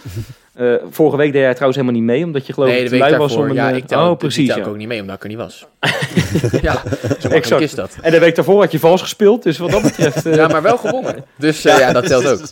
Eh, 0.53 0.73
vorige 0.89 1.17
week 1.17 1.31
deed 1.31 1.41
jij 1.41 1.51
trouwens 1.53 1.79
helemaal 1.79 1.99
niet 2.01 2.09
mee, 2.09 2.23
omdat 2.25 2.47
je 2.47 2.53
geloof 2.53 2.69
nee, 2.69 2.83
ik 2.83 2.91
lui 2.91 3.17
was 3.17 3.35
om 3.35 3.43
een... 3.49 3.53
ja, 3.53 3.69
eh, 3.69 3.75
ik 3.75 3.87
tel, 3.87 4.09
oh, 4.09 4.17
precies, 4.17 4.47
tel 4.47 4.55
ja. 4.57 4.61
ik 4.63 4.67
ook 4.69 4.75
niet 4.77 4.87
mee, 4.87 5.01
omdat 5.01 5.15
ik 5.15 5.21
er 5.23 5.29
niet 5.29 5.37
was. 5.37 5.65
ja, 6.61 6.81
zo 7.19 7.27
Exact. 7.27 7.61
is 7.61 7.75
dat. 7.75 7.97
En 8.01 8.11
de 8.11 8.19
week 8.19 8.35
daarvoor 8.35 8.61
had 8.61 8.71
je 8.71 8.79
vals 8.79 9.01
gespeeld, 9.01 9.43
dus 9.43 9.57
wat 9.57 9.71
dat 9.71 9.81
betreft... 9.81 10.25
eh, 10.25 10.35
Ja, 10.35 10.47
maar 10.47 10.61
wel 10.61 10.77
gewonnen. 10.77 11.25
Dus 11.37 11.65
eh, 11.65 11.79
ja, 11.79 11.91
dat 11.93 12.05
telt 12.07 12.27
ook. 12.27 12.39
oh, 12.39 12.43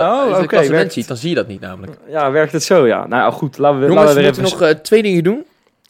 Als 0.00 0.26
je 0.26 0.30
oké. 0.30 0.38
het 0.38 0.46
klassement 0.46 0.68
werkt- 0.70 0.92
ziet, 0.92 1.08
dan 1.08 1.16
zie 1.16 1.28
je 1.28 1.34
dat 1.34 1.46
niet 1.48 1.60
namelijk. 1.60 1.96
Ja, 2.08 2.30
werkt 2.30 2.52
het 2.52 2.62
zo, 2.62 2.86
ja. 2.86 3.06
Nou 3.06 3.32
goed, 3.32 3.58
laten 3.58 3.78
we, 3.80 3.86
Jongens, 3.86 4.04
laten 4.04 4.16
we 4.16 4.20
we 4.22 4.26
weer 4.26 4.36
moeten 4.40 4.56
even... 4.58 4.66
nog 4.68 4.76
eh, 4.78 4.82
twee 4.84 5.02
dingen 5.02 5.24
doen. 5.24 5.44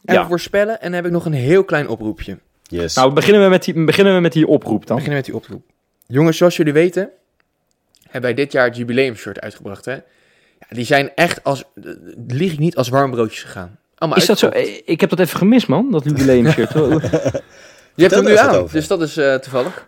Even 0.05 0.25
voorspellen. 0.27 0.73
En 0.81 0.85
dan 0.85 0.93
heb 0.93 1.05
ik 1.05 1.11
nog 1.11 1.25
een 1.25 1.33
heel 1.33 1.63
klein 1.63 1.87
oproepje. 1.87 2.37
Yes. 2.63 2.95
Nou, 2.95 3.13
beginnen 3.13 3.43
we 3.43 3.49
met 3.49 3.63
die, 3.63 3.83
beginnen 3.85 4.13
we 4.15 4.19
met 4.19 4.33
die 4.33 4.47
oproep 4.47 4.79
We 4.81 4.85
dan. 4.85 4.95
beginnen 4.95 5.17
met 5.17 5.25
die 5.25 5.35
oproep. 5.35 5.61
Jongens, 6.07 6.37
zoals 6.37 6.57
jullie 6.57 6.73
weten, 6.73 7.09
hebben 8.03 8.21
wij 8.21 8.33
dit 8.33 8.51
jaar 8.51 8.65
het 8.65 8.77
jubileumshirt 8.77 9.41
uitgebracht. 9.41 9.85
Hè? 9.85 9.93
Ja, 10.59 10.67
die 10.69 10.85
zijn 10.85 11.11
echt 11.15 11.43
als, 11.43 11.63
eh, 11.75 11.91
lieg 12.27 12.51
ik 12.51 12.59
niet, 12.59 12.75
als 12.75 12.89
warm 12.89 13.11
broodjes 13.11 13.43
gegaan. 13.43 13.79
Allemaal 13.95 14.19
Is 14.19 14.25
dat 14.25 14.39
zo? 14.39 14.49
Ik 14.85 15.01
heb 15.01 15.09
dat 15.09 15.19
even 15.19 15.37
gemist, 15.37 15.67
man, 15.67 15.91
dat 15.91 16.03
jubileumshirt. 16.03 16.73
Je 17.95 18.01
hebt 18.01 18.15
hem 18.15 18.23
nu 18.23 18.37
aan, 18.37 18.55
over. 18.55 18.75
dus 18.75 18.87
dat 18.87 19.01
is 19.01 19.17
eh, 19.17 19.35
toevallig. 19.35 19.87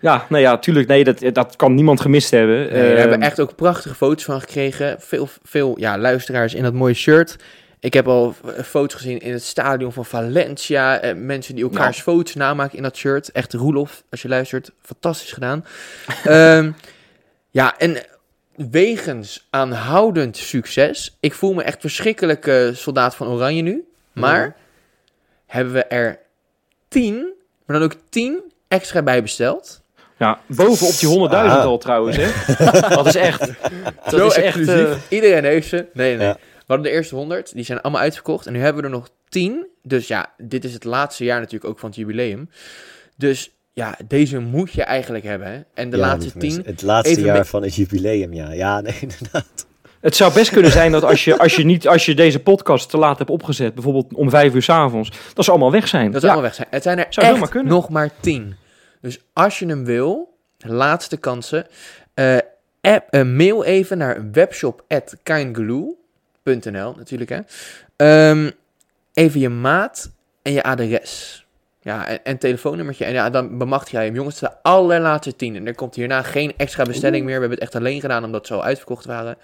ja, 0.00 0.26
nou 0.28 0.42
ja, 0.42 0.58
tuurlijk. 0.58 0.88
Nee, 0.88 1.04
dat, 1.04 1.20
dat 1.32 1.56
kan 1.56 1.74
niemand 1.74 2.00
gemist 2.00 2.30
hebben. 2.30 2.56
Nee, 2.56 2.68
daar 2.68 2.96
hebben 2.96 3.18
we 3.18 3.24
Eh, 3.24 3.30
echt 3.30 3.40
ook 3.40 3.54
prachtige 3.56 3.94
foto's 3.94 4.24
van 4.24 4.40
gekregen. 4.40 4.96
Veel, 4.98 5.28
veel 5.42 5.78
ja, 5.78 5.98
luisteraars 5.98 6.54
in 6.54 6.62
dat 6.62 6.72
mooie 6.72 6.94
shirt. 6.94 7.36
Ik 7.84 7.92
heb 7.94 8.08
al 8.08 8.34
foto's 8.64 8.94
gezien 8.94 9.18
in 9.18 9.32
het 9.32 9.42
stadion 9.44 9.92
van 9.92 10.04
Valencia. 10.04 11.00
Eh, 11.00 11.14
mensen 11.14 11.54
die 11.54 11.64
elkaars 11.64 12.00
foto's 12.00 12.34
namaken 12.34 12.76
in 12.76 12.82
dat 12.82 12.96
shirt. 12.96 13.32
Echt 13.32 13.52
Roelof, 13.52 14.02
als 14.10 14.22
je 14.22 14.28
luistert, 14.28 14.70
fantastisch 14.82 15.32
gedaan. 15.32 15.64
Ehm, 16.24 16.70
ja, 17.50 17.78
en 17.78 17.96
wegens 18.70 19.46
aanhoudend 19.50 20.36
succes. 20.36 21.16
Ik 21.20 21.34
voel 21.34 21.54
me 21.54 21.62
echt 21.62 21.80
verschrikkelijk 21.80 22.46
eh, 22.46 22.68
soldaat 22.72 23.14
van 23.14 23.26
Oranje 23.28 23.62
nu. 23.62 23.84
Maar 24.12 24.56
hebben 25.46 25.72
we 25.74 25.84
er 25.84 26.18
tien, 26.88 27.32
maar 27.66 27.78
dan 27.78 27.84
ook 27.84 27.96
tien 28.08 28.52
extra 28.68 29.02
bij 29.02 29.22
besteld. 29.22 29.82
Ja, 30.18 30.38
bovenop 30.46 30.98
die 30.98 31.08
100.000 31.08 31.34
Ah. 31.34 31.64
al 31.64 31.78
trouwens, 31.78 32.16
hè. 32.16 32.30
dat 32.94 33.06
is 33.06 33.14
echt... 33.14 33.38
Dat 34.04 34.14
Zo 34.20 34.26
is 34.26 34.34
echt... 34.36 34.56
exclusief. 34.56 34.88
eh, 34.90 34.96
Iedereen 35.08 35.44
heeft 35.44 35.68
ze. 35.68 35.86
Nee, 35.92 36.16
nee. 36.16 36.26
Ja. 36.26 36.36
We 36.66 36.72
hadden 36.74 36.86
de 36.92 36.96
eerste 36.96 37.14
100, 37.14 37.54
die 37.54 37.64
zijn 37.64 37.80
allemaal 37.80 38.02
uitverkocht. 38.02 38.46
En 38.46 38.52
nu 38.52 38.58
hebben 38.60 38.82
we 38.82 38.88
er 38.88 38.94
nog 38.94 39.08
10. 39.28 39.66
Dus 39.82 40.08
ja, 40.08 40.32
dit 40.38 40.64
is 40.64 40.72
het 40.74 40.84
laatste 40.84 41.24
jaar 41.24 41.38
natuurlijk 41.38 41.70
ook 41.70 41.78
van 41.78 41.88
het 41.88 41.98
jubileum. 41.98 42.50
Dus 43.16 43.50
ja, 43.72 43.98
deze 44.08 44.38
moet 44.38 44.72
je 44.72 44.82
eigenlijk 44.82 45.24
hebben. 45.24 45.48
Hè? 45.48 45.60
En 45.74 45.90
de 45.90 45.96
Ja, 45.96 46.02
laatste 46.02 46.22
lieve 46.32 46.38
mensen. 46.38 46.62
10. 46.62 46.72
Het 46.72 46.82
laatste 46.82 47.10
even 47.10 47.24
jaar 47.24 47.46
van 47.46 47.62
het 47.62 47.74
jubileum, 47.74 48.32
ja. 48.32 48.52
Ja, 48.52 48.80
nee, 48.80 48.94
inderdaad. 49.00 49.66
Het 50.00 50.16
zou 50.16 50.32
best 50.32 50.50
kunnen 50.50 50.70
zijn 50.70 50.92
dat 50.92 51.02
als 51.02 51.24
je, 51.24 51.38
als 51.38 51.56
je, 51.56 51.64
niet, 51.64 51.88
als 51.88 52.06
je 52.06 52.14
deze 52.14 52.40
podcast 52.40 52.90
te 52.90 52.96
laat 52.98 53.18
hebt 53.18 53.30
opgezet, 53.30 53.74
bijvoorbeeld 53.74 54.14
om 54.14 54.30
vijf 54.30 54.54
uur 54.54 54.62
s'avonds, 54.62 55.12
dat 55.34 55.44
ze 55.44 55.50
allemaal 55.50 55.70
weg 55.70 55.88
zijn. 55.88 56.04
Dat 56.04 56.14
ja. 56.14 56.20
ze 56.20 56.26
allemaal 56.26 56.42
weg 56.44 56.54
zijn. 56.54 56.68
Het 56.70 56.82
zijn 56.82 56.98
er 56.98 57.06
Zou 57.08 57.26
echt 57.40 57.62
nog 57.62 57.88
maar 57.88 58.10
10. 58.20 58.54
Dus 59.00 59.20
als 59.32 59.58
je 59.58 59.66
hem 59.66 59.84
wil, 59.84 60.36
laatste 60.58 61.16
kansen. 61.16 61.66
eh, 62.14 62.36
app, 62.80 63.06
eh, 63.10 63.22
mail 63.22 63.64
even 63.64 63.98
naar 63.98 64.30
webshop.kindglue.nl 66.44 66.94
natuurlijk 66.96 67.30
hè. 67.30 67.38
Ehm, 67.96 68.50
even 69.12 69.40
je 69.40 69.48
maat 69.48 70.10
en 70.42 70.52
je 70.52 70.62
adres. 70.62 71.46
Ja, 71.82 72.06
en, 72.06 72.24
en 72.24 72.38
telefoonnummertje. 72.38 73.04
En 73.04 73.12
ja, 73.12 73.30
dan 73.30 73.58
bemachtig 73.58 73.90
jij 73.92 74.04
hem. 74.04 74.14
Jongens, 74.14 74.38
de 74.38 74.62
allerlaatste 74.62 75.36
10. 75.36 75.56
En 75.56 75.66
er 75.66 75.74
komt 75.74 75.94
hierna 75.94 76.22
geen 76.22 76.52
extra 76.56 76.84
bestelling 76.84 77.24
meer. 77.24 77.34
We 77.34 77.40
hebben 77.40 77.58
het 77.58 77.68
echt 77.68 77.74
alleen 77.82 78.00
gedaan 78.00 78.24
omdat 78.24 78.46
ze 78.46 78.54
al 78.54 78.64
uitverkocht 78.64 79.04
waren. 79.04 79.36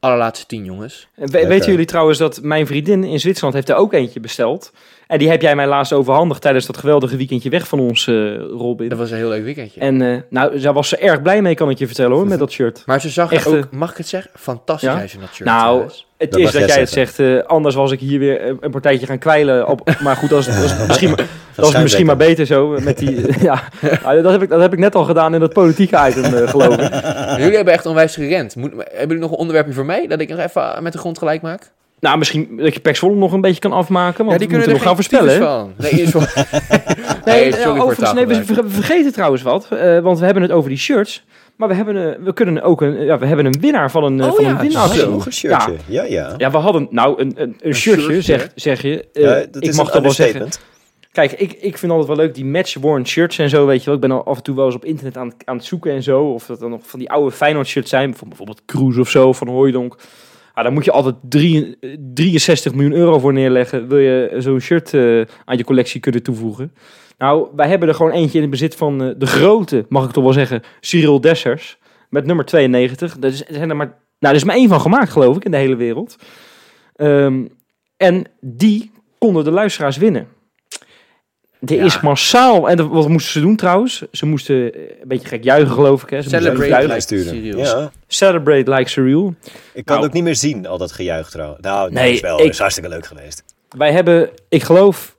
Allerlaatste 0.00 0.46
10, 0.46 0.64
jongens. 0.64 1.08
En 1.14 1.30
we- 1.30 1.46
weten 1.46 1.70
jullie 1.70 1.86
trouwens 1.86 2.18
dat 2.18 2.42
mijn 2.42 2.66
vriendin 2.66 3.04
in 3.04 3.20
Zwitserland 3.20 3.54
heeft 3.54 3.68
er 3.68 3.74
ook 3.76 3.92
eentje 3.92 4.20
besteld. 4.20 4.72
En 5.06 5.18
die 5.18 5.28
heb 5.28 5.42
jij 5.42 5.56
mij 5.56 5.66
laatst 5.66 5.92
overhandigd 5.92 6.40
tijdens 6.42 6.66
dat 6.66 6.76
geweldige 6.76 7.16
weekendje 7.16 7.50
weg 7.50 7.68
van 7.68 7.80
ons, 7.80 8.06
eh, 8.06 8.36
Robin. 8.36 8.88
Dat 8.88 8.98
was 8.98 9.10
een 9.10 9.16
heel 9.16 9.28
leuk 9.28 9.44
weekendje. 9.44 9.80
En 9.80 10.02
eh, 10.02 10.20
nou, 10.30 10.60
daar 10.60 10.72
was 10.72 10.88
ze 10.88 10.96
erg 10.96 11.22
blij 11.22 11.42
mee, 11.42 11.54
kan 11.54 11.70
ik 11.70 11.78
je 11.78 11.86
vertellen 11.86 12.16
hoor, 12.16 12.26
met 12.26 12.38
dat 12.38 12.50
shirt. 12.50 12.82
maar 12.86 13.00
ze 13.00 13.08
zag 13.08 13.32
Echt, 13.32 13.46
er 13.46 13.56
ook, 13.56 13.64
eh, 13.64 13.78
mag 13.78 13.90
ik 13.90 13.96
het 13.96 14.08
zeggen, 14.08 14.30
fantastisch 14.34 14.88
ja? 14.88 14.98
uit 14.98 15.12
in 15.12 15.20
dat 15.20 15.32
shirt. 15.32 15.48
Nou. 15.48 15.90
Het 16.16 16.30
Dat 16.30 16.40
is 16.40 16.52
dat 16.52 16.68
jij 16.68 16.80
het 16.80 16.90
zegt, 16.90 17.18
eh, 17.18 17.42
anders 17.42 17.74
was 17.74 17.90
ik 17.90 18.00
hier 18.00 18.18
weer 18.18 18.56
een 18.60 18.70
partijtje 18.70 19.06
gaan 19.06 19.18
kwijlen. 19.18 19.68
Op, 19.68 19.90
maar 20.04 20.16
goed, 20.16 20.30
dat 20.30 20.38
is, 20.38 20.46
dat 20.46 20.64
is 20.64 20.86
misschien, 20.86 21.16
dat 21.54 21.68
is 21.68 21.82
misschien 21.82 22.06
maar 22.06 22.16
beter 22.16 22.46
zo. 22.46 22.78
Met 22.80 22.98
die, 22.98 23.26
ja, 23.48 23.62
Nou, 24.02 24.22
dat, 24.22 24.32
heb 24.32 24.42
ik, 24.42 24.48
dat 24.48 24.60
heb 24.60 24.72
ik 24.72 24.78
net 24.78 24.94
al 24.94 25.04
gedaan 25.04 25.34
in 25.34 25.40
dat 25.40 25.52
politieke 25.52 26.08
item, 26.08 26.24
eh, 26.24 26.48
geloof 26.48 26.76
ik. 26.76 26.92
Jullie 27.38 27.56
hebben 27.56 27.74
echt 27.74 27.86
onwijs 27.86 28.14
gerend. 28.14 28.56
Moet, 28.56 28.70
hebben 28.70 29.00
jullie 29.00 29.18
nog 29.18 29.30
een 29.30 29.36
onderwerpje 29.36 29.72
voor 29.72 29.84
mij? 29.84 30.06
Dat 30.06 30.20
ik 30.20 30.28
nog 30.28 30.38
even 30.38 30.82
met 30.82 30.92
de 30.92 30.98
grond 30.98 31.18
gelijk 31.18 31.42
maak? 31.42 31.72
Nou, 32.00 32.18
misschien 32.18 32.56
dat 32.56 32.74
je 32.74 32.80
Pek 32.80 32.96
Zwolle 32.96 33.14
nog 33.16 33.32
een 33.32 33.40
beetje 33.40 33.60
kan 33.60 33.72
afmaken. 33.72 34.24
Want 34.24 34.30
ja, 34.30 34.36
die 34.38 34.46
we 34.46 34.52
kunnen 34.52 34.68
er 34.68 34.74
nog 34.74 34.82
gaan 34.82 34.94
voorspellen. 34.94 35.74
Nee, 35.76 35.90
is 35.90 36.12
wel... 36.12 36.22
Nee, 37.24 37.40
nee, 37.40 37.52
eh, 37.52 37.60
sorry 37.62 37.62
voor 37.62 37.72
het 37.74 37.82
overigens, 37.82 38.12
nee, 38.12 38.26
we, 38.26 38.44
we 38.62 38.68
vergeten 38.70 39.12
trouwens 39.12 39.42
wat. 39.42 39.68
eh, 39.70 39.98
want 39.98 40.18
we 40.18 40.24
hebben 40.24 40.42
het 40.42 40.52
over 40.52 40.68
die 40.68 40.78
shirts. 40.78 41.24
Maar 41.56 41.68
we, 41.68 41.74
hebben, 41.74 41.96
een- 41.96 42.24
we 42.24 42.32
kunnen 42.32 42.62
ook 42.62 42.80
een, 42.80 43.04
ja, 43.04 43.18
we 43.18 43.26
hebben 43.26 43.46
een 43.46 43.60
winnaar 43.60 43.90
van 43.90 44.04
een, 44.04 44.20
eh, 44.20 44.26
Oh 44.26 44.34
van 44.34 44.44
ja, 44.44 44.50
een. 44.50 45.10
Nog 45.10 45.26
een 45.26 45.32
shirtje. 45.32 45.72
Ja, 45.86 46.02
ja. 46.02 46.34
Ja, 46.36 46.50
we 46.50 46.56
hadden 46.56 46.86
nou 46.90 47.20
een, 47.20 47.32
een, 47.36 47.56
een, 47.60 47.74
shirtje, 47.74 48.02
shirtje, 48.02 48.20
zeg, 48.22 48.48
zeg 48.54 48.82
je. 48.82 49.04
Eh, 49.12 49.22
Ja, 49.22 49.34
dat 49.34 49.56
ik 49.56 49.62
is 49.68 49.76
mag 49.76 49.86
een 49.86 49.92
toch 49.92 50.02
wel 50.02 50.10
zeggen. 50.12 50.48
Kijk, 51.12 51.32
ik, 51.32 51.52
ik 51.52 51.78
vind 51.78 51.92
altijd 51.92 52.08
wel 52.08 52.16
leuk 52.26 52.34
die 52.34 52.44
match-worn 52.44 53.06
shirts 53.06 53.38
en 53.38 53.48
zo, 53.50 53.66
weet 53.66 53.78
je 53.80 53.84
wel. 53.86 53.94
Ik 53.94 54.00
ben 54.00 54.10
al 54.10 54.24
af 54.24 54.36
en 54.36 54.42
toe 54.42 54.56
wel 54.56 54.66
eens 54.66 54.74
op 54.74 54.84
internet 54.84 55.16
aan, 55.16 55.26
het- 55.26 55.42
aan 55.44 55.56
het 55.56 55.64
zoeken 55.64 55.92
en 55.92 56.02
zo. 56.02 56.22
Of 56.24 56.46
dat 56.46 56.60
dan 56.60 56.70
nog 56.70 56.80
van 56.86 56.98
die 56.98 57.10
oude 57.10 57.30
Feyenoord 57.36 57.66
shirts 57.66 57.90
zijn. 57.90 58.16
Van 58.16 58.28
bijvoorbeeld 58.28 58.62
Cruise 58.66 59.00
of 59.00 59.08
zo, 59.10 59.32
van 59.32 59.48
Hooijdonk. 59.48 59.96
Ja, 60.56 60.62
daar 60.62 60.72
moet 60.72 60.84
je 60.84 60.90
altijd 60.92 61.14
drie, 61.22 61.76
eh, 61.80 61.96
63 62.14 62.74
miljoen 62.74 62.92
euro 62.92 63.18
voor 63.18 63.32
neerleggen. 63.32 63.88
Wil 63.88 63.98
je 63.98 64.34
zo'n 64.38 64.60
shirt 64.60 64.94
eh, 64.94 65.20
aan 65.44 65.56
je 65.56 65.64
collectie 65.64 66.00
kunnen 66.00 66.22
toevoegen. 66.22 66.72
Nou, 67.18 67.48
wij 67.56 67.68
hebben 67.68 67.88
er 67.88 67.94
gewoon 67.94 68.12
eentje 68.12 68.34
in 68.34 68.40
het 68.40 68.50
bezit 68.50 68.74
van 68.74 69.02
eh, 69.02 69.10
de 69.18 69.26
grote, 69.26 69.86
mag 69.88 70.04
ik 70.04 70.10
toch 70.10 70.24
wel 70.24 70.32
zeggen, 70.32 70.62
Cyril 70.80 71.20
Dessers. 71.20 71.78
Met 72.10 72.26
nummer 72.26 72.44
92. 72.44 73.18
Dat 73.18 73.32
is, 73.32 73.40
er 73.48 73.54
zijn 73.54 73.70
er 73.70 73.76
maar, 73.76 73.86
nou, 74.18 74.34
er 74.34 74.40
is 74.40 74.44
maar 74.44 74.56
één 74.56 74.68
van 74.68 74.80
gemaakt, 74.80 75.10
geloof 75.10 75.36
ik, 75.36 75.44
in 75.44 75.50
de 75.50 75.56
hele 75.56 75.76
wereld. 75.76 76.16
Ehm, 76.94 77.44
en 77.96 78.24
die 78.40 78.90
konden 79.18 79.44
de 79.44 79.50
luisteraars 79.50 79.96
winnen. 79.96 80.28
Er 81.60 81.74
Ja. 81.74 81.84
is 81.84 82.00
massaal, 82.00 82.68
en 82.68 82.76
dat- 82.76 82.88
wat 82.88 83.08
moesten 83.08 83.32
ze 83.32 83.40
doen 83.40 83.56
trouwens? 83.56 84.02
Ze 84.12 84.26
moesten 84.26 84.74
eh, 84.74 84.80
een 84.80 85.08
beetje 85.08 85.28
gek 85.28 85.44
juichen, 85.44 85.70
geloof 85.74 86.02
ik. 86.02 86.10
Hè? 86.10 86.16
Ze 86.22 86.22
moesten 86.22 86.40
Celebrate 86.42 86.68
juichen. 86.70 86.88
like 86.90 87.00
Sturen. 87.00 87.56
Ja, 87.58 87.90
Celebrate 88.06 88.70
like 88.70 88.90
Cyril. 88.90 89.34
ik 89.72 89.84
kan 89.84 89.94
Nou. 89.96 90.08
ook 90.08 90.14
niet 90.14 90.22
meer 90.24 90.36
zien, 90.36 90.66
al 90.66 90.78
dat 90.78 90.92
gejuich 90.92 91.30
trouwens. 91.30 91.60
Nou, 91.60 91.92
Nee, 91.92 92.02
nee, 92.02 92.12
is 92.12 92.20
wel 92.20 92.40
ik- 92.40 92.50
is 92.50 92.58
hartstikke 92.58 92.88
leuk 92.90 93.06
geweest. 93.06 93.44
Wij 93.68 93.92
hebben, 93.92 94.30
ik 94.48 94.62
geloof, 94.62 95.14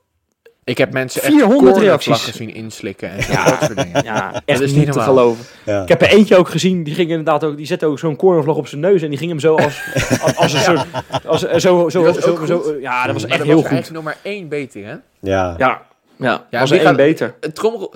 Ik 0.64 0.78
heb 0.78 0.92
mensen 0.92 1.22
echt 1.22 1.30
400 1.32 1.60
cornervlaggen 1.72 2.12
reacties. 2.14 2.36
zien 2.36 2.54
inslikken 2.54 3.10
en 3.10 3.24
ja. 3.32 3.44
dat 3.50 3.58
soort 3.62 3.76
dingen. 3.76 4.04
ja, 4.04 4.42
echt 4.44 4.60
is 4.60 4.72
niet, 4.72 4.92
te 4.92 5.00
geloven. 5.00 5.44
Ja. 5.64 5.82
Ik 5.82 5.88
heb 5.88 6.02
er 6.02 6.08
eentje 6.08 6.36
ook 6.36 6.48
gezien, 6.48 6.82
die 6.82 6.94
ging 6.94 7.08
inderdaad 7.10 7.44
ook, 7.44 7.56
die 7.56 7.66
zette 7.66 7.86
ook 7.86 7.98
zo'n 7.98 8.16
cornervlag 8.16 8.56
op 8.56 8.66
zijn 8.68 8.80
neus 8.80 9.02
en 9.02 9.08
die 9.08 9.18
ging 9.18 9.30
hem 9.30 9.40
zo 9.40 9.54
als, 9.54 9.82
als, 10.22 10.36
als 10.36 10.52
een 10.52 10.60
soort, 10.60 10.86
als, 11.26 11.40
zo, 11.40 11.88
zo, 11.88 12.12
zo, 12.46 12.74
ja, 12.80 13.04
dat 13.04 13.12
was 13.12 13.22
Maar 13.22 13.30
echt 13.32 13.42
heel 13.42 13.54
was 13.54 13.64
er 13.64 13.68
goed. 13.68 13.76
eigenlijk 13.76 13.90
nog 13.90 14.02
maar 14.04 14.16
één 14.22 14.48
beter, 14.48 14.84
hè? 14.86 14.94
Ja. 15.20 15.54
Ja, 15.58 15.82
ja, 16.18 16.46
Ja, 16.50 16.60
was 16.60 16.70
er 16.70 16.76
één 16.76 16.86
gaat- 16.86 16.96
beter. 16.96 17.34
Het 17.40 17.54
trommel... 17.54 17.92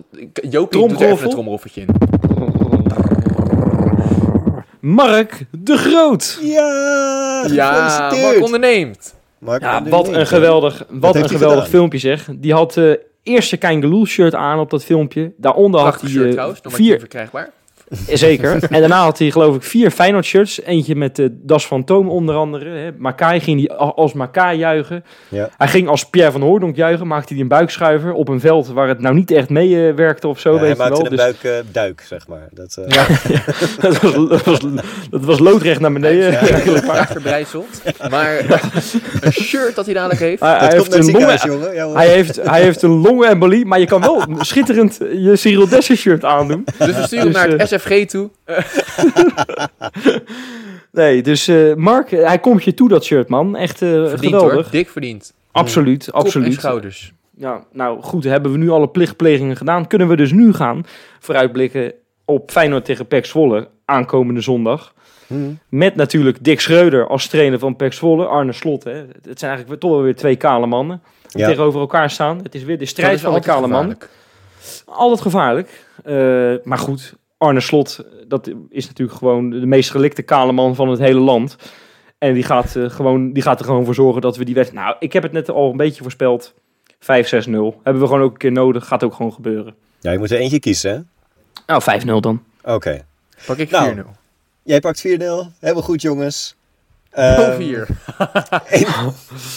Jopie 0.51 0.89
doet 0.89 1.01
er 1.01 1.09
even 1.11 1.25
een 1.25 1.31
trommelroffeltje 1.31 1.81
in. 1.81 1.89
Mark 4.81 5.45
de 5.51 5.77
Groot. 5.77 6.39
Ja, 6.43 7.45
Ja. 7.51 8.11
Mark 8.23 8.43
onderneemt. 8.43 9.15
Mark 9.39 9.63
Ja, 9.63 9.77
onderneemt, 9.79 10.07
wat 10.07 10.17
een 10.17 10.27
geweldig, 10.27 10.85
wat 10.89 11.15
een 11.17 11.29
geweldig 11.29 11.69
filmpje 11.69 11.99
zeg. 11.99 12.29
Die 12.35 12.53
had 12.53 12.77
eh 12.77 12.93
eerste 13.23 13.57
Kangaloo 13.57 14.05
shirt 14.05 14.35
aan 14.35 14.59
op 14.59 14.71
dat 14.71 14.85
filmpje. 14.85 15.33
Daaronder 15.37 15.81
had 15.81 16.01
hij 16.01 16.11
shirt 16.11 16.27
eh, 16.27 16.31
trouwens, 16.33 16.61
vier, 16.65 16.99
verkrijgbaar. 16.99 17.51
Zeker. 18.13 18.63
en 18.71 18.81
daarna 18.81 19.03
had 19.03 19.19
hij 19.19 19.31
geloof 19.31 19.57
ik 19.57 19.63
vier 19.63 19.91
Feyenoord 19.91 20.25
shirts. 20.25 20.63
Eentje 20.63 20.97
met 20.97 21.17
de 21.17 21.39
Das 21.43 21.67
van 21.67 21.85
Toom 21.85 22.09
onder 22.09 22.35
andere. 22.35 22.95
Makai 22.99 23.41
ging 23.41 23.67
hij 23.67 23.77
als 23.77 24.13
Makai 24.13 24.59
juichen. 24.59 25.05
Ja. 25.29 25.49
Hij 25.57 25.69
ging 25.69 25.89
als 25.89 26.09
Pierre 26.09 26.33
van 26.33 26.41
Hoordonk 26.41 26.77
juichen. 26.77 27.07
Maakte 27.07 27.33
hij 27.33 27.43
een 27.43 27.49
buikschuiver 27.49 28.13
op 28.13 28.29
een 28.29 28.41
veld 28.41 28.69
waar 28.69 28.89
het 28.89 29.01
nou 29.01 29.15
niet 29.15 29.31
echt 29.31 29.49
mee 29.49 29.89
eh, 29.89 29.95
werkte 29.95 30.29
of 30.29 30.41
zo. 30.41 30.53
Weet 30.53 30.61
hij 30.61 30.77
maakte 30.77 30.93
wel. 30.93 31.05
een 31.05 31.17
dus... 31.17 31.41
buikduik, 31.41 32.01
eh, 32.01 32.07
zeg 32.07 32.29
maar. 32.29 32.49
Dat, 32.51 32.77
eh, 32.77 32.89
ja, 32.89 33.07
dat, 34.29 34.45
was, 34.45 34.61
dat, 35.11 35.25
was, 35.25 35.39
loodrecht 35.39 35.81
naar 35.81 35.93
beneden. 35.93 36.31
Ja, 36.31 36.83
maar. 36.87 37.07
Verbrijzeld. 37.11 37.83
Maar 38.11 38.45
een 39.21 39.33
shirt 39.33 39.75
dat 39.75 39.85
hij 39.85 39.95
dadelijk 39.95 40.21
heeft. 40.21 40.41
Hij, 40.41 40.73
heeft 40.73 40.95
een 40.95 41.11
longen, 41.11 41.95
Hij 41.95 42.09
heeft, 42.09 42.43
hij 42.43 42.63
heeft 42.63 42.83
een 42.83 43.01
longembolie, 43.01 43.67
maar 43.67 43.81
je 43.81 43.87
kan 43.87 44.01
wel 44.01 44.23
schitterend 44.39 44.99
je 45.13 45.37
Cyril 45.37 45.69
Dessers 45.69 46.01
shirt 46.01 46.25
aandoen. 46.25 46.65
Dus 46.79 46.97
we 46.97 47.03
sturen 47.03 47.33
naar 47.33 47.49
het 47.49 47.59
dus, 47.59 47.69
SF 47.69 47.82
5G 47.83 48.07
toe. 48.07 48.31
nee, 50.93 51.23
dus 51.23 51.49
eh, 51.49 51.75
Mark, 51.75 52.11
hij 52.11 52.39
komt 52.39 52.65
je 52.65 52.75
toe 52.75 52.89
dat 52.89 53.05
shirt, 53.05 53.29
man. 53.29 53.57
Echt 53.57 53.83
uh, 53.83 53.89
verdiend, 53.89 54.21
geweldig. 54.21 54.53
Hoor. 54.53 54.71
Dik 54.71 54.89
verdiend. 54.89 55.33
Absoluut, 55.51 56.13
absoluut. 56.13 56.47
Kop 56.47 56.55
en 56.55 56.61
schouders. 56.61 57.13
Ja, 57.37 57.65
nou 57.73 58.03
goed, 58.03 58.25
hebben 58.25 58.53
we 58.53 58.59
nu 58.59 58.71
alle 58.71 58.89
plichtplegingen 58.89 59.57
gedaan. 59.57 59.87
Kunnen 59.87 60.09
we 60.09 60.17
dus 60.17 60.33
nu 60.33 60.53
gaan 60.53 60.87
vooruitblikken 61.19 61.93
op 62.25 62.51
Feyenoord 62.51 62.85
tegen 62.85 63.07
PEC 63.07 63.27
Zwolle 63.27 63.69
aankomende 63.85 64.41
zondag. 64.41 64.95
Hmm. 65.27 65.59
Met 65.69 65.95
natuurlijk 65.95 66.45
Dick 66.45 66.61
Schreuder 66.61 67.07
als 67.07 67.27
trainer 67.27 67.59
van 67.59 67.77
PEC 67.77 67.93
Zwolle. 67.93 68.27
Arne 68.27 68.53
Slot, 68.53 68.85
hè. 68.85 68.95
Het 69.23 69.39
zijn 69.39 69.51
eigenlijk 69.51 69.81
toch 69.81 69.91
wel 69.91 70.03
weer 70.03 70.17
twee 70.17 70.37
kale 70.37 70.67
mannen 70.67 71.03
tegenover 71.27 71.81
elkaar 71.81 72.11
staan. 72.11 72.41
Het 72.43 72.55
is 72.55 72.65
weer 72.65 72.79
de 72.79 72.87
strijd 72.87 73.21
van 73.21 73.35
de 73.35 73.41
kale 73.41 73.67
man. 73.67 73.87
man. 73.87 73.97
Altijd 74.85 75.21
gevaarlijk. 75.21 75.87
Eh, 76.05 76.15
maar 76.65 76.79
goed, 76.79 77.15
Arne 77.43 77.61
Slot, 77.61 78.05
dat 78.29 78.51
is 78.69 78.87
natuurlijk 78.87 79.19
gewoon 79.19 79.51
de 79.51 79.67
meest 79.67 79.91
gelikte 79.91 80.23
kale 80.23 80.53
man 80.53 80.75
van 80.75 80.89
het 80.89 80.99
hele 80.99 81.21
land. 81.21 81.57
En 82.19 82.35
die 82.35 82.43
gaat, 82.43 82.77
eh, 82.77 82.91
gewoon, 82.91 83.33
die 83.33 83.43
gaat 83.43 83.59
er 83.59 83.65
gewoon 83.65 83.85
voor 83.85 83.95
zorgen 83.95 84.21
dat 84.21 84.37
we 84.37 84.45
die 84.45 84.55
wedstrijd... 84.55 84.85
Nou, 84.85 84.97
ik 85.01 85.13
heb 85.13 85.23
het 85.23 85.33
net 85.33 85.51
al 85.51 85.71
een 85.71 85.77
beetje 85.77 86.03
voorspeld. 86.03 86.55
5-6-0. 86.99 87.81
Hebben 87.83 88.03
we 88.03 88.07
gewoon 88.07 88.23
ook 88.23 88.33
een 88.33 88.39
keer 88.39 88.53
nodig. 88.53 88.87
Gaat 88.87 89.05
ook 89.05 89.15
gewoon 89.15 89.33
gebeuren. 89.33 89.75
Ja, 90.01 90.11
je 90.11 90.19
moet 90.19 90.31
er 90.31 90.39
eentje 90.39 90.61
kiezen, 90.61 90.93
hè? 90.93 91.01
Nou, 91.67 91.83
5-0 91.83 92.21
dan. 92.21 92.43
Oké. 92.65 93.05
Pak 93.47 93.57
ik 93.57 93.69
4-0. 93.69 93.71
Nou, 93.71 94.05
Jij 94.63 94.81
pakt 94.81 95.07
4-0. 95.07 95.11
Helemaal 95.61 95.83
goed, 95.83 96.03
jongens. 96.03 96.57
0-4. 97.13 97.15
Eén- 98.69 98.87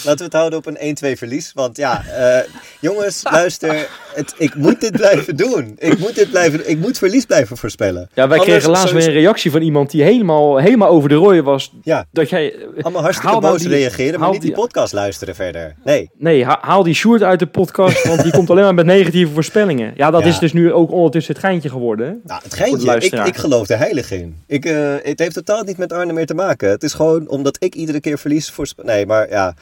Laten 0.04 0.18
we 0.18 0.24
het 0.24 0.32
houden 0.32 0.58
op 0.58 0.66
een 0.66 0.96
1-2 1.14 1.18
verlies. 1.18 1.50
Want 1.54 1.76
ja, 1.76 2.02
eh, 2.04 2.38
jongens, 2.80 3.22
luister. 3.30 3.88
Het, 4.14 4.34
ik 4.38 4.54
moet 4.54 4.80
dit 4.80 4.92
blijven 4.92 5.36
doen. 5.36 5.74
Ik 5.78 5.98
moet, 5.98 6.14
dit 6.14 6.30
blijven, 6.30 6.70
ik 6.70 6.78
moet 6.78 6.98
verlies 6.98 7.24
blijven 7.24 7.56
voorspellen. 7.56 8.00
Ja, 8.00 8.08
wij 8.14 8.38
Anders 8.38 8.42
kregen 8.48 8.70
laatst 8.70 8.92
weer 8.92 9.06
een 9.06 9.12
reactie 9.12 9.50
van 9.50 9.62
iemand 9.62 9.90
die 9.90 10.02
helemaal, 10.02 10.56
helemaal 10.56 10.88
over 10.88 11.08
de 11.08 11.14
rooien 11.14 11.44
was. 11.44 11.72
Ja, 11.82 12.04
Dat 12.12 12.30
jij... 12.30 12.54
eh, 12.54 12.82
allemaal 12.84 13.02
hartstikke 13.02 13.32
Haal 13.32 13.40
boos 13.40 13.60
die- 13.60 13.68
reageren, 13.68 14.10
maar 14.12 14.20
haal 14.22 14.30
niet 14.32 14.40
die 14.40 14.50
die- 14.50 14.60
podcast 14.60 14.92
luisteren 14.92 15.34
verder. 15.34 15.74
Nee. 15.84 16.10
Nee, 16.18 16.44
ha- 16.44 16.58
haal 16.60 16.82
die 16.82 16.94
Sjoerd 16.94 17.22
uit 17.22 17.38
de 17.38 17.46
podcast, 17.46 18.06
want 18.06 18.22
die 18.22 18.32
komt 18.32 18.50
alleen 18.50 18.64
maar 18.64 18.74
met 18.74 18.86
negatieve 18.86 19.32
voorspellingen. 19.32 19.92
Ja, 19.96 20.10
dat 20.10 20.22
Ja. 20.22 20.28
is 20.28 20.38
dus 20.38 20.52
nu 20.52 20.72
ook 20.72 20.90
ondertussen 20.90 21.34
het 21.34 21.42
geintje 21.44 21.68
geworden. 21.68 22.20
Nou, 22.24 22.40
het 22.44 22.54
geintje, 22.54 22.96
ik, 23.00 23.12
ik 23.26 23.36
geloof 23.36 23.68
er 23.68 23.78
heilig 23.78 24.10
in. 24.10 24.36
Ik, 24.46 24.64
eh, 24.64 24.94
het 25.02 25.18
heeft 25.18 25.34
totaal 25.34 25.62
niet 25.62 25.76
met 25.78 25.92
Arne 25.92 26.12
meer 26.12 26.26
te 26.26 26.34
maken. 26.34 26.68
Het 26.70 26.82
is 26.82 26.92
gewoon 26.92 27.28
omdat 27.46 27.62
ik 27.62 27.74
iedere 27.74 28.00
keer 28.00 28.18
verlies 28.18 28.50
voor... 28.50 28.66
Nee, 28.82 29.06
maar 29.06 29.28
ja. 29.28 29.54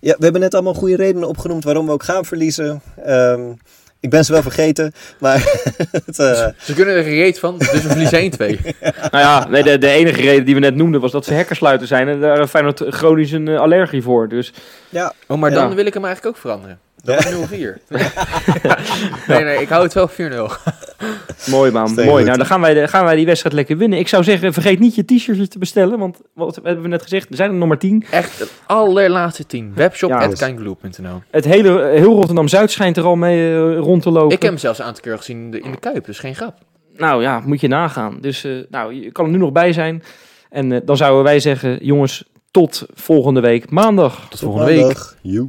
ja. 0.00 0.14
We 0.18 0.24
hebben 0.24 0.40
net 0.40 0.54
allemaal 0.54 0.74
goede 0.74 0.96
redenen 0.96 1.28
opgenoemd 1.28 1.64
waarom 1.64 1.86
we 1.86 1.92
ook 1.92 2.02
gaan 2.02 2.24
verliezen. 2.24 2.82
Ehm, 3.04 3.50
ik 4.00 4.10
ben 4.10 4.24
ze 4.24 4.32
wel 4.32 4.42
vergeten, 4.42 4.92
maar... 5.20 5.36
het, 6.06 6.18
eh, 6.18 6.46
Ze 6.58 6.74
kunnen 6.74 6.94
er 6.94 7.02
gereed 7.02 7.38
van, 7.38 7.58
dus 7.58 7.70
we 7.70 7.78
verliezen 7.78 8.32
1-2. 8.32 8.76
Nou 9.12 9.24
ja, 9.24 9.48
nee, 9.48 9.62
de, 9.62 9.78
de 9.78 9.88
enige 9.88 10.20
reden 10.20 10.44
die 10.44 10.54
we 10.54 10.60
net 10.60 10.74
noemden 10.74 11.00
was 11.00 11.12
dat 11.12 11.24
ze 11.24 11.34
hekkersluiter 11.34 11.86
zijn. 11.86 12.08
En 12.08 12.20
daar 12.20 12.38
heeft 12.38 12.50
Feyenoord 12.50 12.82
chronisch 12.88 13.32
een 13.32 13.48
eh, 13.48 13.60
allergie 13.60 14.02
voor. 14.02 14.28
Dus 14.28 14.52
ja, 14.88 15.12
Oh, 15.26 15.38
maar 15.38 15.50
Ja. 15.50 15.56
dan 15.56 15.74
wil 15.74 15.86
ik 15.86 15.94
hem 15.94 16.04
eigenlijk 16.04 16.36
ook 16.36 16.42
veranderen. 16.42 16.78
Dan 17.04 17.14
Ja. 17.14 17.26
is 17.26 17.32
0-4. 17.34 17.80
nee, 19.28 19.44
nee, 19.44 19.60
ik 19.60 19.68
hou 19.68 19.82
het 19.82 19.92
wel 19.92 20.08
4-0. 20.08 20.12
mooi 21.50 21.70
man, 21.70 21.88
Stay 21.88 22.04
mooi. 22.04 22.16
goed. 22.16 22.24
Nou, 22.26 22.36
dan 22.36 22.46
gaan 22.46 22.60
wij, 22.60 22.74
de- 22.74 22.88
gaan 22.88 23.04
wij 23.04 23.16
die 23.16 23.26
wedstrijd 23.26 23.54
lekker 23.54 23.76
winnen. 23.76 23.98
Ik 23.98 24.08
zou 24.08 24.24
zeggen, 24.24 24.52
vergeet 24.52 24.78
niet 24.78 24.94
je 24.94 25.04
t-shirts 25.04 25.48
te 25.48 25.58
bestellen. 25.58 25.98
Want 25.98 26.20
wat 26.34 26.54
hebben 26.62 26.82
we 26.82 26.88
net 26.88 27.02
gezegd? 27.02 27.30
Er 27.30 27.36
zijn 27.36 27.50
er 27.50 27.56
nog 27.56 27.68
maar 27.68 27.78
tien. 27.78 28.04
Echt 28.10 28.38
het 28.38 28.52
allerlaatste 28.66 29.46
team. 29.46 29.74
Webshop 29.74 30.10
Ja. 30.10 30.18
Het 31.30 31.44
hele, 31.44 31.84
heel 31.94 32.14
Rotterdam-Zuid 32.14 32.70
schijnt 32.70 32.96
er 32.96 33.04
al 33.04 33.16
mee 33.16 33.54
eh, 33.54 33.78
rond 33.78 34.02
te 34.02 34.10
lopen. 34.10 34.36
Ik 34.36 34.42
heb 34.42 34.50
hem 34.50 34.60
zelfs 34.60 34.78
een 34.78 34.84
aantal 34.84 35.02
keer 35.02 35.16
gezien 35.16 35.38
in 35.38 35.50
de, 35.50 35.60
in 35.60 35.70
de 35.70 35.78
Kuip, 35.78 36.04
dus 36.06 36.18
geen 36.18 36.34
grap. 36.34 36.58
Nou 36.96 37.22
ja, 37.22 37.42
moet 37.44 37.60
je 37.60 37.68
nagaan. 37.68 38.18
Dus 38.20 38.44
eh, 38.44 38.52
nou, 38.70 38.94
je 38.94 39.10
kan 39.12 39.24
er 39.24 39.30
nu 39.30 39.38
nog 39.38 39.52
bij 39.52 39.72
zijn. 39.72 40.02
En 40.50 40.72
eh, 40.72 40.80
dan 40.84 40.96
zouden 40.96 41.24
wij 41.24 41.40
zeggen, 41.40 41.78
jongens, 41.84 42.24
tot 42.50 42.86
volgende 42.94 43.40
week 43.40 43.70
maandag. 43.70 44.26
Tot 44.30 44.38
volgende 44.40 44.66
week. 44.66 44.80
maandag. 44.80 45.16
Joe. 45.22 45.48